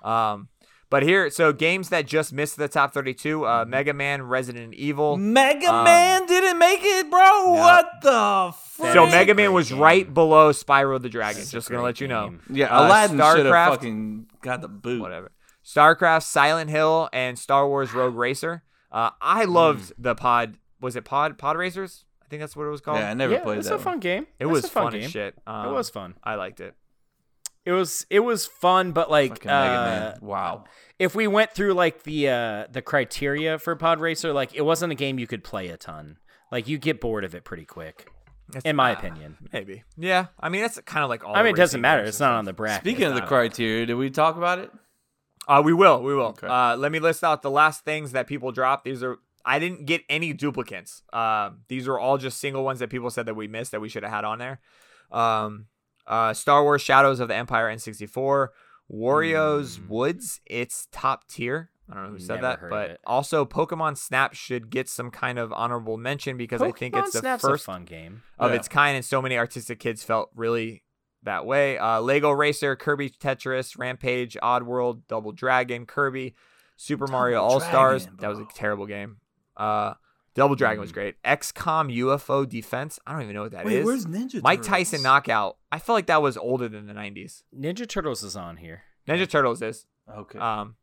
[0.02, 0.48] Um,
[0.94, 3.44] but here, so games that just missed the top 32: Mm-hmm.
[3.44, 5.16] uh, Mega Man, Resident Evil.
[5.16, 7.52] Mega Um, Man didn't make it, bro.
[7.54, 8.92] What the frick?
[8.92, 9.80] So Mega Man was game.
[9.80, 11.40] right below Spyro the Dragon.
[11.40, 12.34] That's Just gonna great let you know.
[12.48, 15.00] Yeah, Uh, Aladdin should have StarCraft- fucking got the boot.
[15.02, 15.32] Whatever.
[15.64, 18.62] StarCraft, Silent Hill, and Star Wars Rogue Racer.
[18.92, 20.58] Uh, I loved the pod.
[20.80, 22.04] Was it Pod Pod Racers?
[22.22, 22.98] I think that's what it was called.
[23.00, 23.74] Yeah, I never yeah, played it's that.
[23.74, 24.26] a fun game.
[24.38, 25.04] it It's was a fun fun game.
[25.04, 25.34] as shit.
[25.46, 26.14] Um, it was fun.
[26.22, 26.74] I liked it.
[27.64, 30.18] It was it was fun, but like Fucking Mega uh, Man.
[30.20, 30.64] Wow.
[30.98, 34.92] if we went through like the uh the criteria for Pod Racer, like it wasn't
[34.92, 36.18] a game you could play a ton.
[36.52, 38.06] Like you get bored of it pretty quick,
[38.50, 39.36] It's- in my uh, opinion.
[39.52, 39.82] Maybe.
[39.96, 40.26] Yeah.
[40.38, 41.34] I mean, that's kind of like all.
[41.34, 42.02] I mean, it doesn't matter.
[42.04, 42.82] It's not on the bracket.
[42.82, 44.70] Speaking of the criteria, did we talk about it?
[45.48, 46.02] Uh, we will.
[46.02, 46.26] We will.
[46.28, 46.46] Okay.
[46.46, 48.84] Uh, let me list out the last things that people dropped.
[48.84, 49.18] These are.
[49.44, 51.02] I didn't get any duplicates.
[51.12, 53.88] Uh, these are all just single ones that people said that we missed that we
[53.90, 54.60] should have had on there.
[55.12, 55.66] Um,
[56.06, 58.48] uh, Star Wars: Shadows of the Empire N64,
[58.92, 59.88] Wario's Hmm.
[59.88, 60.40] Woods.
[60.46, 61.70] It's top tier.
[61.90, 65.38] I don't know who said Never that, but also Pokemon Snap should get some kind
[65.38, 68.22] of honorable mention because I think it's the Snap's first fun game.
[68.38, 68.56] of Yeah.
[68.56, 70.82] its kind, and so many artistic kids felt really
[71.24, 71.76] that way.
[71.76, 76.34] Uh, Lego Racer, Kirby Tetris, Rampage, Oddworld, Double Dragon, Kirby,
[76.76, 78.08] Super Mario All Stars.
[78.18, 79.18] That was a terrible game.
[79.56, 79.94] Uh,
[80.34, 80.82] Double Dragon Mm.
[80.82, 81.22] was great.
[81.22, 82.98] XCOM UFO Defense.
[83.06, 83.72] I don't even know what that is.
[83.72, 85.56] Wait, where's Ninja Mike Tyson Knockout.
[85.70, 87.42] I feel like that was older than the 90s.
[87.56, 88.82] Ninja Turtles is on here.
[89.08, 89.86] Ninja Turtles is.
[90.12, 90.38] Okay.
[90.38, 90.76] Um,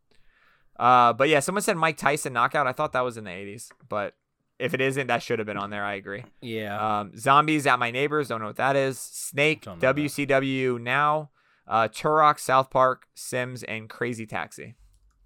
[0.80, 2.66] uh, but yeah, someone said Mike Tyson Knockout.
[2.68, 4.16] I thought that was in the 80s, but
[4.58, 5.84] if it isn't, that should have been on there.
[5.84, 6.24] I agree.
[6.42, 7.00] Yeah.
[7.02, 8.98] Um, Zombies Ate My Neighbors, don't know what that is.
[9.00, 9.96] Snake, Don't that.
[9.96, 11.30] WCW Now,
[11.68, 14.76] uh, Turok, South Park, Sims, and Crazy Taxi.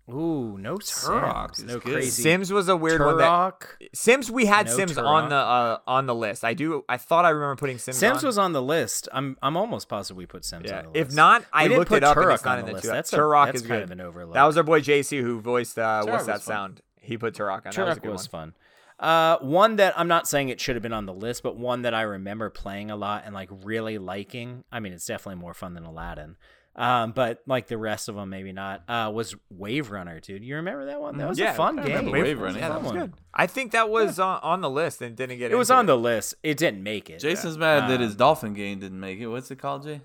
[0.07, 1.68] Ooh, no Turok Sims.
[1.68, 1.94] No good.
[1.94, 2.22] crazy.
[2.22, 3.18] Sims was a weird one.
[3.18, 3.65] That, Turok.
[3.94, 5.03] Sims, we had No Sims Turok.
[5.07, 6.44] on the uh, on the list.
[6.44, 6.86] I do.
[6.88, 7.98] I thought I remember putting Sims.
[7.98, 8.27] Sims on.
[8.27, 9.10] was on the list.
[9.11, 10.77] I'm I'm almost positive we put Sims Yeah.
[10.80, 11.10] on the list.
[11.10, 12.65] If not, We I didn't looked put it up and Turok it's not on in
[12.65, 12.84] the the list.
[12.86, 12.91] two.
[12.91, 13.84] That's a- Turok that's is kind good.
[13.84, 14.34] of an overlook.
[14.36, 16.53] That was our boy JC who voiced uh, what's that fun.
[16.53, 16.82] sound?
[17.02, 17.72] He put Turok on.
[17.73, 18.53] that was a Turok good was one.
[18.53, 18.53] fun.
[18.98, 21.82] Uh, one that I'm not saying it should have been on the list, but one
[21.82, 24.64] that I remember playing a lot and like really liking.
[24.72, 26.38] I mean, it's definitely more fun than Aladdin.
[26.77, 28.84] Um, but like the rest of them, maybe not.
[28.89, 30.43] Uh, was Wave Runner, dude.
[30.43, 31.18] You remember that one?
[31.18, 32.11] That was Yeah, a fun I game.
[32.11, 32.60] Wave Wave Runner, Runner.
[32.60, 33.14] Yeah, that was good.
[33.34, 35.52] I think that was on, on the list and didn't get.
[35.52, 36.35] It It was into on the list.
[36.43, 37.19] It didn't make it.
[37.19, 39.27] Jason's mad that his Um, dolphin game didn't make it.
[39.27, 40.02] What's it called, Jay?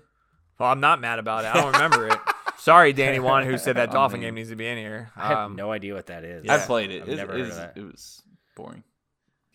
[0.59, 1.53] Well, I'm not mad about it.
[1.53, 2.17] I don't remember it.
[2.57, 5.09] Sorry, Danny Wan, who said that I Dolphin mean- game needs to be in here.
[5.17, 6.47] I have Um, no idea what that is.
[6.47, 7.01] I played it.
[7.01, 7.73] I've It, never it, heard of that.
[7.75, 8.23] it was
[8.55, 8.83] boring.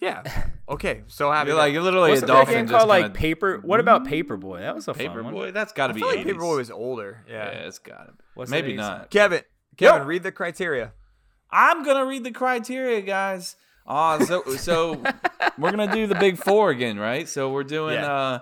[0.01, 0.23] Yeah.
[0.69, 1.05] Okay.
[1.07, 1.51] So happy.
[1.51, 2.55] You're like you're literally Wasn't a there a dolphin.
[2.57, 3.61] game just called like kinda- Paper?
[3.63, 4.59] What about Paperboy?
[4.63, 5.33] That was a fun one.
[5.33, 5.53] Paperboy?
[5.53, 6.01] That's got to I be.
[6.01, 7.25] feel like Paperboy was older.
[7.29, 7.59] Yeah, Yeah.
[7.69, 8.19] it's got to be.
[8.35, 9.09] Was it Maybe not.
[9.11, 9.43] Kevin.
[9.77, 10.93] Kevin, read the criteria.
[11.53, 13.55] I'm gonna read the criteria, guys.
[13.87, 15.01] Uh, so so
[15.57, 17.29] we're gonna do the big four again, right?
[17.29, 18.13] So we're doing Yeah.
[18.13, 18.39] uh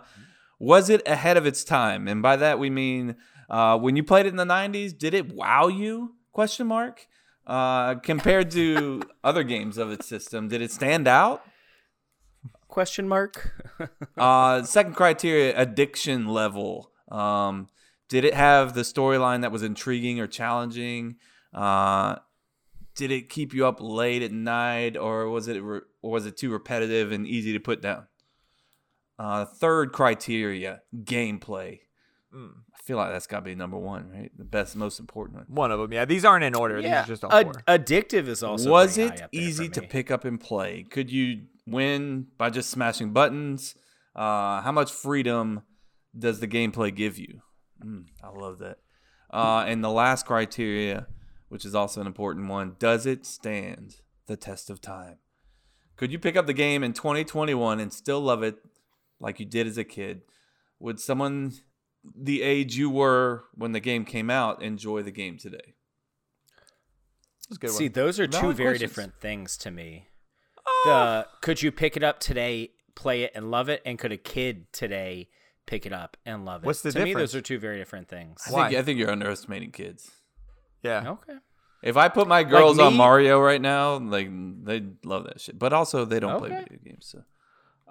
[0.59, 2.09] was it ahead of its time?
[2.09, 3.17] And by that we mean
[3.51, 6.15] uh when you played it in the nineties, did it wow you?
[6.33, 7.07] Question mark.
[7.47, 11.45] Uh compared to other games of its system, did it stand out?
[12.69, 13.53] Question mark.
[14.17, 16.91] Uh second criteria, addiction level.
[17.11, 17.69] Um
[18.09, 21.17] did it have the storyline that was intriguing or challenging?
[21.53, 22.17] Uh
[22.95, 26.37] did it keep you up late at night or was it re- or was it
[26.37, 28.07] too repetitive and easy to put down
[29.19, 31.81] uh, third criteria gameplay
[32.35, 32.51] Mm.
[32.85, 35.47] I feel like that's got to be number one right the best most important one
[35.49, 35.93] One of them.
[35.93, 36.05] Yeah.
[36.05, 36.79] These aren't in order.
[36.81, 37.63] yeah, These are just all Ad- four.
[37.67, 38.71] addictive is also.
[38.71, 42.27] was it high up there easy for to pick up and play could you win
[42.37, 43.75] by just smashing buttons
[44.15, 45.63] uh, how much freedom
[46.17, 47.41] does the gameplay give you
[47.83, 48.79] mm, i love that
[49.33, 51.07] uh, and the last criteria
[51.49, 53.97] which is also an important one does it stand
[54.27, 55.17] the test of time
[55.97, 58.57] could you pick up the game in 2021 and still love it
[59.21, 60.21] like you did as a kid
[60.79, 61.53] would someone
[62.15, 65.75] the age you were when the game came out enjoy the game today
[67.49, 67.93] That's a good See, one.
[67.93, 68.91] those are two Valid very questions.
[68.91, 70.09] different things to me.
[70.67, 70.83] Ah.
[70.87, 74.17] The could you pick it up today, play it, and love it, and could a
[74.17, 75.29] kid today
[75.67, 76.67] pick it up and love it?
[76.67, 77.33] What's the to me, difference?
[77.33, 78.43] those are two very different things.
[78.47, 78.69] I Why?
[78.69, 80.11] think, I think you're underestimating kids
[80.83, 81.11] Yeah.
[81.13, 81.39] Okay.
[81.83, 82.95] If I put my girls on?
[82.97, 84.29] Mario right now, like
[84.65, 85.59] they love that shit.
[85.59, 87.07] But also they don't play video games.
[87.07, 87.25] So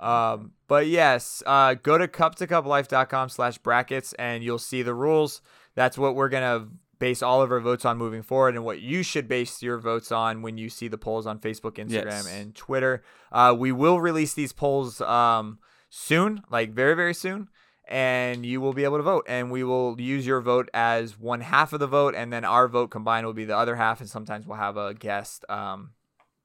[0.04, 4.94] Um, but yes, uh, go to cup to cuplife.com slash brackets and you'll see the
[4.94, 5.42] rules.
[5.76, 6.68] That's what we're going to
[7.00, 10.12] base all of our votes on moving forward and what you should base your votes
[10.12, 12.32] on when you see the polls on Facebook, Instagram, Yes.
[12.32, 13.04] and Twitter.
[13.32, 15.60] Uh, we will release these polls um,
[15.90, 17.50] soon, like very, very soon.
[17.86, 21.42] And you will be able to vote, and we will use your vote as one
[21.42, 24.00] half of the vote, and then our vote combined will be the other half.
[24.00, 25.92] And sometimes we'll have a guest um,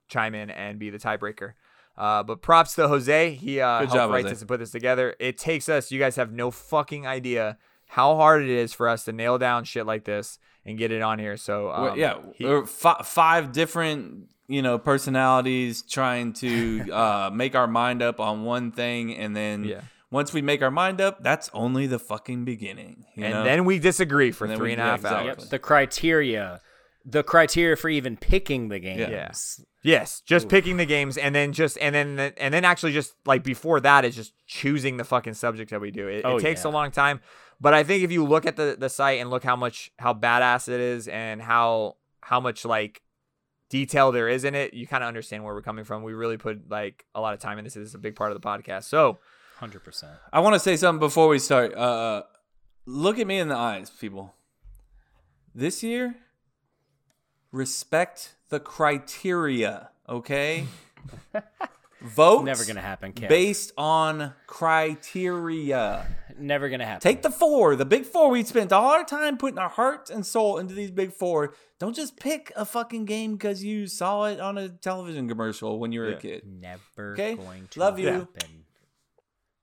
[0.09, 1.53] chime in and be the tiebreaker.
[1.99, 3.35] Uh, but props to Jose.
[3.35, 4.33] He uh, Good helped job, write Jose.
[4.35, 5.17] this and put this together.
[5.19, 5.91] It takes us.
[5.91, 9.65] You guys have no fucking idea how hard it is for us to nail down
[9.65, 11.37] shit like this and get it on here.
[11.37, 17.31] So Well, um, yeah, he- we're fi- five different you know personalities trying to uh,
[17.33, 19.81] make our mind up on one thing, and then Yeah.
[20.11, 23.07] once we make our mind up, that's only the fucking beginning.
[23.17, 23.45] you and know?
[23.45, 25.31] then we disagree for And then three we- and a yeah, exactly.
[25.31, 25.39] hours.
[25.41, 26.61] Yep, the criteria,
[27.05, 29.01] the criteria for even picking the games.
[29.01, 29.33] Yeah.
[29.83, 33.45] Yes, just picking the games and then just and then and then actually just like
[33.45, 36.09] before that is just choosing the fucking subject that we do.
[36.09, 36.71] It, Oh, it takes yeah.
[36.71, 37.21] a long time,
[37.61, 40.13] but I think if you look at the the site and look how much how
[40.15, 43.03] badass it is and how how much like
[43.69, 46.03] detail there is in it, you kind of understand where we're coming from.
[46.03, 47.75] We really put like a lot of time in this.
[47.75, 48.85] This is a big part of the podcast.
[48.85, 49.19] So
[49.59, 50.13] Hundred percent.
[50.33, 51.75] I want to say something before we start.
[51.75, 52.23] Uh,
[52.87, 54.35] look at me in the eyes, people.
[55.55, 56.15] This year,
[57.51, 60.67] respect the criteria, okay?
[62.01, 63.29] Vote Never gonna happen, Kev.
[63.29, 66.07] based on criteria.
[66.39, 67.01] Never gonna happen.
[67.01, 68.31] Take the four, the big four.
[68.31, 71.55] We spent all our time putting our heart and soul into these big four.
[71.81, 75.91] Don't just pick a fucking game because you saw it on a television commercial when
[75.91, 76.17] you were Yeah.
[76.17, 76.43] a kid.
[76.47, 77.35] Never Okay?
[77.35, 78.09] going to Love you.
[78.11, 78.65] happen.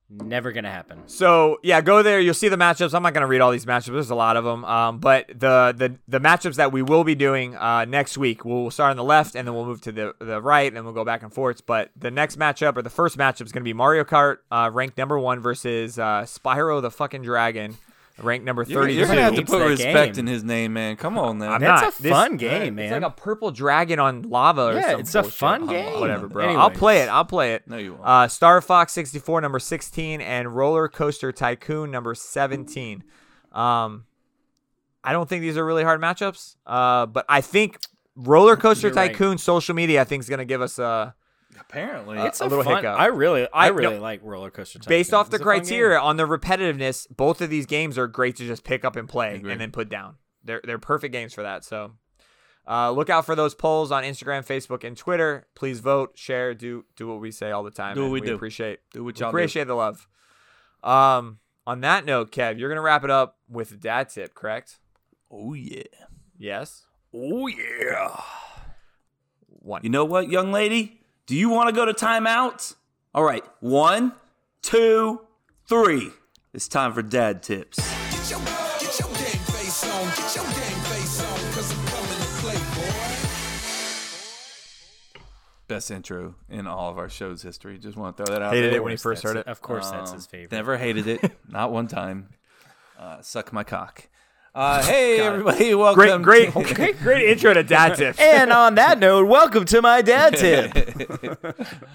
[0.07, 1.02] Never gonna happen.
[1.07, 2.19] So yeah, go there.
[2.19, 2.94] You'll see the matchups.
[2.94, 3.91] I'm not gonna read all these matchups.
[3.94, 4.64] There's a lot of them.
[4.64, 8.69] Um, but the the the matchups that we will be doing uh, next week, we'll
[8.69, 11.03] start on the left and then we'll move to the the right and we'll go
[11.06, 11.65] back and forth.
[11.65, 14.95] But the next matchup or the first matchup is gonna be Mario Kart, uh, ranked
[14.95, 17.76] number one versus uh, Spyro the fucking Dragon,
[18.22, 18.94] ranked number You're, thirty.
[18.94, 20.26] you're gonna have to put respect game.
[20.28, 20.96] in his name, man.
[20.96, 21.52] Come on now.
[21.54, 22.00] I'm That's not.
[22.00, 22.86] a This- fun game, It's man.
[22.86, 24.62] It's like a purple dragon on lava.
[24.68, 25.38] Or Yeah, it's a bullshit.
[25.38, 26.00] fun Oh, game.
[26.00, 26.56] Whatever, bro.
[26.56, 27.08] I'll play it.
[27.10, 27.68] I'll play it.
[27.68, 28.06] No, you won't.
[28.06, 33.04] Uh, Star Fox 64 number 16 and Roller Coaster Tycoon number 17.
[33.52, 34.06] Um,
[35.04, 36.56] I don't think these are really hard matchups.
[36.66, 37.80] Uh, but I think
[38.16, 39.12] Roller Coaster You're right.
[39.12, 41.12] Tycoon social media I think is gonna give us uh
[41.60, 42.77] Apparently, Uh, It's a a, little fun.
[42.77, 42.99] hiccup.
[42.99, 44.80] I really, I, I- really no, like roller coaster.
[44.88, 45.19] based Tycoon.
[45.19, 47.07] off the It's a criteria on the repetitiveness.
[47.15, 49.90] Both of these games are great to just pick up and play and then put
[49.90, 50.15] down.
[50.44, 51.64] They're they're perfect games for that.
[51.64, 51.94] So.
[52.68, 55.45] Uh, look out for those polls on Instagram, Facebook, and Twitter.
[55.53, 57.94] Please vote, share, do do what we say all the time.
[57.94, 58.34] Do what we we do.
[58.34, 59.38] Appreciate Do what we y'all do.
[59.38, 60.07] appreciate the love.
[60.84, 61.38] Um,
[61.68, 64.80] on that note, Kev, you're gonna wrap it up with a dad tip, correct?
[65.30, 65.84] Oh yeah.
[66.40, 66.88] Yes.
[67.14, 68.19] Oh yeah.
[69.48, 69.82] One.
[69.84, 71.02] You know what, young lady?
[71.26, 72.76] Do you want to go to timeout?
[73.14, 73.43] All right.
[73.60, 74.14] One,
[74.61, 75.22] two,
[75.68, 76.11] three.
[76.53, 77.77] It's time for dad tips.
[77.80, 78.39] Get your,
[78.80, 80.07] get your game face on.
[80.10, 81.38] Get your game face on.
[81.53, 82.91] Cause I'm coming to play, boy.
[85.68, 87.80] Best intro in all of our show's history.
[87.80, 88.77] Just want to throw that out Hated there.
[88.77, 89.47] it when he first heard it.
[89.47, 90.52] Of course, that's Um, his favorite.
[90.52, 91.31] Never hated it.
[91.49, 92.30] Not one time.
[92.99, 94.07] Uh, suck my cock.
[94.56, 95.76] Uh, hey, everybody.
[95.76, 96.22] Welcome.
[96.22, 98.18] Great, great, great, great intro to dad tips.
[98.22, 100.72] and on that note, welcome to my dad tip.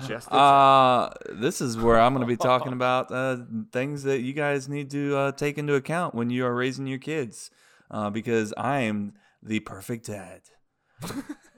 [0.06, 3.38] Just Uh, this is where I'm going to be talking about uh,
[3.72, 6.98] things that you guys need to uh, take into account when you are raising your
[6.98, 7.50] kids,
[7.90, 10.42] uh, because I am the perfect dad,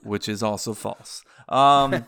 [0.05, 1.24] which is also false.
[1.49, 2.07] Um,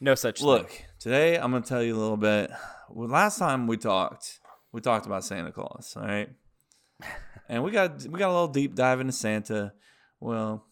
[0.00, 0.86] no such look, thing.
[0.98, 2.50] today I'm going to tell you a little bit.
[2.88, 4.40] Well, last time we talked,
[4.72, 6.30] we talked about Santa Claus, all right?
[7.48, 9.72] And we got we got a little deep dive into Santa.
[10.20, 10.64] Well,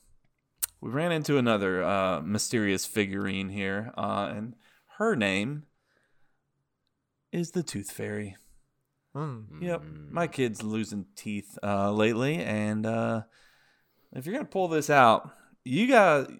[0.81, 4.55] we ran into another uh, mysterious figurine here, uh, and
[4.99, 5.65] her name
[7.31, 8.37] is the Tooth Fairy.
[9.15, 9.61] Mm.
[9.61, 13.23] Yep, my kid's losing teeth uh, lately, and uh,
[14.13, 15.31] if you're gonna pull this out,
[15.65, 16.31] you got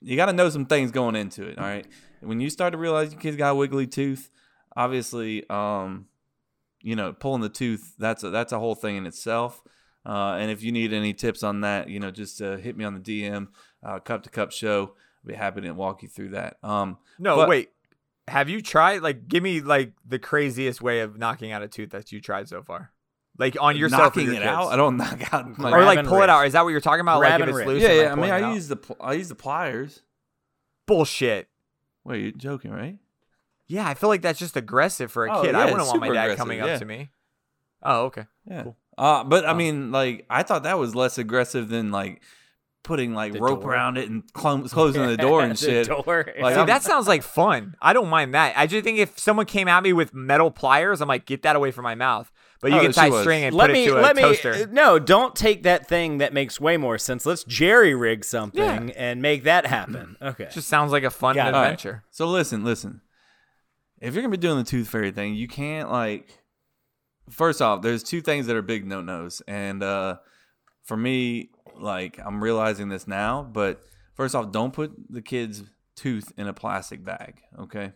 [0.00, 1.58] you got to know some things going into it.
[1.58, 1.86] All right,
[2.20, 4.30] when you start to realize your kid's got a wiggly tooth,
[4.76, 6.06] obviously, um,
[6.82, 9.62] you know, pulling the tooth that's a, that's a whole thing in itself.
[10.06, 12.84] Uh, and if you need any tips on that, you know, just uh, hit me
[12.84, 13.48] on the DM,
[13.84, 14.94] uh, Cup to Cup Show.
[15.22, 16.56] I'll be happy to walk you through that.
[16.62, 17.70] Um, No, But- wait.
[18.28, 19.02] Have you tried?
[19.02, 22.48] Like, give me like the craziest way of knocking out a tooth that you tried
[22.48, 22.92] so far.
[23.38, 24.68] Like on yourself, or knocking your it out.
[24.72, 26.46] I don't knock out my or like and pull it out.
[26.46, 27.18] Is that what you're talking about?
[27.18, 27.82] Grab like if and it's loose.
[27.82, 28.34] yeah, and, like, yeah.
[28.36, 30.02] I mean, I use the pl- I use the pliers.
[30.86, 31.48] bullshit.
[32.04, 32.98] Wait, you're joking, right?
[33.66, 35.52] Yeah, I feel like that's just aggressive for a Oh, kid.
[35.52, 36.66] yeah, I wouldn't want my super dad coming yeah.
[36.66, 37.10] up to me.
[37.82, 38.26] Oh, okay.
[38.44, 38.62] Yeah.
[38.64, 38.76] Cool.
[39.00, 39.54] Uh, but I Oh.
[39.54, 42.22] mean, like, I thought that was less aggressive than like
[42.82, 43.72] putting like The rope door.
[43.72, 45.88] around it and clo- closing the door and The shit.
[45.88, 46.26] door.
[46.40, 47.74] Like, See, that sounds like fun.
[47.80, 48.54] I don't mind that.
[48.56, 51.56] I just think if someone came at me with metal pliers, I'm like, get that
[51.56, 52.30] away from my mouth.
[52.62, 54.22] But you Oh, can tie string and let put me it to a let me
[54.22, 54.66] toaster.
[54.70, 59.22] no don't take that thing that makes way more sense let's jerry rig something and
[59.22, 61.54] make that happen okay It just sounds like a fun Got it.
[61.54, 61.68] All right.
[61.68, 62.02] adventure.
[62.10, 63.00] So listen, listen.
[63.98, 66.38] If you're gonna be doing the tooth fairy thing, you can't like.
[67.30, 70.16] First off, there's two things that are big no nos, and uh,
[70.84, 73.42] for me, like I'm realizing this now.
[73.42, 73.80] But
[74.14, 75.62] first off, don't put the kid's
[75.96, 77.42] tooth in a plastic bag.
[77.58, 77.92] Okay.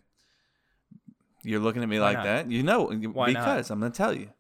[1.42, 2.24] You're looking at me Why like not?
[2.24, 2.50] that.
[2.50, 3.40] You know, Why not?
[3.40, 4.30] because I'm gonna tell you.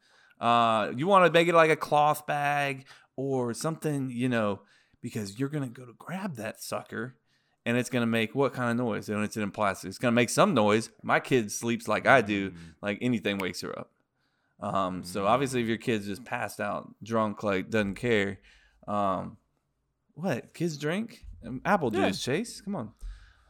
[0.40, 4.60] Uh, you want to make it like a cloth bag or something, you know,
[5.00, 7.16] because you're gonna go to grab that sucker,
[7.66, 9.08] and it's gonna make what kind of noise?
[9.08, 9.88] And it's in plastic.
[9.88, 10.90] It's gonna make some noise.
[11.02, 12.50] My kid sleeps like I do.
[12.50, 12.56] Mm.
[12.82, 13.90] Like anything wakes her up.
[14.60, 18.38] Um, so obviously, if your kid's just passed out, drunk, like doesn't care,
[18.88, 19.36] um,
[20.14, 21.24] what kids drink?
[21.46, 22.06] Um, Apple Yeah.
[22.08, 22.60] juice, Chase.
[22.60, 22.92] Come on.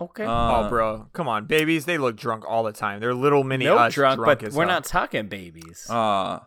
[0.01, 0.24] Okay.
[0.24, 1.85] Uh, oh, bro, come on, babies.
[1.86, 2.98] They look drunk all the time.
[3.01, 4.74] They're little mini no us drunk, drunk but as we're hell.
[4.74, 5.89] not talking babies.
[5.89, 6.40] Uh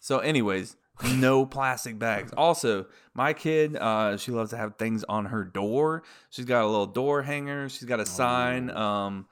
[0.00, 0.76] so anyways,
[1.16, 2.32] no plastic bags.
[2.36, 6.02] Also, my kid, uh, she loves to have things on her door.
[6.30, 7.68] She's got a little door hanger.
[7.68, 9.26] She's got a sign um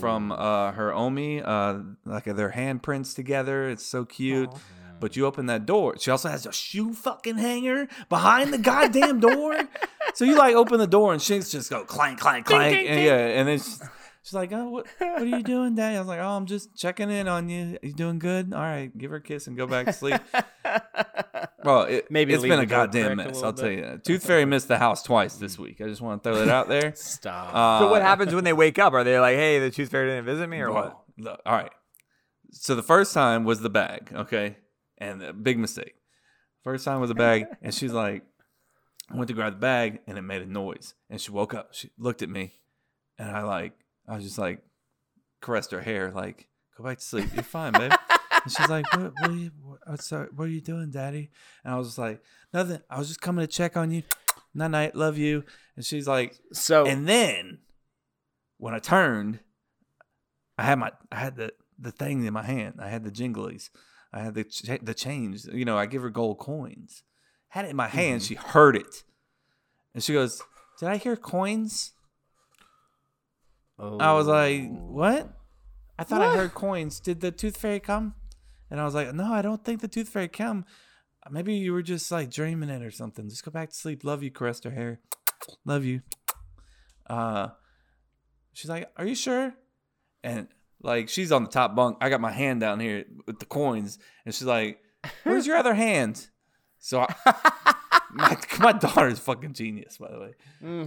[0.00, 3.68] from uh her Omi, uh like their handprints together.
[3.68, 4.50] It's so cute.
[5.00, 5.96] But you open that door.
[5.98, 9.56] She also has a shoe fucking hanger behind the goddamn door.
[10.14, 12.74] so you like open the door and she's just go clank, clank, clank.
[12.76, 13.60] and yeah, and then
[14.22, 16.46] she's, she's like, "Oh, what, what are you doing, Daddy?" I was like, "Oh, I'm
[16.46, 17.78] just checking in on you.
[17.82, 18.52] You doing good?
[18.52, 20.20] All right, give her a kiss and go back to sleep."
[21.64, 23.26] well, it, Maybe it's been a goddamn mess.
[23.26, 24.04] little I'll tell you that.
[24.04, 25.80] Tooth Fairy missed the house twice this week.
[25.80, 26.92] I just want to throw that out there.
[26.96, 27.54] Stop.
[27.54, 28.92] Uh, So what happens when they wake up?
[28.92, 30.84] Are they like, "Hey, the tooth fairy didn't visit me," or what?
[30.84, 31.70] Well, look, all right.
[32.50, 34.56] So the first time was the bag, okay,
[34.96, 35.94] and a big mistake.
[36.64, 38.22] First time was the bag, and she's like,
[39.10, 41.68] I went to grab the bag, and it made a noise, and she woke up.
[41.72, 42.54] She looked at me,
[43.18, 43.72] and I like,
[44.08, 44.62] I was just like,
[45.40, 47.28] caressed her hair, like, go back to sleep.
[47.34, 47.92] You're fine, babe.
[48.42, 51.30] and she's like, what, what, are you, what, uh, sorry, what are you doing, daddy?
[51.64, 52.22] And I was just like,
[52.52, 52.80] nothing.
[52.90, 54.02] I was just coming to check on you.
[54.54, 55.44] Night night, love you.
[55.76, 57.58] And she's like, so and then
[58.56, 59.40] when I turned,
[60.56, 62.74] I had my I had the the thing in my hand.
[62.80, 63.70] I had the jinglies.
[64.12, 65.44] I had the ch- the change.
[65.44, 67.02] You know, I give her gold coins.
[67.48, 68.20] Had it in my hand.
[68.20, 68.28] Mm-hmm.
[68.28, 69.04] She heard it,
[69.94, 70.42] and she goes,
[70.80, 71.92] "Did I hear coins?"
[73.78, 75.32] I was like, "What?"
[75.98, 77.00] I thought I heard coins.
[77.00, 78.14] Did the tooth fairy come?
[78.70, 80.64] And I was like, "No, I don't think the tooth fairy came.
[81.30, 83.28] Maybe you were just like dreaming it or something.
[83.28, 84.04] Just go back to sleep.
[84.04, 85.00] Love you." Caressed her hair.
[85.64, 86.02] Love you.
[87.08, 87.48] Uh,
[88.52, 89.54] she's like, "Are you sure?"
[90.22, 90.48] And
[90.82, 91.98] like, she's on the top bunk.
[92.00, 94.80] I got my hand down here with the coins, and she's like,
[95.22, 96.28] "Where's your other hand?"
[96.78, 97.74] So I,
[98.12, 100.34] my my daughter's fucking genius, by the way.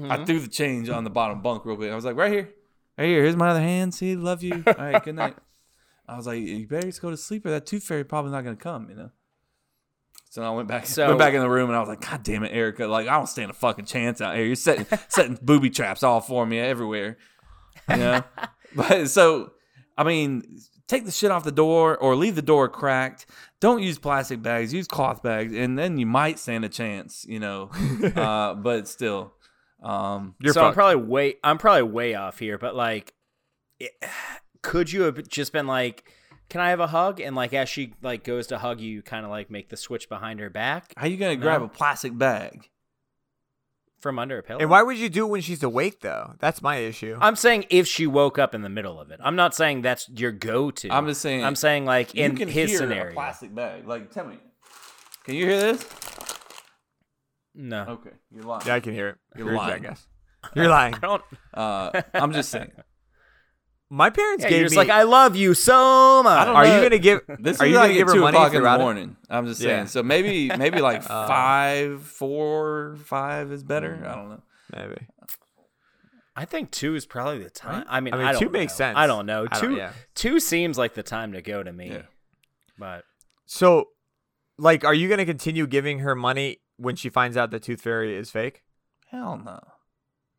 [0.10, 1.92] I threw the change on the bottom bunk real quick.
[1.92, 2.50] I was like, "Right here,
[2.98, 3.24] here.
[3.24, 3.94] Here's my other hand.
[3.94, 4.64] See, love you.
[4.68, 5.36] All right, good night."
[6.08, 8.44] I was like, "You better just go to sleep, or that tooth fairy probably not
[8.44, 9.12] gonna come," you know.
[10.30, 12.24] So I went back, So- went back in the room, and I was like, "God
[12.24, 12.88] damn it, Erica!
[12.88, 14.46] Like, I don't stand a fucking chance out here.
[14.46, 17.18] You're setting setting booby traps all for me everywhere,
[17.90, 18.24] you know."
[18.76, 19.52] but so,
[19.98, 23.26] I mean, take the shit off the door or leave the door cracked.
[23.60, 24.74] Don't use plastic bags.
[24.74, 27.70] Use cloth bags, and then you might stand a chance, you know.
[28.16, 29.34] uh, but still,
[29.82, 33.14] um, You're so I'm probably way I'm probably way off here, but like,
[33.80, 33.92] it,
[34.62, 36.04] could you have just been like,
[36.50, 39.02] "Can I have a hug?" And like, as she like goes to hug you, you
[39.02, 41.68] kind of like make the switch behind her back how are you gonna grab a
[41.68, 42.70] plastic bag?
[44.02, 44.60] from under a pillow.
[44.60, 46.34] And why would you do it when she's awake though?
[46.40, 47.18] That's my issue.
[47.22, 49.20] I'm saying if she woke up in the middle of it.
[49.24, 50.90] I'm not saying that's your go-to.
[50.90, 51.44] I'm just saying.
[51.44, 53.14] I'm saying like you in can his hear scenario.
[53.14, 53.88] plastic bag.
[53.88, 54.38] Like, tell me,
[55.24, 55.84] can you hear this?
[57.54, 57.86] No.
[57.90, 58.64] Okay, you're lying.
[58.66, 59.18] yeah, I can hear it.
[59.38, 59.82] You're a lying.
[59.84, 60.06] guess.
[60.56, 60.96] You're lying.
[60.96, 61.24] I don't.
[61.54, 62.72] Uh, I'm just saying.
[63.94, 64.78] My parents Yeah, gave you're just me.
[64.78, 66.46] like I love you so much.
[66.46, 66.76] don't are know.
[66.78, 67.20] you gonna give?
[67.40, 68.84] This are is you like gonna give her two money o'clock in the throughout it?
[68.84, 69.18] morning.
[69.30, 69.80] I'm just saying.
[69.80, 69.86] Yeah.
[69.86, 74.00] So maybe maybe like Uh, five, four, five is better.
[74.02, 74.08] Mm.
[74.10, 74.42] I don't know.
[74.74, 75.08] Maybe.
[76.38, 77.84] I think two is probably the time.
[77.90, 78.98] I mean, I I mean, don't two makes sense.
[78.98, 79.46] I don't know.
[79.52, 79.92] I Two, don't- yeah.
[80.16, 81.90] two seems like the time to go to me.
[81.92, 82.04] Yeah.
[82.80, 83.04] But
[83.46, 83.90] So,
[84.58, 88.16] like, are you gonna continue giving her money when she finds out the tooth fairy
[88.16, 88.64] is fake?
[89.10, 89.60] Hell no.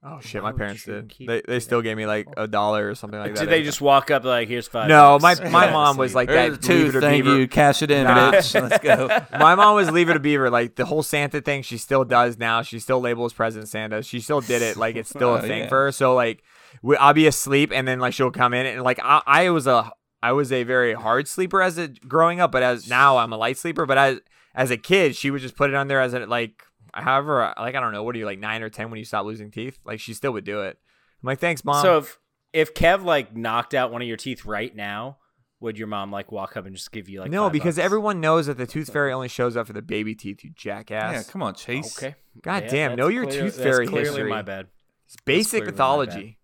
[0.04, 1.14] Oh shit, Why my parents did.
[1.24, 3.40] They they still gave me like a dollar or something like that.
[3.42, 4.88] did they just walk up like, "Here's five?
[4.88, 5.48] No, my bucks.
[5.52, 6.68] my Yeah, mom was like There's that.
[6.68, 6.94] a Leave tooth.
[6.96, 7.38] it Thank beaver.
[7.38, 7.46] you.
[7.46, 8.32] Cash it in, Nah.
[8.32, 8.60] bitch.
[8.60, 9.06] Let's go.
[9.38, 10.50] my mom was leave it a beaver.
[10.50, 12.62] Like the whole Santa thing, she still does now.
[12.62, 14.02] She still labels present Santa.
[14.02, 14.76] She still did it.
[14.76, 15.68] Like it's still a Oh, thing yeah.
[15.68, 15.92] for her.
[15.92, 16.42] So like,
[16.82, 19.68] we, I'll be asleep and then like she'll come in and like I, I was
[19.68, 23.32] a I was a very hard sleeper as a growing up, but as now I'm
[23.32, 23.86] a light sleeper.
[23.86, 24.20] But as
[24.54, 26.62] as a kid, she would just put it on there as a like.
[26.94, 29.24] However, like I don't know, what are you like nine or ten when you stop
[29.24, 29.78] losing teeth?
[29.84, 30.78] Like she still would do it.
[31.22, 31.82] I'm like, thanks, mom.
[31.82, 32.18] So if
[32.52, 35.16] if Kev like knocked out one of your teeth right now,
[35.60, 37.84] would your mom like walk up and just give you like no, five because bucks?
[37.86, 40.44] everyone knows that the tooth fairy only shows up for the baby teeth.
[40.44, 41.12] You jackass.
[41.14, 41.96] Yeah, come on, Chase.
[41.96, 42.14] Okay.
[42.42, 44.30] God Yeah, damn, that's know your clear- tooth that's fairy clearly history.
[44.30, 44.66] My bad.
[45.06, 46.10] It's basic mythology.
[46.10, 46.38] my pathology.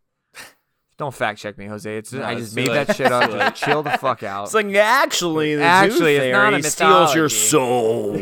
[0.98, 1.96] Don't fact check me, Jose.
[1.96, 2.86] It's No, I just made late.
[2.86, 3.30] that shit up.
[3.30, 3.38] It's.
[3.38, 4.46] Just chill the fuck out.
[4.46, 8.12] It's like actually, the Actually, zoo it's not fairy a steals your soul.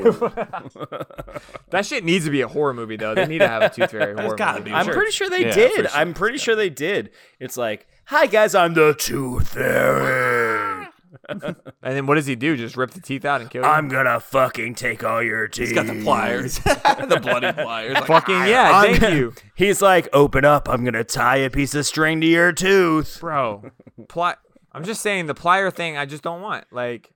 [1.71, 3.15] that shit needs to be a horror movie though.
[3.15, 4.71] They need to have a Tooth Fairy horror movie.
[4.71, 4.73] be.
[4.73, 4.95] I'm Sure.
[4.95, 5.75] pretty sure they Yeah, did.
[5.77, 7.11] sure, I'm pretty sure they did.
[7.41, 10.89] It's like, hi guys, I'm the Tooth Fairy.
[11.29, 12.57] And then what does he do?
[12.57, 13.69] Just rip the teeth out and kill you?
[13.69, 15.69] I'm gonna fucking take all your teeth.
[15.69, 17.95] He's got the pliers, the bloody pliers.
[17.95, 20.69] Like, Fucking "Ah." yeah, I'm thank gonna- you, He's like, open up.
[20.69, 23.19] I'm gonna tie a piece of string to your tooth.
[23.21, 23.71] bro.
[24.09, 24.35] Pli-
[24.73, 25.97] I'm just saying the plier thing.
[25.97, 26.65] I just don't want.
[26.71, 27.11] Like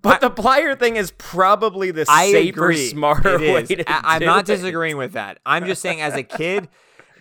[0.00, 2.86] But the plier thing is probably the I safer, agree.
[2.88, 3.68] smarter It way is.
[3.68, 4.56] to I- I'm do not it.
[4.56, 5.38] disagreeing with that.
[5.44, 6.68] I'm just saying as a kid.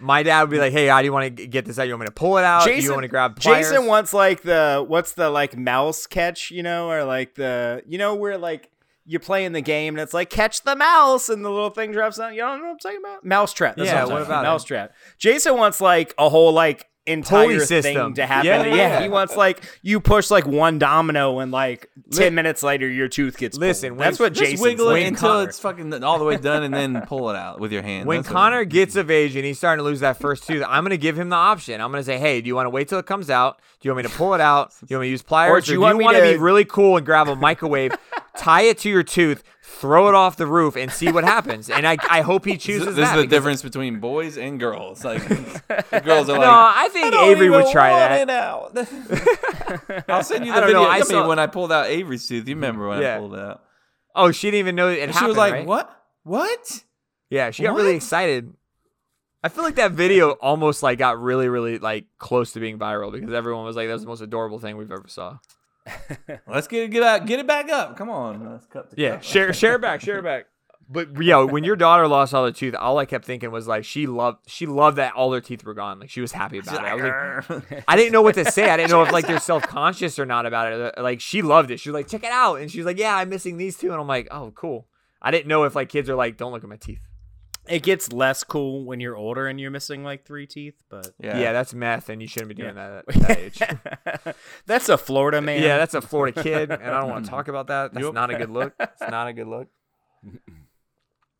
[0.02, 1.84] My dad would be like, "Hey, how do you want to get this out?
[1.88, 2.66] You want me to pull it out?
[2.66, 6.52] Jason, you want to grab pliers?" Jason wants like the what's the like mouse catch,
[6.52, 8.70] you know, or like the you know where like
[9.06, 12.18] you're playing the game and it's like catch the mouse and the little thing drops
[12.18, 12.34] down.
[12.34, 13.26] You don't know what I'm talking about?
[13.26, 13.76] Mousetrap.
[13.76, 14.48] That's Yeah, what, I'm what talking about it?
[14.48, 14.94] Mousetrap.
[15.18, 18.14] Jason wants like a whole like entire thing system.
[18.16, 18.48] to happen.
[18.48, 22.64] Yeah, Yeah, he wants like you push like one domino and like ten Li- minutes
[22.64, 23.58] later your tooth gets.
[23.58, 24.00] Listen, pulled.
[24.02, 24.46] that's what Jason.
[24.52, 25.08] Jason's wiggle it like.
[25.08, 25.50] until Connor.
[25.50, 28.06] it's fucking all the way done, and then pull it out with your hand.
[28.08, 30.64] When That's what- Connor gets of age and he's starting to lose that first tooth,
[30.68, 31.80] I'm to give him the option.
[31.82, 33.60] I'm to say, hey, do you want to wait till it comes out?
[33.80, 34.72] Do you want me to pull it out?
[34.80, 35.52] Do you want me to use pliers?
[35.52, 37.96] Or do you want me want to- be really cool and grab a microwave,
[38.38, 39.44] tie it to your tooth,
[39.82, 41.70] throw it off the roof, and see what happens?
[41.70, 42.96] And I, I hope he chooses that.
[42.96, 45.04] this is the difference between boys and girls.
[45.04, 46.42] Like girls are like.
[46.42, 48.22] No, I think don't Avery would try that.
[48.22, 48.78] it out.
[50.10, 50.84] I'll send you the video.
[50.84, 53.16] know, I I, mean, saw- when I pulled out Avery's tooth, you remember when Yeah.
[53.16, 53.64] I pulled out?
[54.16, 55.66] Oh, she didn't even know it happened, she was like, right?
[55.66, 56.04] "What?
[56.24, 56.84] What?"
[57.30, 58.54] Yeah, she got really excited.
[59.44, 63.12] I feel like that video almost like got really, really like close to being viral
[63.12, 65.38] because everyone was like, "That's the most adorable thing we've ever saw."
[66.48, 67.98] Let's get it, get out, get it back up.
[67.98, 69.24] Come on, let's cut the Yeah, cup.
[69.24, 70.46] share share it back, share it back.
[70.90, 73.86] But yo, when your daughter lost all her teeth, all I kept thinking was like
[73.86, 76.00] she loved she loved that all her teeth were gone.
[76.00, 76.88] Like she was happy about it.
[76.88, 78.70] I, was like, I didn't know what to say.
[78.70, 80.98] I didn't know if like they're self conscious or not about it.
[80.98, 81.80] Uh, like she loved it.
[81.80, 83.92] She was like, check it out, and she was like, yeah, I'm missing these two,
[83.92, 84.88] and I'm like, oh, cool.
[85.22, 87.00] I didn't know if like kids are like, don't look at my teeth.
[87.72, 91.54] It gets less cool when you're older and you're missing like three teeth, but Yeah,
[91.54, 93.62] that's meth, and you shouldn't be doing that at that age.
[94.66, 95.64] that's a Florida man.
[95.64, 97.94] Yeah, that's a Florida kid, and I don't want to talk about that.
[97.94, 98.14] That's Yep.
[98.14, 98.74] not a good look.
[98.80, 99.68] It's not a good look.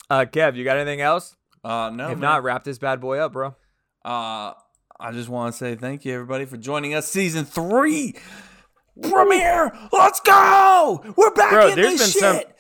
[0.10, 1.36] Uh, Kev, you got anything else?
[1.64, 2.20] Uh, no, if man.
[2.20, 3.56] not, wrap this bad boy up, bro.
[4.04, 4.54] Uh,
[5.00, 7.08] I just want to say thank you, everybody, for joining us.
[7.08, 8.16] Season three
[9.02, 9.72] premiere.
[9.92, 11.02] Let's go.
[11.16, 12.44] We're back Bro, in there's this been shit.
[12.48, 12.51] some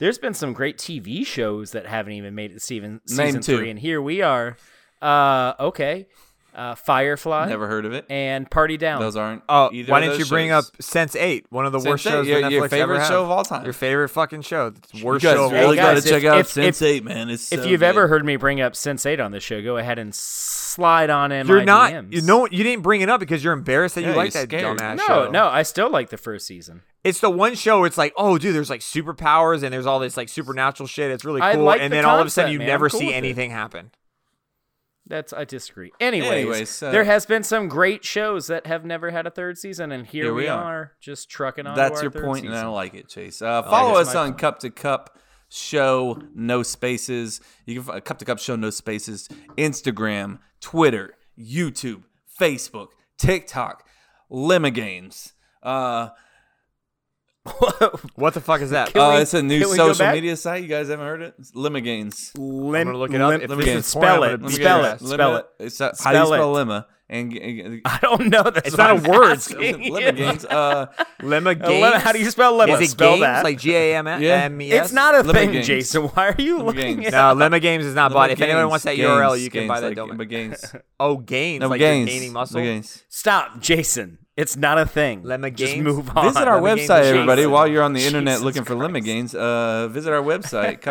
[0.00, 3.42] there's been some great TV shows that haven't even made it to season Name season
[3.42, 3.58] two.
[3.58, 4.56] three, and here we are.
[5.00, 6.08] Uh, okay,
[6.54, 8.06] uh, Firefly Never heard of it.
[8.10, 9.00] and Party Down.
[9.00, 9.42] Those aren't.
[9.48, 10.68] Oh, either why of didn't you those bring shows.
[10.70, 13.18] up Sense Eight, one of the worst Sense8, shows your- your Netflix favorite ever show
[13.20, 13.24] had.
[13.24, 13.64] of all time.
[13.64, 14.66] Your favorite fucking show.
[14.68, 15.44] It's the You worst guys show.
[15.46, 17.30] of really all Hey, got to guys, check if- out if- Sense Eight, man.
[17.30, 17.86] It's if so you've good.
[17.86, 21.32] ever heard me bring up Sense Eight on this show, go ahead and slide on
[21.32, 21.46] in.
[21.46, 21.92] You're my not.
[21.92, 22.12] DMs.
[22.12, 22.46] You know.
[22.50, 24.78] You didn't bring it up because you're embarrassed that Yeah, you like that scared.
[24.78, 25.24] dumbass No, show.
[25.26, 26.82] no, no, I still like the first season.
[27.02, 27.78] It's the one show.
[27.78, 31.10] Where it's like, oh, dude, there's like superpowers and there's all this like supernatural shit.
[31.10, 31.62] It's really cool.
[31.64, 32.66] like and the then all of a sudden, you man.
[32.68, 33.18] never cool see with it.
[33.18, 33.90] anything happen.
[35.10, 35.90] That's I disagree.
[35.98, 39.58] Anyways, Anyways, so- there has been some great shows that have never had a third
[39.58, 40.62] season, and here, Here we we are.
[40.64, 41.74] are, just trucking on.
[41.76, 43.42] That's our your point, and I like it, Chase.
[43.42, 44.38] Uh, follow us on point.
[44.38, 45.18] Cup to Cup
[45.48, 47.40] Show, no spaces.
[47.66, 49.28] You can find Cup to Cup Show, no spaces.
[49.58, 52.04] Instagram, Twitter, YouTube,
[52.40, 53.84] Facebook, TikTok,
[54.30, 55.32] Limigames.
[55.60, 56.10] Uh,
[58.16, 58.92] What the fuck is that?
[58.92, 60.14] Can uh, we- it's a new can we go social back?
[60.14, 60.62] media site.
[60.62, 61.34] You guys haven't heard it?
[61.38, 62.32] It's Limigames.
[62.36, 63.30] Lim- gonna look it up.
[63.30, 64.50] lim- If this this is is porn, I'm spell gonna it.
[64.50, 64.98] Spell it.
[65.14, 65.46] Spell it.
[65.58, 66.58] It's uh, how do you Spell spell it.
[66.60, 66.86] Lima?
[67.12, 68.44] And, and I don't know.
[68.44, 69.32] That's It's not a I'm word.
[69.32, 69.90] asking you.
[69.92, 70.44] Limigames.
[70.48, 70.86] Uh,
[71.22, 72.02] Lemma Uh, games.
[72.04, 72.74] how do you spell lemma?
[72.80, 73.42] Is it Spell games that.
[73.42, 74.42] like G A M Yeah.
[74.44, 74.84] M E S?
[74.86, 75.66] It's not a Lemma thing, Games.
[75.66, 76.02] Jason.
[76.04, 77.06] Why are you Lemma looking Games.
[77.14, 78.30] at No, Lemma Games is not bought.
[78.30, 80.28] If anyone wants that games, URL, you can games, buy that like, domain.
[80.28, 80.64] Games.
[81.00, 82.08] Oh, gains, No, like gains.
[82.08, 82.60] you're gaining muscle.
[82.60, 83.02] Gains.
[83.08, 84.18] Stop, Jason.
[84.36, 85.22] It's not a thing.
[85.22, 86.24] Lemma Just move on.
[86.32, 87.46] Visit our Lemma website, everybody.
[87.46, 88.92] While you're on the internet looking for Christ.
[88.94, 90.80] Lemma Games, uh, visit our website,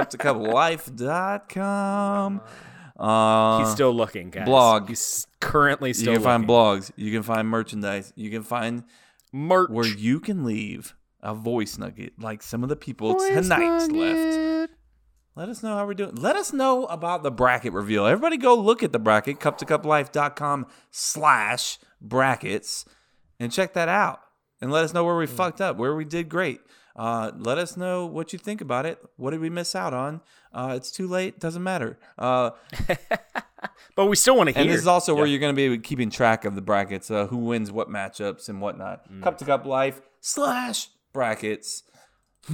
[0.99, 2.41] cuptocuplife.com.
[2.99, 4.45] Uh, He's still looking, guys.
[4.45, 4.89] blog.
[4.89, 6.91] He's currently you still can find blogs.
[6.97, 8.11] You can find merchandise.
[8.15, 8.83] You can find
[9.31, 9.69] merch.
[9.69, 14.71] where you can leave a voice nugget like some of the people tonight left.
[15.35, 16.15] Let us know how we're doing.
[16.15, 18.05] Let us know about the bracket reveal.
[18.05, 22.83] Everybody go look at the bracket, cuptocuplife.com slash brackets,
[23.39, 24.21] and check that out.
[24.61, 26.59] And let us know where we fucked up, where we did great.
[26.95, 28.99] Uh, let us know what you think about it.
[29.15, 30.19] What did we miss out on?
[30.53, 31.39] Uh, it's too late.
[31.39, 31.97] Doesn't matter.
[32.17, 32.51] Uh,
[33.95, 34.61] But we still want to hear.
[34.61, 37.27] and this is also where you're going to be keeping track of the brackets, uh,
[37.27, 39.01] who wins what matchups and whatnot.
[39.21, 41.83] Cup to Cup Life slash brackets.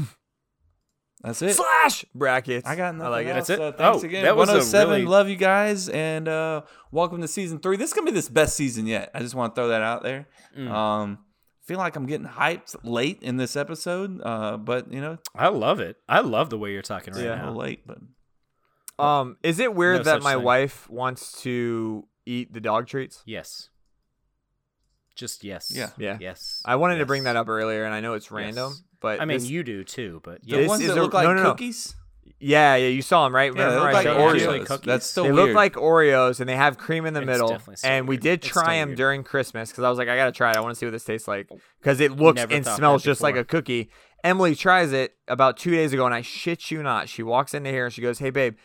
[1.25, 1.55] That's it.
[1.55, 2.67] slash brackets.
[2.67, 3.49] I got nothing I like else.
[3.49, 3.57] it.
[3.57, 3.61] That's it?
[3.61, 4.23] Uh, thanks Oh, again.
[4.25, 4.89] that was a 107.
[4.93, 6.61] really- Love you guys, and uh,
[6.91, 7.77] welcome to season three.
[7.77, 9.09] This is gonna be this best season yet.
[9.15, 10.27] I just want to throw that out there.
[10.57, 10.69] Mm.
[10.69, 11.19] Um,
[11.63, 15.79] feel like I'm getting hyped late in this episode, uh, but you know, I love
[15.79, 15.97] it.
[16.07, 17.35] I love the way you're talking right Yeah.
[17.35, 17.45] now.
[17.47, 17.87] little late.
[17.87, 17.97] But
[19.03, 20.43] Um, is it weird No that my thing.
[20.43, 23.23] wife wants to eat the dog treats?
[23.25, 23.69] Yes.
[25.15, 25.71] Just yes.
[25.73, 25.89] Yeah.
[25.97, 26.17] Yeah.
[26.19, 26.61] Yes.
[26.65, 28.81] I wanted to bring that up earlier, and I know it's random, Yes.
[29.05, 30.57] But I mean, this- you do too, but the yeah.
[30.57, 31.51] This ones is that a- look like no, no, no.
[31.51, 31.95] cookies,
[32.39, 33.55] yeah, yeah, you saw them right?
[33.55, 34.23] yeah, they look I like showed you?
[34.23, 34.29] you?
[34.35, 34.65] Actually Oreos.
[34.65, 34.85] cookies.
[34.87, 35.45] That's still they weird.
[35.47, 37.47] look like Oreos, and they have cream in the It's middle.
[37.49, 38.97] definitely still And we did try them weird.
[38.97, 40.57] during Christmas because I was like, I gotta try it.
[40.57, 41.47] I want to see what this tastes like
[41.79, 43.89] because it looks Never and smells that just like a cookie.
[44.23, 47.69] Emily tries it about two days ago, and I shit you not, she walks into
[47.69, 48.55] here and she goes, "Hey, babe."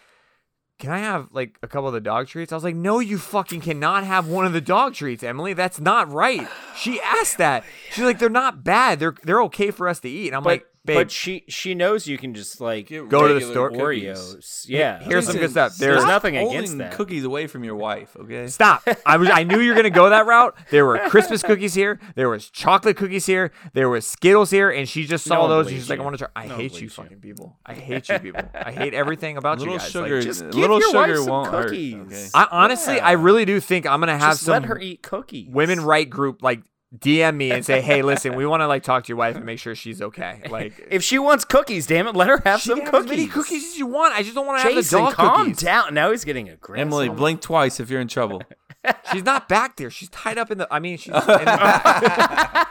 [0.81, 2.53] Can I have like a couple of the dog treats?
[2.53, 5.53] I was like, no, you fucking cannot have one of the dog treats, Emily.
[5.53, 6.49] That's not right.
[6.75, 7.65] She asked that.
[7.93, 8.99] She's like, they're not bad.
[8.99, 10.29] They're they're okay for us to eat.
[10.29, 13.09] And I'm but, like, babe, but she she knows you can just like Go to
[13.09, 13.71] the regular store.
[13.71, 14.19] cookies.
[14.19, 14.65] Oreos.
[14.69, 15.01] Yeah.
[15.03, 15.77] here's some good stuff.
[15.77, 16.93] There's There's nothing stop against that.
[16.93, 18.47] Cookies away from your wife, okay?
[18.49, 18.83] Stop.
[19.07, 20.57] I was I knew you were gonna go that route.
[20.71, 24.89] There were Christmas cookies here, there was chocolate cookies here, there was Skittles here, and
[24.89, 26.57] she just saw No those and believes she's like, I want to try I No
[26.57, 26.89] hate you believes you.
[27.05, 27.57] fucking people.
[27.65, 28.43] I hate you people.
[28.55, 29.91] I hate everything about little you guys.
[29.91, 31.95] sugar, Like, just give little your wife sugar some won't cookies.
[31.95, 32.07] hurt.
[32.07, 32.29] Okay.
[32.35, 35.49] I honestly I really do think I'm gonna have just some let her eat cookies.
[35.51, 36.63] women right group like
[36.99, 39.45] DM me and say, Hey, listen, we want to like talk to your wife and
[39.45, 40.43] make sure she's okay.
[40.51, 43.11] Like If she wants cookies, damn it, let her have she some can have cookies.
[43.11, 44.15] as many cookies as you want.
[44.15, 45.59] I just don't want to have the Jason, dog calm cookies.
[45.59, 45.95] down.
[45.95, 46.81] Now he's getting aggressive.
[46.81, 48.43] Emily, blink twice if you're in trouble.
[49.13, 49.91] She's not back there.
[49.91, 50.67] She's tied up in the.
[50.71, 51.13] I mean, she's.
[51.13, 52.67] In the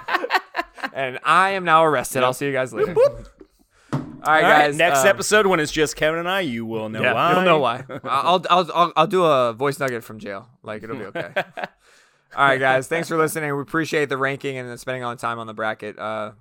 [0.93, 2.23] and I am now arrested.
[2.23, 2.95] I'll see you guys later.
[2.95, 4.77] All right, All right, guys.
[4.77, 7.33] next um, episode when it's just Kevin and I, you will know yeah, why.
[7.33, 7.83] You'll know why.
[8.03, 10.47] I'll, I'll I'll I'll do a voice nugget from jail.
[10.63, 11.31] Like it'll be okay.
[12.39, 12.87] All right, guys.
[12.87, 13.53] Thanks for listening.
[13.53, 15.99] We appreciate the ranking and spending all the time on the bracket.
[15.99, 16.31] Uh,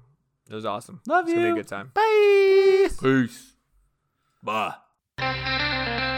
[0.48, 1.00] it was awesome.
[1.08, 1.90] Love it's gonna be a good time.
[1.92, 2.88] Bye.
[3.02, 3.54] Peace.
[4.40, 6.14] Bye.